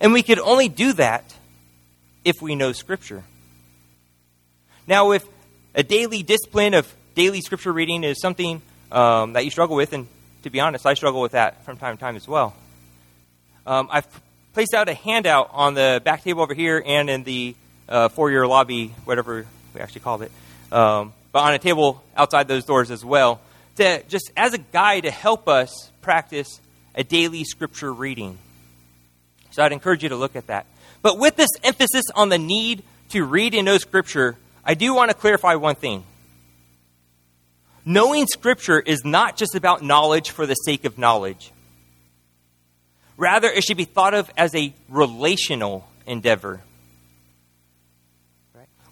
And 0.00 0.12
we 0.12 0.22
could 0.22 0.38
only 0.38 0.68
do 0.68 0.92
that 0.94 1.34
if 2.24 2.42
we 2.42 2.54
know 2.54 2.72
Scripture. 2.72 3.24
Now, 4.86 5.12
if 5.12 5.26
a 5.74 5.82
daily 5.82 6.22
discipline 6.22 6.74
of 6.74 6.94
daily 7.14 7.40
Scripture 7.40 7.72
reading 7.72 8.04
is 8.04 8.20
something 8.20 8.60
um, 8.92 9.32
that 9.32 9.44
you 9.44 9.50
struggle 9.50 9.76
with, 9.76 9.92
and 9.92 10.06
to 10.42 10.50
be 10.50 10.60
honest, 10.60 10.84
I 10.84 10.94
struggle 10.94 11.20
with 11.20 11.32
that 11.32 11.64
from 11.64 11.76
time 11.76 11.96
to 11.96 12.00
time 12.00 12.16
as 12.16 12.28
well, 12.28 12.54
um, 13.66 13.88
I've 13.90 14.06
placed 14.52 14.74
out 14.74 14.88
a 14.88 14.94
handout 14.94 15.50
on 15.52 15.74
the 15.74 16.00
back 16.04 16.22
table 16.22 16.42
over 16.42 16.54
here 16.54 16.82
and 16.84 17.08
in 17.08 17.24
the 17.24 17.54
uh, 17.88 18.08
four-year 18.08 18.46
lobby, 18.46 18.88
whatever 19.04 19.46
we 19.74 19.80
actually 19.80 20.00
called 20.00 20.22
it, 20.22 20.32
um, 20.72 21.12
but 21.32 21.40
on 21.40 21.54
a 21.54 21.58
table 21.58 22.02
outside 22.16 22.48
those 22.48 22.64
doors 22.64 22.90
as 22.90 23.04
well, 23.04 23.40
to 23.76 24.02
just 24.08 24.30
as 24.36 24.54
a 24.54 24.58
guide 24.58 25.04
to 25.04 25.10
help 25.10 25.48
us 25.48 25.90
practice 26.02 26.60
a 26.94 27.04
daily 27.04 27.44
scripture 27.44 27.92
reading. 27.92 28.38
So 29.50 29.62
I'd 29.62 29.72
encourage 29.72 30.02
you 30.02 30.08
to 30.10 30.16
look 30.16 30.36
at 30.36 30.46
that. 30.48 30.66
But 31.02 31.18
with 31.18 31.36
this 31.36 31.50
emphasis 31.64 32.04
on 32.14 32.28
the 32.28 32.38
need 32.38 32.82
to 33.10 33.24
read 33.24 33.54
and 33.54 33.66
know 33.66 33.78
scripture, 33.78 34.36
I 34.64 34.74
do 34.74 34.94
want 34.94 35.10
to 35.10 35.16
clarify 35.16 35.54
one 35.54 35.74
thing. 35.74 36.04
Knowing 37.84 38.26
scripture 38.26 38.78
is 38.78 39.04
not 39.04 39.36
just 39.36 39.54
about 39.54 39.82
knowledge 39.82 40.30
for 40.30 40.46
the 40.46 40.54
sake 40.54 40.84
of 40.84 40.98
knowledge. 40.98 41.50
Rather, 43.20 43.50
it 43.50 43.62
should 43.62 43.76
be 43.76 43.84
thought 43.84 44.14
of 44.14 44.30
as 44.34 44.54
a 44.54 44.72
relational 44.88 45.86
endeavor. 46.06 46.62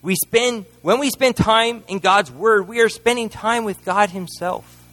We 0.03 0.17
spend, 0.17 0.67
when 0.83 1.01
we 1.01 1.09
spend 1.09 1.35
time 1.35 1.83
in 1.89 1.99
God's 1.99 2.31
Word, 2.31 2.69
we 2.69 2.81
are 2.81 2.91
spending 2.91 3.31
time 3.31 3.65
with 3.65 3.83
God 3.87 4.11
Himself. 4.11 4.85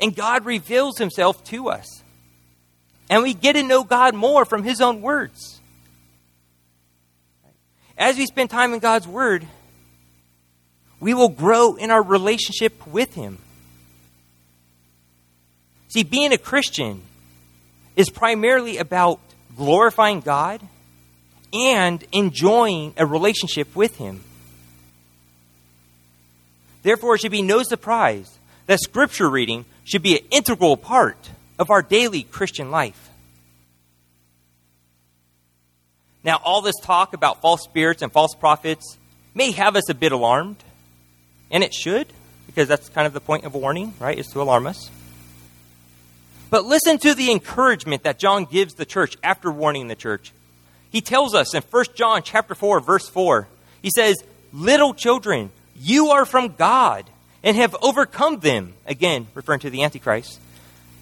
And 0.00 0.14
God 0.14 0.44
reveals 0.44 0.98
Himself 0.98 1.44
to 1.44 1.68
us. 1.68 1.86
And 3.08 3.22
we 3.22 3.32
get 3.32 3.52
to 3.52 3.62
know 3.62 3.84
God 3.84 4.16
more 4.16 4.44
from 4.44 4.64
His 4.64 4.80
own 4.80 5.00
words. 5.00 5.60
As 7.96 8.16
we 8.16 8.26
spend 8.26 8.50
time 8.50 8.74
in 8.74 8.80
God's 8.80 9.06
Word, 9.06 9.46
we 10.98 11.14
will 11.14 11.28
grow 11.28 11.76
in 11.76 11.92
our 11.92 12.02
relationship 12.02 12.88
with 12.88 13.14
Him. 13.14 13.38
See, 15.90 16.02
being 16.02 16.32
a 16.32 16.38
Christian 16.38 17.02
is 17.96 18.10
primarily 18.10 18.78
about 18.78 19.20
glorifying 19.56 20.20
God 20.20 20.60
and 21.52 22.04
enjoying 22.12 22.94
a 22.96 23.04
relationship 23.04 23.74
with 23.76 23.96
Him. 23.96 24.22
Therefore, 26.82 27.14
it 27.14 27.20
should 27.20 27.32
be 27.32 27.42
no 27.42 27.62
surprise 27.62 28.38
that 28.66 28.80
Scripture 28.80 29.28
reading 29.28 29.64
should 29.84 30.02
be 30.02 30.18
an 30.18 30.24
integral 30.30 30.76
part 30.76 31.30
of 31.58 31.70
our 31.70 31.82
daily 31.82 32.22
Christian 32.22 32.70
life. 32.70 33.10
Now, 36.24 36.40
all 36.44 36.62
this 36.62 36.76
talk 36.82 37.14
about 37.14 37.40
false 37.40 37.62
spirits 37.62 38.02
and 38.02 38.12
false 38.12 38.34
prophets 38.34 38.96
may 39.34 39.50
have 39.52 39.76
us 39.76 39.88
a 39.88 39.94
bit 39.94 40.12
alarmed, 40.12 40.56
and 41.50 41.64
it 41.64 41.74
should, 41.74 42.06
because 42.46 42.68
that's 42.68 42.88
kind 42.88 43.06
of 43.06 43.12
the 43.12 43.20
point 43.20 43.44
of 43.44 43.54
warning, 43.54 43.94
right? 43.98 44.18
Is 44.18 44.28
to 44.28 44.40
alarm 44.40 44.66
us. 44.66 44.90
But 46.52 46.66
listen 46.66 46.98
to 46.98 47.14
the 47.14 47.32
encouragement 47.32 48.02
that 48.02 48.18
John 48.18 48.44
gives 48.44 48.74
the 48.74 48.84
church 48.84 49.16
after 49.24 49.50
warning 49.50 49.88
the 49.88 49.94
church. 49.94 50.32
He 50.90 51.00
tells 51.00 51.34
us 51.34 51.54
in 51.54 51.62
1 51.62 51.84
John 51.94 52.22
chapter 52.22 52.54
4 52.54 52.80
verse 52.80 53.08
4. 53.08 53.48
He 53.80 53.88
says, 53.88 54.22
"Little 54.52 54.92
children, 54.92 55.50
you 55.80 56.10
are 56.10 56.26
from 56.26 56.54
God 56.56 57.08
and 57.42 57.56
have 57.56 57.74
overcome 57.80 58.40
them." 58.40 58.74
Again, 58.84 59.28
referring 59.32 59.60
to 59.60 59.70
the 59.70 59.82
antichrist. 59.82 60.38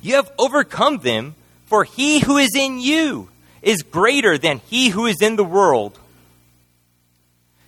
You 0.03 0.15
have 0.15 0.31
overcome 0.39 0.99
them, 0.99 1.35
for 1.67 1.83
he 1.83 2.21
who 2.21 2.37
is 2.37 2.55
in 2.55 2.79
you 2.79 3.29
is 3.61 3.83
greater 3.83 4.39
than 4.39 4.61
he 4.71 4.91
who 4.91 5.07
is 5.07 5.21
in 5.21 5.35
the 5.35 5.43
world. 5.43 5.99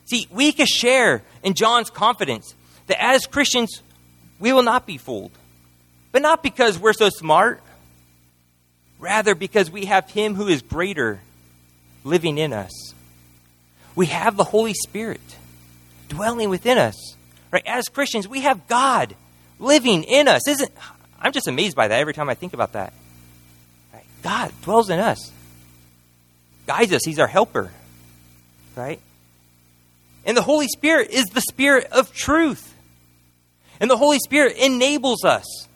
See, 0.04 0.28
we 0.30 0.52
can 0.52 0.66
share 0.66 1.24
in 1.42 1.54
John's 1.54 1.90
confidence 1.90 2.54
that 2.86 3.02
as 3.02 3.26
Christians, 3.26 3.82
we 4.38 4.52
will 4.52 4.62
not 4.62 4.86
be 4.86 4.98
fooled. 4.98 5.32
But 6.12 6.22
not 6.22 6.44
because 6.44 6.78
we're 6.78 6.92
so 6.92 7.08
smart, 7.08 7.60
rather 9.02 9.34
because 9.34 9.70
we 9.70 9.86
have 9.86 10.08
Him 10.08 10.34
who 10.34 10.46
is 10.46 10.62
greater 10.62 11.20
living 12.04 12.38
in 12.38 12.52
us. 12.52 12.94
We 13.94 14.06
have 14.06 14.36
the 14.36 14.44
Holy 14.44 14.74
Spirit 14.74 15.20
dwelling 16.08 16.48
within 16.48 16.78
us. 16.78 17.16
Right? 17.50 17.64
As 17.66 17.88
Christians, 17.88 18.26
we 18.26 18.42
have 18.42 18.66
God 18.68 19.14
living 19.58 20.04
in 20.04 20.28
us. 20.28 20.48
Isn't 20.48 20.70
I'm 21.20 21.32
just 21.32 21.48
amazed 21.48 21.76
by 21.76 21.88
that 21.88 22.00
every 22.00 22.14
time 22.14 22.30
I 22.30 22.34
think 22.34 22.54
about 22.54 22.72
that. 22.72 22.94
Right? 23.92 24.06
God 24.22 24.52
dwells 24.62 24.88
in 24.88 24.98
us. 24.98 25.30
Guides 26.66 26.92
us. 26.92 27.04
He's 27.04 27.18
our 27.18 27.26
helper. 27.26 27.70
Right? 28.76 29.00
And 30.24 30.36
the 30.36 30.42
Holy 30.42 30.68
Spirit 30.68 31.10
is 31.10 31.26
the 31.26 31.40
spirit 31.40 31.86
of 31.90 32.14
truth. 32.14 32.72
And 33.80 33.90
the 33.90 33.96
Holy 33.96 34.20
Spirit 34.20 34.56
enables 34.56 35.24
us 35.24 35.66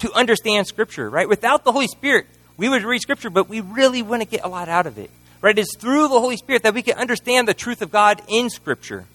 to 0.00 0.12
understand 0.12 0.66
Scripture, 0.66 1.08
right? 1.08 1.28
Without 1.28 1.64
the 1.64 1.72
Holy 1.72 1.86
Spirit, 1.86 2.26
we 2.56 2.68
would 2.68 2.82
read 2.82 3.00
Scripture, 3.00 3.30
but 3.30 3.48
we 3.48 3.60
really 3.60 4.02
wouldn't 4.02 4.30
get 4.30 4.44
a 4.44 4.48
lot 4.48 4.68
out 4.68 4.86
of 4.86 4.98
it. 4.98 5.10
Right? 5.40 5.58
It's 5.58 5.74
through 5.76 6.08
the 6.08 6.20
Holy 6.20 6.36
Spirit 6.36 6.64
that 6.64 6.74
we 6.74 6.82
can 6.82 6.98
understand 6.98 7.48
the 7.48 7.54
truth 7.54 7.80
of 7.80 7.90
God 7.90 8.20
in 8.28 8.50
Scripture. 8.50 9.06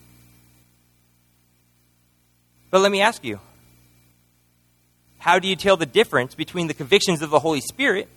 But 2.70 2.80
let 2.80 2.90
me 2.90 3.00
ask 3.00 3.24
you 3.24 3.38
how 5.18 5.38
do 5.38 5.48
you 5.48 5.56
tell 5.56 5.76
the 5.76 5.86
difference 5.86 6.34
between 6.34 6.66
the 6.66 6.74
convictions 6.74 7.22
of 7.22 7.30
the 7.30 7.38
Holy 7.38 7.60
Spirit, 7.60 8.08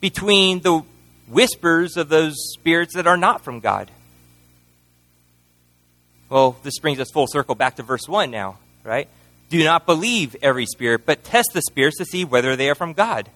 between 0.00 0.60
the 0.60 0.82
whispers 1.28 1.96
of 1.96 2.08
those 2.08 2.34
spirits 2.54 2.94
that 2.94 3.06
are 3.06 3.16
not 3.16 3.42
from 3.42 3.60
God? 3.60 3.90
Well, 6.28 6.56
this 6.62 6.78
brings 6.78 6.98
us 7.00 7.10
full 7.12 7.26
circle 7.28 7.54
back 7.54 7.76
to 7.76 7.82
verse 7.82 8.08
1 8.08 8.30
now, 8.30 8.58
right? 8.82 9.08
Do 9.48 9.62
not 9.62 9.86
believe 9.86 10.36
every 10.42 10.66
spirit, 10.66 11.06
but 11.06 11.24
test 11.24 11.50
the 11.52 11.62
spirits 11.62 11.98
to 11.98 12.04
see 12.04 12.24
whether 12.24 12.56
they 12.56 12.70
are 12.70 12.74
from 12.74 12.92
God. 12.92 13.30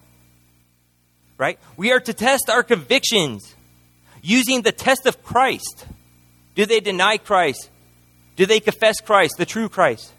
Right? 1.37 1.59
We 1.77 1.91
are 1.91 1.99
to 2.01 2.13
test 2.13 2.49
our 2.49 2.63
convictions 2.63 3.55
using 4.21 4.61
the 4.61 4.71
test 4.71 5.05
of 5.05 5.23
Christ. 5.23 5.85
Do 6.55 6.65
they 6.65 6.79
deny 6.79 7.17
Christ? 7.17 7.69
Do 8.35 8.45
they 8.45 8.59
confess 8.59 8.99
Christ, 8.99 9.35
the 9.37 9.45
true 9.45 9.69
Christ? 9.69 10.11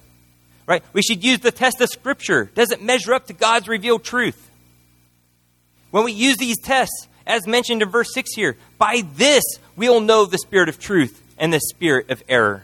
Right? 0.66 0.82
We 0.92 1.02
should 1.02 1.24
use 1.24 1.40
the 1.40 1.50
test 1.50 1.80
of 1.80 1.90
Scripture. 1.90 2.50
Does 2.54 2.70
it 2.70 2.82
measure 2.82 3.12
up 3.12 3.26
to 3.26 3.32
God's 3.32 3.68
revealed 3.68 4.04
truth? 4.04 4.50
When 5.90 6.04
we 6.04 6.12
use 6.12 6.36
these 6.36 6.58
tests, 6.60 7.08
as 7.26 7.46
mentioned 7.46 7.82
in 7.82 7.88
verse 7.90 8.14
6 8.14 8.30
here, 8.34 8.56
by 8.78 9.02
this 9.14 9.42
we'll 9.76 10.00
know 10.00 10.24
the 10.24 10.38
spirit 10.38 10.68
of 10.68 10.78
truth 10.78 11.22
and 11.38 11.52
the 11.52 11.60
spirit 11.60 12.10
of 12.10 12.22
error. 12.28 12.62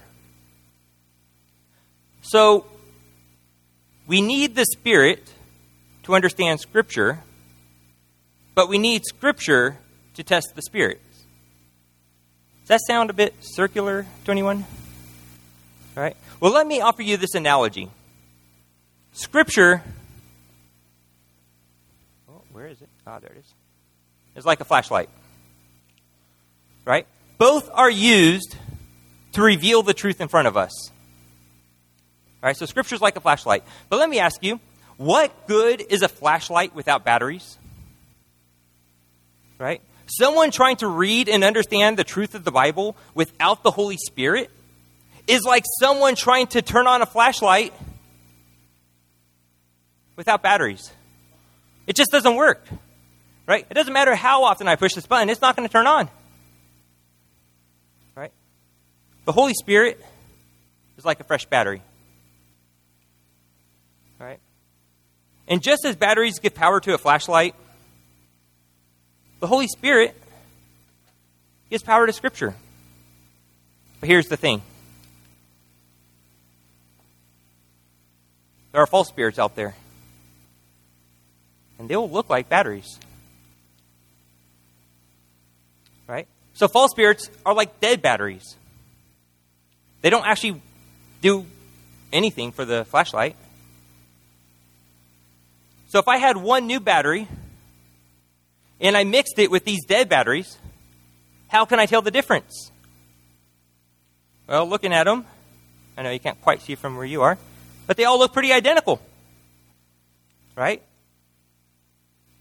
So, 2.22 2.66
we 4.06 4.20
need 4.20 4.54
the 4.54 4.64
Spirit 4.64 5.22
to 6.04 6.14
understand 6.14 6.60
Scripture, 6.60 7.20
but 8.54 8.68
we 8.68 8.78
need 8.78 9.04
Scripture 9.04 9.78
to 10.14 10.22
test 10.22 10.52
the 10.54 10.62
Spirit. 10.62 11.00
Does 12.62 12.68
that 12.68 12.80
sound 12.86 13.10
a 13.10 13.12
bit 13.12 13.34
circular 13.40 14.06
to 14.24 14.30
anyone? 14.30 14.64
All 15.96 16.02
right. 16.02 16.16
Well, 16.40 16.52
let 16.52 16.66
me 16.66 16.80
offer 16.80 17.02
you 17.02 17.16
this 17.16 17.34
analogy. 17.34 17.90
Scripture. 19.12 19.82
Oh, 22.28 22.42
where 22.52 22.66
is 22.66 22.80
it? 22.82 22.88
Ah, 23.06 23.16
oh, 23.16 23.20
there 23.20 23.32
it 23.32 23.38
is. 23.38 23.54
It's 24.34 24.46
like 24.46 24.60
a 24.60 24.64
flashlight. 24.64 25.08
Right? 26.84 27.06
Both 27.38 27.70
are 27.72 27.90
used 27.90 28.56
to 29.32 29.42
reveal 29.42 29.82
the 29.82 29.94
truth 29.94 30.20
in 30.20 30.28
front 30.28 30.48
of 30.48 30.56
us. 30.56 30.90
All 32.42 32.48
right, 32.48 32.56
so 32.56 32.66
Scripture 32.66 32.94
is 32.94 33.00
like 33.00 33.16
a 33.16 33.20
flashlight. 33.20 33.64
But 33.88 33.98
let 33.98 34.08
me 34.08 34.18
ask 34.18 34.42
you, 34.42 34.60
what 34.96 35.46
good 35.46 35.80
is 35.80 36.02
a 36.02 36.08
flashlight 36.08 36.74
without 36.74 37.04
batteries? 37.04 37.58
Right? 39.58 39.80
Someone 40.06 40.50
trying 40.50 40.76
to 40.76 40.86
read 40.86 41.28
and 41.28 41.42
understand 41.42 41.96
the 41.96 42.04
truth 42.04 42.34
of 42.34 42.44
the 42.44 42.52
Bible 42.52 42.96
without 43.14 43.62
the 43.62 43.70
Holy 43.70 43.96
Spirit 43.96 44.50
is 45.26 45.42
like 45.42 45.64
someone 45.80 46.14
trying 46.14 46.46
to 46.48 46.62
turn 46.62 46.86
on 46.86 47.02
a 47.02 47.06
flashlight 47.06 47.74
without 50.14 50.42
batteries. 50.42 50.90
It 51.86 51.96
just 51.96 52.10
doesn't 52.10 52.36
work. 52.36 52.66
Right? 53.46 53.66
It 53.70 53.74
doesn't 53.74 53.92
matter 53.92 54.14
how 54.14 54.44
often 54.44 54.66
I 54.66 54.76
push 54.76 54.94
this 54.94 55.06
button, 55.06 55.30
it's 55.30 55.40
not 55.40 55.56
going 55.56 55.68
to 55.68 55.72
turn 55.72 55.86
on. 55.86 56.08
Right? 58.16 58.32
The 59.24 59.32
Holy 59.32 59.54
Spirit 59.54 60.04
is 60.98 61.04
like 61.04 61.20
a 61.20 61.24
fresh 61.24 61.46
battery. 61.46 61.82
Right? 64.18 64.40
And 65.48 65.62
just 65.62 65.84
as 65.84 65.96
batteries 65.96 66.38
give 66.38 66.54
power 66.54 66.80
to 66.80 66.94
a 66.94 66.98
flashlight, 66.98 67.54
the 69.40 69.46
Holy 69.46 69.68
Spirit 69.68 70.16
gives 71.70 71.82
power 71.82 72.06
to 72.06 72.12
Scripture. 72.12 72.54
But 74.00 74.08
here's 74.08 74.26
the 74.26 74.36
thing 74.36 74.62
there 78.72 78.82
are 78.82 78.86
false 78.86 79.08
spirits 79.08 79.38
out 79.38 79.56
there, 79.56 79.74
and 81.78 81.88
they 81.88 81.96
will 81.96 82.10
look 82.10 82.28
like 82.28 82.48
batteries. 82.48 82.98
Right? 86.06 86.28
So, 86.54 86.68
false 86.68 86.90
spirits 86.90 87.30
are 87.44 87.54
like 87.54 87.80
dead 87.80 88.00
batteries. 88.02 88.56
They 90.02 90.10
don't 90.10 90.26
actually 90.26 90.60
do 91.20 91.46
anything 92.12 92.52
for 92.52 92.64
the 92.64 92.84
flashlight. 92.84 93.36
So 95.88 95.98
if 95.98 96.08
I 96.08 96.16
had 96.18 96.36
one 96.36 96.66
new 96.66 96.80
battery 96.80 97.28
and 98.80 98.96
I 98.96 99.04
mixed 99.04 99.38
it 99.38 99.50
with 99.50 99.64
these 99.64 99.84
dead 99.84 100.08
batteries, 100.08 100.58
how 101.48 101.64
can 101.64 101.78
I 101.78 101.86
tell 101.86 102.02
the 102.02 102.10
difference? 102.10 102.70
Well, 104.46 104.68
looking 104.68 104.92
at 104.92 105.04
them, 105.04 105.24
I 105.96 106.02
know 106.02 106.10
you 106.10 106.20
can't 106.20 106.40
quite 106.40 106.60
see 106.62 106.74
from 106.74 106.96
where 106.96 107.06
you 107.06 107.22
are, 107.22 107.38
but 107.86 107.96
they 107.96 108.04
all 108.04 108.18
look 108.18 108.32
pretty 108.32 108.52
identical. 108.52 109.00
Right? 110.56 110.82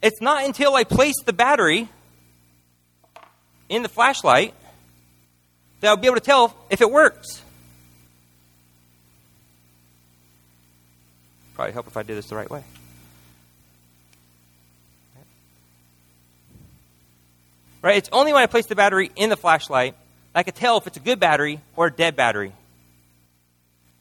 It's 0.02 0.22
not 0.22 0.46
until 0.46 0.76
I 0.76 0.84
place 0.84 1.16
the 1.24 1.34
battery 1.34 1.90
in 3.70 3.82
the 3.82 3.90
flashlight 3.90 4.54
that 5.80 5.88
I'll 5.88 5.98
be 5.98 6.08
able 6.08 6.16
to 6.16 6.22
tell 6.22 6.56
if 6.70 6.82
it 6.82 6.92
works. 6.92 7.42
Probably 11.56 11.74
help 11.74 11.88
if 11.88 11.96
I 11.96 12.04
did 12.04 12.18
this 12.18 12.28
the 12.28 12.36
right 12.36 12.50
way. 12.50 12.64
Right? 17.86 17.98
It's 17.98 18.10
only 18.12 18.34
when 18.34 18.42
I 18.42 18.48
place 18.48 18.66
the 18.66 18.76
battery 18.76 19.12
in 19.16 19.30
the 19.30 19.38
flashlight 19.38 19.94
that 20.34 20.40
I 20.40 20.42
can 20.42 20.56
tell 20.56 20.80
if 20.80 20.88
it's 20.88 20.98
a 20.98 21.00
good 21.00 21.20
battery 21.20 21.62
or 21.76 21.86
a 21.86 21.92
dead 21.92 22.16
battery. 22.16 22.52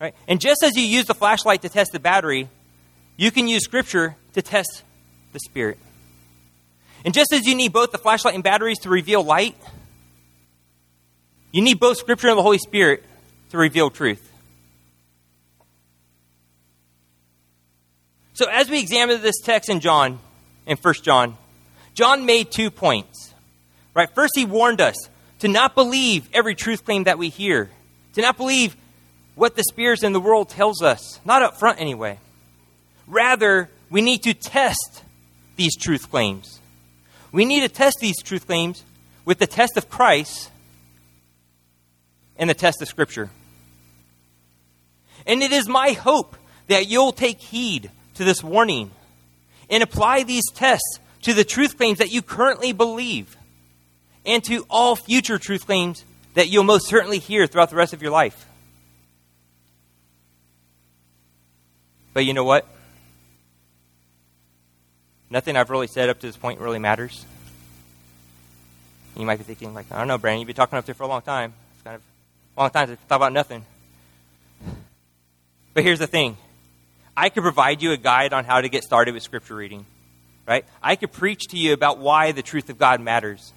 Right? 0.01 0.15
And 0.27 0.41
just 0.41 0.63
as 0.63 0.75
you 0.75 0.83
use 0.83 1.05
the 1.05 1.13
flashlight 1.13 1.61
to 1.63 1.69
test 1.69 1.93
the 1.93 2.01
battery, 2.01 2.49
you 3.19 3.31
can 3.31 3.47
use 3.47 3.63
Scripture 3.63 4.17
to 4.33 4.41
test 4.41 4.85
the 5.35 5.39
Spirit. 5.39 5.77
And 7.05 7.13
just 7.13 7.31
as 7.35 7.47
you 7.47 7.55
need 7.55 7.75
both 7.75 7.93
the 7.93 7.99
flashlight 7.99 8.35
and 8.35 8.43
batteries 8.43 8.79
to 8.81 8.89
reveal 8.89 9.23
light, 9.23 9.55
you 11.53 11.61
need 11.61 11.79
both 11.79 11.99
Scripture 11.99 12.29
and 12.29 12.39
the 12.39 12.43
Holy 12.43 12.57
Spirit 12.57 13.05
to 13.51 13.59
reveal 13.59 13.91
truth. 13.91 14.33
So 18.33 18.47
as 18.51 18.71
we 18.71 18.81
examine 18.81 19.21
this 19.21 19.43
text 19.43 19.69
in 19.69 19.81
John, 19.81 20.21
in 20.67 20.79
1 20.79 20.95
John, 21.03 21.37
John 21.93 22.25
made 22.25 22.51
two 22.51 22.71
points. 22.71 23.34
Right? 23.95 24.11
First, 24.11 24.33
he 24.35 24.45
warned 24.45 24.81
us 24.81 24.97
to 25.39 25.49
not 25.49 25.75
believe 25.75 26.29
every 26.33 26.55
truth 26.55 26.85
claim 26.85 27.05
that 27.05 27.19
we 27.19 27.29
hear, 27.29 27.71
to 28.15 28.21
not 28.21 28.37
believe 28.37 28.77
what 29.35 29.57
the 29.57 29.65
spirits 29.65 30.03
in 30.03 30.13
the 30.13 30.21
world 30.21 30.49
tells 30.49 30.83
us, 30.83 31.21
not 31.25 31.43
up 31.43 31.59
front 31.59 31.81
anyway. 31.81 32.19
Rather, 33.07 33.71
we 33.91 34.01
need 34.01 34.23
to 34.25 34.35
test 34.35 35.03
these 35.57 35.77
truth 35.77 36.11
claims. 36.11 36.61
We 37.33 37.45
need 37.45 37.61
to 37.61 37.69
test 37.69 37.99
these 38.01 38.21
truth 38.23 38.47
claims 38.47 38.85
with 39.25 39.39
the 39.39 39.47
test 39.47 39.77
of 39.77 39.89
Christ 39.89 40.51
and 42.37 42.49
the 42.49 42.55
test 42.55 42.83
of 42.83 42.89
Scripture. 42.89 43.31
And 45.27 45.43
it 45.43 45.53
is 45.53 45.69
my 45.69 45.93
hope 45.93 46.37
that 46.69 46.89
you'll 46.89 47.13
take 47.13 47.41
heed 47.41 47.91
to 48.15 48.25
this 48.25 48.43
warning 48.43 48.91
and 49.71 49.83
apply 49.83 50.23
these 50.23 50.45
tests 50.55 50.99
to 51.23 51.33
the 51.33 51.45
truth 51.45 51.77
claims 51.77 51.99
that 51.99 52.13
you 52.13 52.23
currently 52.23 52.73
believe 52.73 53.37
and 54.25 54.43
to 54.45 54.65
all 54.71 54.97
future 54.97 55.39
truth 55.39 55.67
claims 55.67 56.05
that 56.35 56.49
you'll 56.49 56.65
most 56.65 56.87
certainly 56.87 57.19
hear 57.19 57.47
throughout 57.47 57.71
the 57.71 57.77
rest 57.77 57.93
of 57.93 58.03
your 58.03 58.11
life. 58.11 58.47
But 62.13 62.25
you 62.25 62.33
know 62.33 62.45
what? 62.45 62.67
Nothing 65.31 65.57
I've 65.57 65.71
really 65.71 65.89
said 65.89 66.09
up 66.09 66.21
to 66.21 66.27
this 66.27 66.37
point 66.37 66.61
really 66.61 66.79
matters. 66.79 67.27
You 69.17 69.27
might 69.27 69.39
be 69.39 69.45
thinking, 69.45 69.75
like, 69.75 69.87
I 69.91 69.99
don't 69.99 70.09
know, 70.09 70.19
Brandon, 70.19 70.41
you've 70.41 70.47
been 70.47 70.57
talking 70.57 70.79
up 70.79 70.85
there 70.85 70.95
for 70.95 71.05
a 71.05 71.09
long 71.09 71.23
time. 71.23 71.55
It's 71.75 71.83
kind 71.83 71.97
of 71.97 72.03
a 72.57 72.61
long 72.61 72.71
time 72.71 72.89
to 72.89 72.97
talk 72.97 73.17
about 73.17 73.33
nothing. 73.33 73.65
But 75.73 75.83
here's 75.83 75.99
the 75.99 76.07
thing 76.07 76.37
I 77.17 77.29
could 77.29 77.43
provide 77.43 77.83
you 77.83 77.93
a 77.93 77.97
guide 77.97 78.33
on 78.33 78.45
how 78.45 78.61
to 78.61 78.69
get 78.69 78.85
started 78.85 79.15
with 79.15 79.23
scripture 79.23 79.57
reading. 79.57 79.87
Right? 80.47 80.65
I 80.83 80.97
could 80.97 81.11
preach 81.11 81.49
to 81.51 81.57
you 81.57 81.73
about 81.73 81.99
why 81.99 82.33
the 82.33 82.43
truth 82.43 82.69
of 82.71 82.79
God 82.79 83.01
matters. 83.01 83.53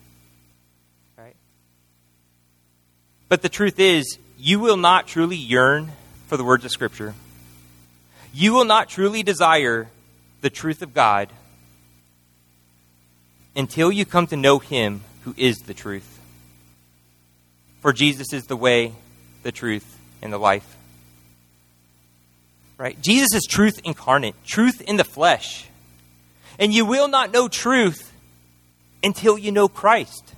But 3.30 3.42
the 3.42 3.50
truth 3.50 3.80
is, 3.80 4.18
you 4.38 4.60
will 4.60 4.78
not 4.78 5.08
truly 5.08 5.36
yearn 5.36 5.92
for 6.28 6.38
the 6.38 6.44
words 6.44 6.64
of 6.64 6.72
scripture. 6.72 7.14
You 8.34 8.54
will 8.54 8.66
not 8.66 8.90
truly 8.90 9.24
desire 9.24 9.90
the 10.42 10.50
truth 10.50 10.82
of 10.82 10.94
God 10.94 11.30
until 13.56 13.92
you 13.92 14.06
come 14.06 14.28
to 14.28 14.38
know 14.38 14.60
him 14.60 15.02
who 15.24 15.34
is 15.36 15.58
the 15.58 15.74
truth. 15.74 16.20
For 17.82 17.92
Jesus 17.92 18.32
is 18.32 18.46
the 18.46 18.56
way, 18.56 18.94
the 19.44 19.52
truth, 19.52 19.98
and 20.22 20.32
the 20.32 20.38
life. 20.38 20.76
Right? 22.78 23.02
Jesus 23.02 23.34
is 23.34 23.44
truth 23.50 23.80
incarnate, 23.84 24.36
truth 24.46 24.82
in 24.82 24.98
the 24.98 25.04
flesh. 25.04 25.68
And 26.60 26.74
you 26.74 26.86
will 26.86 27.08
not 27.08 27.32
know 27.32 27.48
truth 27.48 28.14
until 29.04 29.38
you 29.38 29.52
know 29.52 29.68
Christ. 29.68 30.36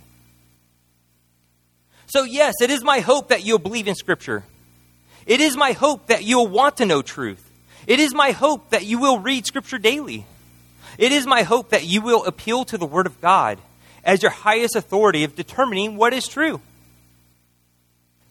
So, 2.10 2.24
yes, 2.24 2.54
it 2.60 2.70
is 2.70 2.82
my 2.82 2.98
hope 2.98 3.28
that 3.28 3.44
you'll 3.44 3.60
believe 3.60 3.86
in 3.86 3.94
Scripture. 3.94 4.42
It 5.26 5.40
is 5.40 5.56
my 5.56 5.70
hope 5.70 6.08
that 6.08 6.24
you'll 6.24 6.48
want 6.48 6.78
to 6.78 6.86
know 6.86 7.02
truth. 7.02 7.48
It 7.86 8.00
is 8.00 8.12
my 8.12 8.32
hope 8.32 8.70
that 8.70 8.84
you 8.84 8.98
will 8.98 9.20
read 9.20 9.46
Scripture 9.46 9.78
daily. 9.78 10.26
It 10.98 11.12
is 11.12 11.24
my 11.24 11.44
hope 11.44 11.70
that 11.70 11.84
you 11.84 12.00
will 12.00 12.24
appeal 12.24 12.64
to 12.64 12.76
the 12.76 12.84
Word 12.84 13.06
of 13.06 13.20
God 13.20 13.60
as 14.02 14.22
your 14.22 14.32
highest 14.32 14.74
authority 14.74 15.22
of 15.22 15.36
determining 15.36 15.94
what 15.94 16.12
is 16.12 16.26
true. 16.26 16.60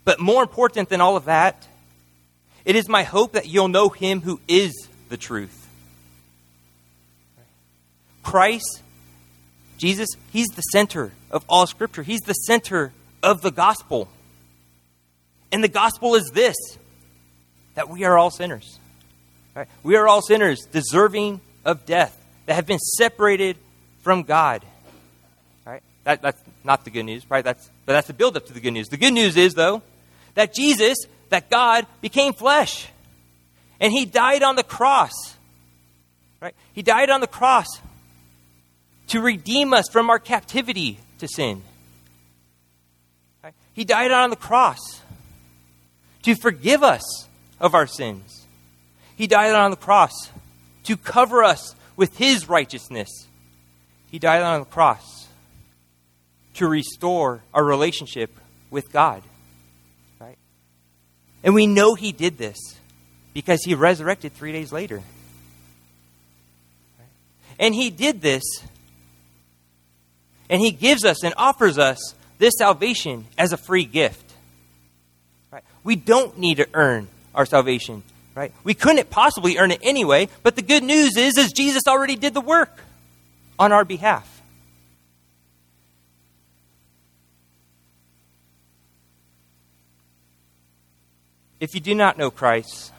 But 0.03 0.19
more 0.19 0.41
important 0.41 0.89
than 0.89 0.99
all 0.99 1.15
of 1.15 1.25
that, 1.25 1.65
it 2.65 2.75
is 2.75 2.89
my 2.89 3.03
hope 3.03 3.31
that 3.31 3.47
you'll 3.47 3.69
know 3.69 3.87
Him 3.87 4.19
who 4.19 4.41
is 4.49 4.73
the 5.07 5.15
truth. 5.15 5.69
Christ, 8.23 8.81
Jesus, 9.77 10.09
He's 10.33 10.49
the 10.49 10.63
center 10.63 11.13
of 11.31 11.45
all 11.47 11.65
Scripture, 11.65 12.03
He's 12.03 12.21
the 12.21 12.33
center 12.33 12.91
of 13.21 13.41
the 13.41 13.51
gospel. 13.51 14.07
And 15.51 15.63
the 15.63 15.69
gospel 15.69 16.15
is 16.15 16.29
this 16.33 16.55
that 17.75 17.89
we 17.89 18.03
are 18.03 18.17
all 18.17 18.31
sinners. 18.31 18.79
Right? 19.55 19.67
We 19.83 19.95
are 19.95 20.07
all 20.07 20.21
sinners 20.21 20.65
deserving 20.71 21.41
of 21.65 21.85
death 21.85 22.17
that 22.45 22.55
have 22.55 22.65
been 22.65 22.79
separated 22.79 23.57
from 24.01 24.23
God. 24.23 24.63
Right? 25.65 25.81
That, 26.03 26.21
that's 26.21 26.41
not 26.63 26.83
the 26.83 26.91
good 26.91 27.03
news, 27.03 27.29
right? 27.29 27.43
That's, 27.43 27.69
but 27.85 27.93
that's 27.93 28.07
the 28.07 28.13
build 28.13 28.37
up 28.37 28.45
to 28.47 28.53
the 28.53 28.59
good 28.59 28.71
news. 28.71 28.87
The 28.87 28.97
good 28.97 29.13
news 29.13 29.37
is, 29.37 29.53
though, 29.53 29.81
that 30.35 30.53
Jesus 30.53 30.97
that 31.29 31.49
God 31.49 31.85
became 32.01 32.33
flesh. 32.33 32.89
And 33.79 33.93
he 33.93 34.05
died 34.05 34.43
on 34.43 34.55
the 34.55 34.63
cross. 34.63 35.11
Right? 36.41 36.55
He 36.73 36.81
died 36.81 37.09
on 37.09 37.21
the 37.21 37.27
cross 37.27 37.67
to 39.07 39.21
redeem 39.21 39.73
us 39.73 39.89
from 39.89 40.09
our 40.09 40.19
captivity 40.19 40.99
to 41.19 41.27
sin. 41.27 41.61
Right? 43.79 43.81
He 43.81 43.85
died 43.85 44.11
on 44.11 44.29
the 44.29 44.35
cross 44.35 45.01
to 46.23 46.35
forgive 46.35 46.83
us 46.83 47.27
of 47.61 47.73
our 47.73 47.87
sins. 47.87 48.45
He 49.15 49.25
died 49.25 49.55
on 49.55 49.71
the 49.71 49.77
cross 49.77 50.11
to 50.83 50.97
cover 50.97 51.45
us 51.45 51.75
with 51.95 52.17
his 52.17 52.49
righteousness. 52.49 53.09
He 54.11 54.19
died 54.19 54.41
on 54.41 54.59
the 54.59 54.65
cross 54.65 55.27
to 56.55 56.67
restore 56.67 57.41
our 57.53 57.63
relationship 57.63 58.31
with 58.69 58.91
God. 58.91 59.23
Right? 60.19 60.37
And 61.41 61.53
we 61.53 61.65
know 61.65 61.95
he 61.95 62.11
did 62.11 62.37
this 62.37 62.57
because 63.33 63.63
he 63.63 63.75
resurrected 63.75 64.33
three 64.33 64.51
days 64.51 64.73
later. 64.73 65.01
And 67.57 67.73
he 67.73 67.89
did 67.89 68.21
this, 68.21 68.43
and 70.49 70.61
he 70.61 70.71
gives 70.71 71.05
us 71.05 71.23
and 71.23 71.33
offers 71.37 71.77
us 71.77 72.15
this 72.39 72.53
salvation 72.57 73.25
as 73.37 73.53
a 73.53 73.57
free 73.57 73.85
gift. 73.85 74.33
Right? 75.51 75.63
We 75.83 75.95
don't 75.95 76.39
need 76.39 76.55
to 76.55 76.67
earn 76.73 77.07
our 77.35 77.45
salvation. 77.45 78.01
Right? 78.33 78.51
We 78.63 78.73
couldn't 78.73 79.09
possibly 79.09 79.57
earn 79.57 79.71
it 79.71 79.81
anyway, 79.83 80.29
but 80.41 80.55
the 80.55 80.61
good 80.61 80.83
news 80.83 81.15
is, 81.17 81.37
is 81.37 81.51
Jesus 81.51 81.83
already 81.87 82.15
did 82.15 82.33
the 82.33 82.41
work 82.41 82.79
on 83.59 83.71
our 83.71 83.85
behalf. 83.85 84.37
If 91.59 91.73
you 91.73 91.81
do 91.81 91.93
not 91.93 92.17
know 92.17 92.31
Christ, 92.31 92.93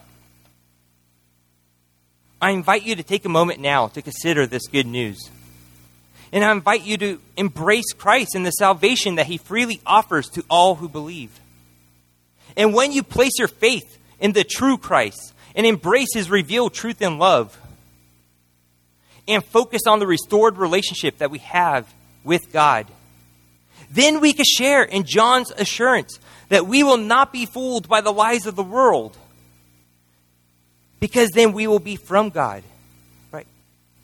I 2.42 2.50
invite 2.50 2.82
you 2.82 2.94
to 2.96 3.02
take 3.02 3.24
a 3.24 3.30
moment 3.30 3.60
now 3.60 3.88
to 3.88 4.02
consider 4.02 4.46
this 4.46 4.66
good 4.66 4.86
news. 4.86 5.30
And 6.32 6.44
I 6.44 6.52
invite 6.52 6.82
you 6.82 6.96
to 6.98 7.20
embrace 7.36 7.92
Christ 7.92 8.34
and 8.34 8.46
the 8.46 8.52
salvation 8.52 9.16
that 9.16 9.26
he 9.26 9.36
freely 9.36 9.80
offers 9.84 10.28
to 10.30 10.44
all 10.48 10.76
who 10.76 10.88
believe. 10.88 11.40
And 12.56 12.74
when 12.74 12.92
you 12.92 13.02
place 13.02 13.32
your 13.38 13.48
faith 13.48 13.98
in 14.20 14.32
the 14.32 14.44
true 14.44 14.78
Christ 14.78 15.34
and 15.54 15.66
embrace 15.66 16.14
his 16.14 16.30
revealed 16.30 16.74
truth 16.74 17.00
and 17.00 17.18
love, 17.18 17.56
and 19.28 19.44
focus 19.44 19.82
on 19.86 19.98
the 20.00 20.06
restored 20.06 20.58
relationship 20.58 21.18
that 21.18 21.30
we 21.30 21.38
have 21.38 21.92
with 22.24 22.52
God, 22.52 22.86
then 23.90 24.20
we 24.20 24.32
can 24.32 24.44
share 24.44 24.82
in 24.82 25.04
John's 25.04 25.50
assurance 25.52 26.18
that 26.48 26.66
we 26.66 26.82
will 26.82 26.96
not 26.96 27.32
be 27.32 27.46
fooled 27.46 27.88
by 27.88 28.00
the 28.00 28.12
lies 28.12 28.46
of 28.46 28.56
the 28.56 28.62
world. 28.62 29.16
Because 30.98 31.30
then 31.30 31.52
we 31.52 31.66
will 31.66 31.78
be 31.78 31.96
from 31.96 32.30
God. 32.30 32.62
Right? 33.32 33.46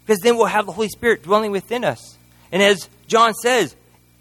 Because 0.04 0.20
then 0.20 0.36
we'll 0.36 0.46
have 0.46 0.66
the 0.66 0.72
Holy 0.72 0.88
Spirit 0.88 1.22
dwelling 1.22 1.50
within 1.50 1.84
us. 1.84 2.15
And 2.52 2.62
as 2.62 2.88
John 3.06 3.34
says, 3.34 3.74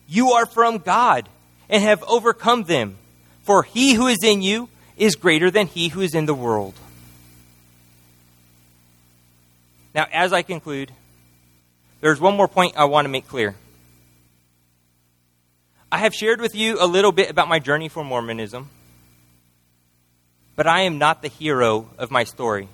you 0.07 0.31
are 0.33 0.45
from 0.45 0.79
God 0.79 1.29
and 1.69 1.83
have 1.83 2.03
overcome 2.03 2.63
them. 2.63 2.97
For 3.43 3.63
he 3.63 3.93
who 3.93 4.07
is 4.07 4.23
in 4.23 4.41
you 4.41 4.69
is 4.97 5.15
greater 5.15 5.51
than 5.51 5.67
he 5.67 5.89
who 5.89 6.01
is 6.01 6.15
in 6.15 6.25
the 6.25 6.33
world. 6.33 6.73
Now, 9.93 10.07
as 10.11 10.33
I 10.33 10.41
conclude, 10.41 10.91
there's 12.01 12.19
one 12.19 12.35
more 12.35 12.47
point 12.47 12.75
I 12.75 12.85
want 12.85 13.05
to 13.05 13.09
make 13.09 13.27
clear. 13.27 13.55
I 15.91 15.99
have 15.99 16.13
shared 16.13 16.41
with 16.41 16.55
you 16.55 16.77
a 16.81 16.87
little 16.87 17.11
bit 17.11 17.29
about 17.29 17.47
my 17.47 17.59
journey 17.59 17.87
for 17.87 18.03
Mormonism, 18.03 18.69
but 20.55 20.67
I 20.67 20.81
am 20.81 20.97
not 20.97 21.21
the 21.21 21.29
hero 21.29 21.89
of 21.97 22.11
my 22.11 22.25
story. 22.25 22.67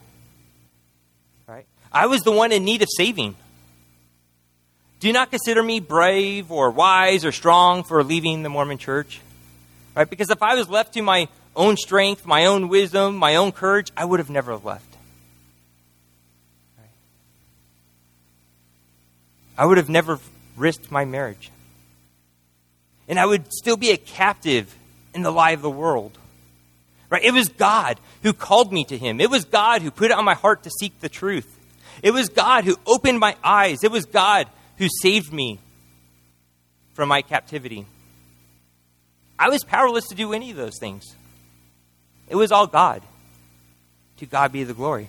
Right? 1.46 1.66
I 1.92 2.08
was 2.08 2.22
the 2.22 2.32
one 2.32 2.52
in 2.52 2.66
need 2.66 2.82
of 2.82 2.88
saving. 2.90 3.36
Do 5.02 5.08
you 5.08 5.14
not 5.14 5.32
consider 5.32 5.64
me 5.64 5.80
brave 5.80 6.52
or 6.52 6.70
wise 6.70 7.26
or 7.26 7.32
strong 7.32 7.84
for 7.84 8.04
leaving 8.04 8.44
the 8.44 8.50
Mormon 8.50 8.78
church. 8.78 9.20
Right? 9.96 10.08
Because 10.08 10.30
if 10.30 10.44
I 10.44 10.54
was 10.54 10.70
left 10.70 10.94
to 10.94 11.02
my 11.02 11.28
own 11.56 11.76
strength, 11.76 12.26
my 12.26 12.46
own 12.46 12.70
wisdom, 12.70 13.16
my 13.18 13.36
own 13.36 13.52
courage, 13.52 13.92
I 13.98 14.06
would 14.06 14.20
have 14.20 14.30
never 14.30 14.56
left. 14.56 14.86
Right? 16.78 16.88
I 19.58 19.66
would 19.66 19.78
have 19.78 19.90
never 19.90 20.20
risked 20.56 20.92
my 20.92 21.04
marriage 21.04 21.52
and 23.08 23.20
I 23.20 23.26
would 23.26 23.52
still 23.52 23.78
be 23.78 23.90
a 23.90 23.98
captive 23.98 24.74
in 25.16 25.24
the 25.24 25.32
lie 25.32 25.52
of 25.52 25.64
the 25.64 25.70
world. 25.70 26.16
Right? 27.10 27.24
It 27.24 27.34
was 27.34 27.50
God 27.50 28.00
who 28.22 28.34
called 28.34 28.72
me 28.72 28.86
to 28.86 28.98
Him. 28.98 29.20
It 29.20 29.32
was 29.32 29.46
God 29.46 29.82
who 29.82 29.90
put 29.90 30.12
it 30.12 30.18
on 30.18 30.24
my 30.24 30.36
heart 30.36 30.64
to 30.64 30.70
seek 30.70 31.00
the 31.02 31.10
truth. 31.10 31.60
It 32.04 32.12
was 32.12 32.30
God 32.30 32.66
who 32.66 32.78
opened 32.86 33.20
my 33.20 33.36
eyes. 33.44 33.84
It 33.84 33.92
was 33.92 34.06
God 34.06 34.48
who 34.82 34.88
saved 34.90 35.32
me 35.32 35.60
from 36.96 37.08
my 37.08 37.22
captivity. 37.22 37.86
I 39.38 39.48
was 39.50 39.64
powerless 39.64 40.08
to 40.08 40.16
do 40.16 40.34
any 40.34 40.50
of 40.50 40.58
those 40.58 40.80
things. 40.80 41.16
It 42.28 42.36
was 42.36 42.52
all 42.52 42.66
God. 42.66 43.04
To 44.18 44.26
God 44.26 44.52
be 44.52 44.64
the 44.64 44.74
glory. 44.74 45.08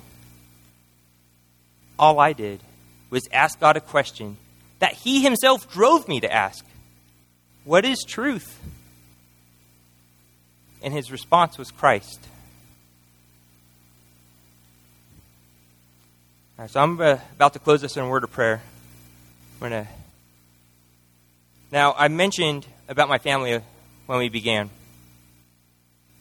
All 1.98 2.20
I 2.20 2.34
did 2.34 2.60
was 3.08 3.26
ask 3.32 3.58
God 3.58 3.78
a 3.78 3.80
question 3.80 4.36
that 4.78 4.92
He 4.92 5.22
Himself 5.22 5.72
drove 5.72 6.06
me 6.06 6.20
to 6.20 6.30
ask. 6.30 6.66
What 7.64 7.86
is 7.86 8.04
truth? 8.06 8.60
And 10.82 10.92
his 10.92 11.10
response 11.10 11.56
was 11.56 11.70
Christ. 11.70 12.20
All 16.58 16.64
right, 16.64 16.70
so 16.70 16.82
I'm 16.82 17.00
about 17.00 17.54
to 17.54 17.58
close 17.58 17.80
this 17.80 17.96
in 17.96 18.04
a 18.04 18.08
word 18.08 18.24
of 18.24 18.32
prayer. 18.32 18.60
Gonna... 19.62 19.86
Now, 21.70 21.94
I 21.96 22.08
mentioned 22.08 22.66
about 22.88 23.08
my 23.08 23.18
family 23.18 23.60
when 24.06 24.18
we 24.18 24.28
began. 24.28 24.70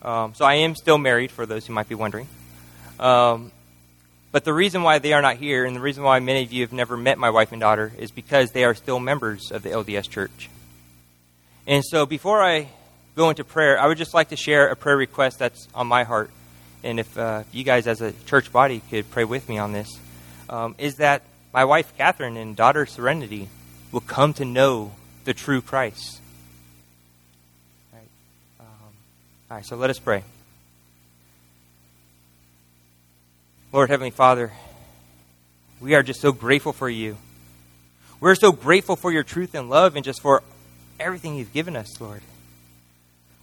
Um, 0.03 0.35
so 0.35 0.45
I 0.45 0.55
am 0.55 0.75
still 0.75 0.99
married, 0.99 1.31
for 1.31 1.47
those 1.47 1.65
who 1.65 1.73
might 1.73 1.89
be 1.89 1.95
wondering. 1.95 2.27
Um, 2.99 3.51
but 4.31 4.45
the 4.45 4.53
reason 4.53 4.83
why 4.83 4.99
they 4.99 5.13
are 5.13 5.23
not 5.23 5.37
here, 5.37 5.65
and 5.65 5.75
the 5.75 5.81
reason 5.81 6.03
why 6.03 6.19
many 6.19 6.43
of 6.43 6.53
you 6.53 6.61
have 6.61 6.71
never 6.71 6.95
met 6.95 7.17
my 7.17 7.31
wife 7.31 7.51
and 7.51 7.59
daughter, 7.59 7.91
is 7.97 8.11
because 8.11 8.51
they 8.51 8.63
are 8.63 8.75
still 8.75 8.99
members 8.99 9.51
of 9.51 9.63
the 9.63 9.69
LDS 9.69 10.07
Church. 10.07 10.49
And 11.65 11.83
so 11.83 12.05
before 12.05 12.43
I 12.43 12.67
go 13.15 13.29
into 13.29 13.43
prayer, 13.43 13.79
I 13.79 13.87
would 13.87 13.97
just 13.97 14.13
like 14.13 14.29
to 14.29 14.35
share 14.35 14.67
a 14.67 14.75
prayer 14.75 14.97
request 14.97 15.39
that's 15.39 15.67
on 15.73 15.87
my 15.87 16.03
heart. 16.03 16.29
and 16.83 16.99
if 16.99 17.17
uh, 17.17 17.43
you 17.51 17.63
guys 17.63 17.87
as 17.87 18.01
a 18.01 18.11
church 18.25 18.51
body 18.51 18.83
could 18.91 19.09
pray 19.09 19.23
with 19.23 19.49
me 19.49 19.57
on 19.57 19.71
this, 19.71 19.89
um, 20.47 20.75
is 20.77 20.95
that 20.97 21.23
my 21.53 21.65
wife 21.65 21.93
Catherine 21.97 22.37
and 22.37 22.55
daughter 22.55 22.85
Serenity 22.85 23.49
will 23.91 24.01
come 24.01 24.33
to 24.35 24.45
know 24.45 24.91
the 25.25 25.33
true 25.33 25.61
Christ. 25.61 26.19
All 27.93 27.99
right, 27.99 28.07
um, 28.59 28.67
all 29.49 29.57
right 29.57 29.65
so 29.65 29.75
let 29.75 29.89
us 29.89 29.99
pray. 29.99 30.23
Lord 33.71 33.89
Heavenly 33.89 34.11
Father, 34.11 34.51
we 35.79 35.95
are 35.95 36.03
just 36.03 36.21
so 36.21 36.31
grateful 36.31 36.73
for 36.73 36.89
you. 36.89 37.17
We're 38.19 38.35
so 38.35 38.51
grateful 38.51 38.95
for 38.95 39.11
your 39.11 39.23
truth 39.23 39.55
and 39.55 39.69
love 39.69 39.95
and 39.95 40.05
just 40.05 40.21
for 40.21 40.43
everything 40.99 41.35
you've 41.35 41.53
given 41.53 41.75
us, 41.75 41.99
Lord. 41.99 42.21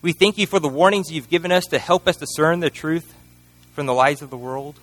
We 0.02 0.12
thank 0.12 0.38
you 0.38 0.46
for 0.46 0.60
the 0.60 0.68
warnings 0.68 1.10
you've 1.10 1.28
given 1.28 1.50
us 1.50 1.64
to 1.66 1.78
help 1.78 2.06
us 2.06 2.16
discern 2.16 2.60
the 2.60 2.70
truth 2.70 3.12
from 3.72 3.86
the 3.86 3.94
lies 3.94 4.22
of 4.22 4.30
the 4.30 4.36
world. 4.36 4.78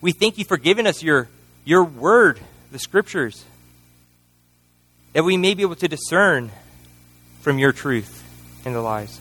We 0.00 0.12
thank 0.12 0.38
you 0.38 0.44
for 0.44 0.56
giving 0.56 0.86
us 0.86 1.02
your, 1.02 1.28
your 1.68 1.84
word, 1.84 2.40
the 2.72 2.78
scriptures, 2.78 3.44
that 5.12 5.22
we 5.22 5.36
may 5.36 5.52
be 5.52 5.60
able 5.60 5.74
to 5.74 5.86
discern 5.86 6.50
from 7.42 7.58
your 7.58 7.72
truth 7.72 8.24
and 8.64 8.74
the 8.74 8.80
lies. 8.80 9.20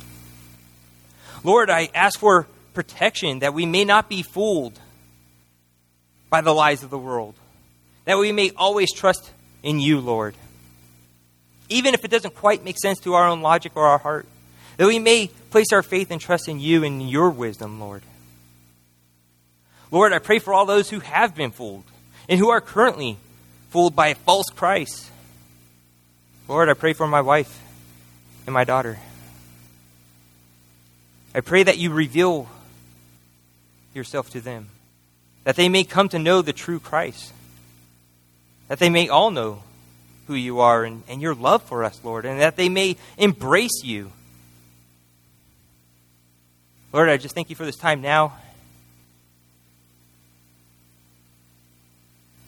Lord, 1.43 1.69
I 1.69 1.89
ask 1.93 2.17
for 2.17 2.47
protection 2.73 3.39
that 3.39 3.53
we 3.53 3.65
may 3.65 3.83
not 3.83 4.07
be 4.07 4.23
fooled 4.23 4.79
by 6.29 6.39
the 6.39 6.53
lies 6.53 6.83
of 6.83 6.89
the 6.89 6.97
world, 6.97 7.35
that 8.05 8.17
we 8.17 8.31
may 8.31 8.51
always 8.55 8.93
trust 8.93 9.29
in 9.61 9.81
you, 9.81 9.99
Lord. 9.99 10.33
Even 11.67 11.93
if 11.93 12.05
it 12.05 12.11
doesn't 12.11 12.35
quite 12.35 12.63
make 12.63 12.79
sense 12.79 12.99
to 13.01 13.15
our 13.15 13.27
own 13.27 13.41
logic 13.41 13.73
or 13.75 13.85
our 13.85 13.97
heart, 13.97 14.25
that 14.77 14.87
we 14.87 14.99
may 14.99 15.27
place 15.49 15.73
our 15.73 15.83
faith 15.83 16.11
and 16.11 16.21
trust 16.21 16.47
in 16.47 16.61
you 16.61 16.85
and 16.85 17.09
your 17.09 17.29
wisdom, 17.29 17.81
Lord. 17.81 18.03
Lord, 19.91 20.13
I 20.13 20.19
pray 20.19 20.39
for 20.39 20.53
all 20.53 20.65
those 20.65 20.89
who 20.89 21.01
have 21.01 21.35
been 21.35 21.51
fooled 21.51 21.83
and 22.29 22.39
who 22.39 22.49
are 22.49 22.61
currently 22.61 23.17
fooled 23.69 23.95
by 23.95 24.07
a 24.07 24.15
false 24.15 24.49
Christ. 24.49 25.09
Lord, 26.47 26.69
I 26.69 26.73
pray 26.73 26.93
for 26.93 27.07
my 27.07 27.21
wife 27.21 27.61
and 28.45 28.53
my 28.53 28.63
daughter. 28.63 28.97
I 31.35 31.41
pray 31.41 31.63
that 31.63 31.77
you 31.77 31.91
reveal 31.91 32.49
yourself 33.93 34.29
to 34.31 34.41
them, 34.41 34.69
that 35.43 35.55
they 35.55 35.69
may 35.69 35.83
come 35.83 36.09
to 36.09 36.19
know 36.19 36.41
the 36.41 36.53
true 36.53 36.79
Christ, 36.79 37.33
that 38.67 38.79
they 38.79 38.89
may 38.89 39.09
all 39.09 39.31
know 39.31 39.63
who 40.27 40.35
you 40.35 40.59
are 40.59 40.83
and, 40.83 41.03
and 41.07 41.21
your 41.21 41.35
love 41.35 41.63
for 41.63 41.83
us, 41.83 41.99
Lord, 42.03 42.25
and 42.25 42.39
that 42.39 42.55
they 42.55 42.69
may 42.69 42.97
embrace 43.17 43.81
you. 43.83 44.11
Lord, 46.93 47.09
I 47.09 47.17
just 47.17 47.35
thank 47.35 47.49
you 47.49 47.55
for 47.55 47.65
this 47.65 47.77
time 47.77 48.01
now. 48.01 48.33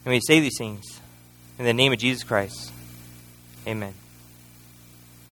And 0.10 0.16
we 0.16 0.22
say 0.22 0.39
these 0.39 0.57
things 0.57 0.99
in 1.60 1.66
the 1.66 1.74
name 1.74 1.93
of 1.93 1.99
Jesus 1.99 2.24
Christ. 2.24 2.72
Amen. 3.68 3.93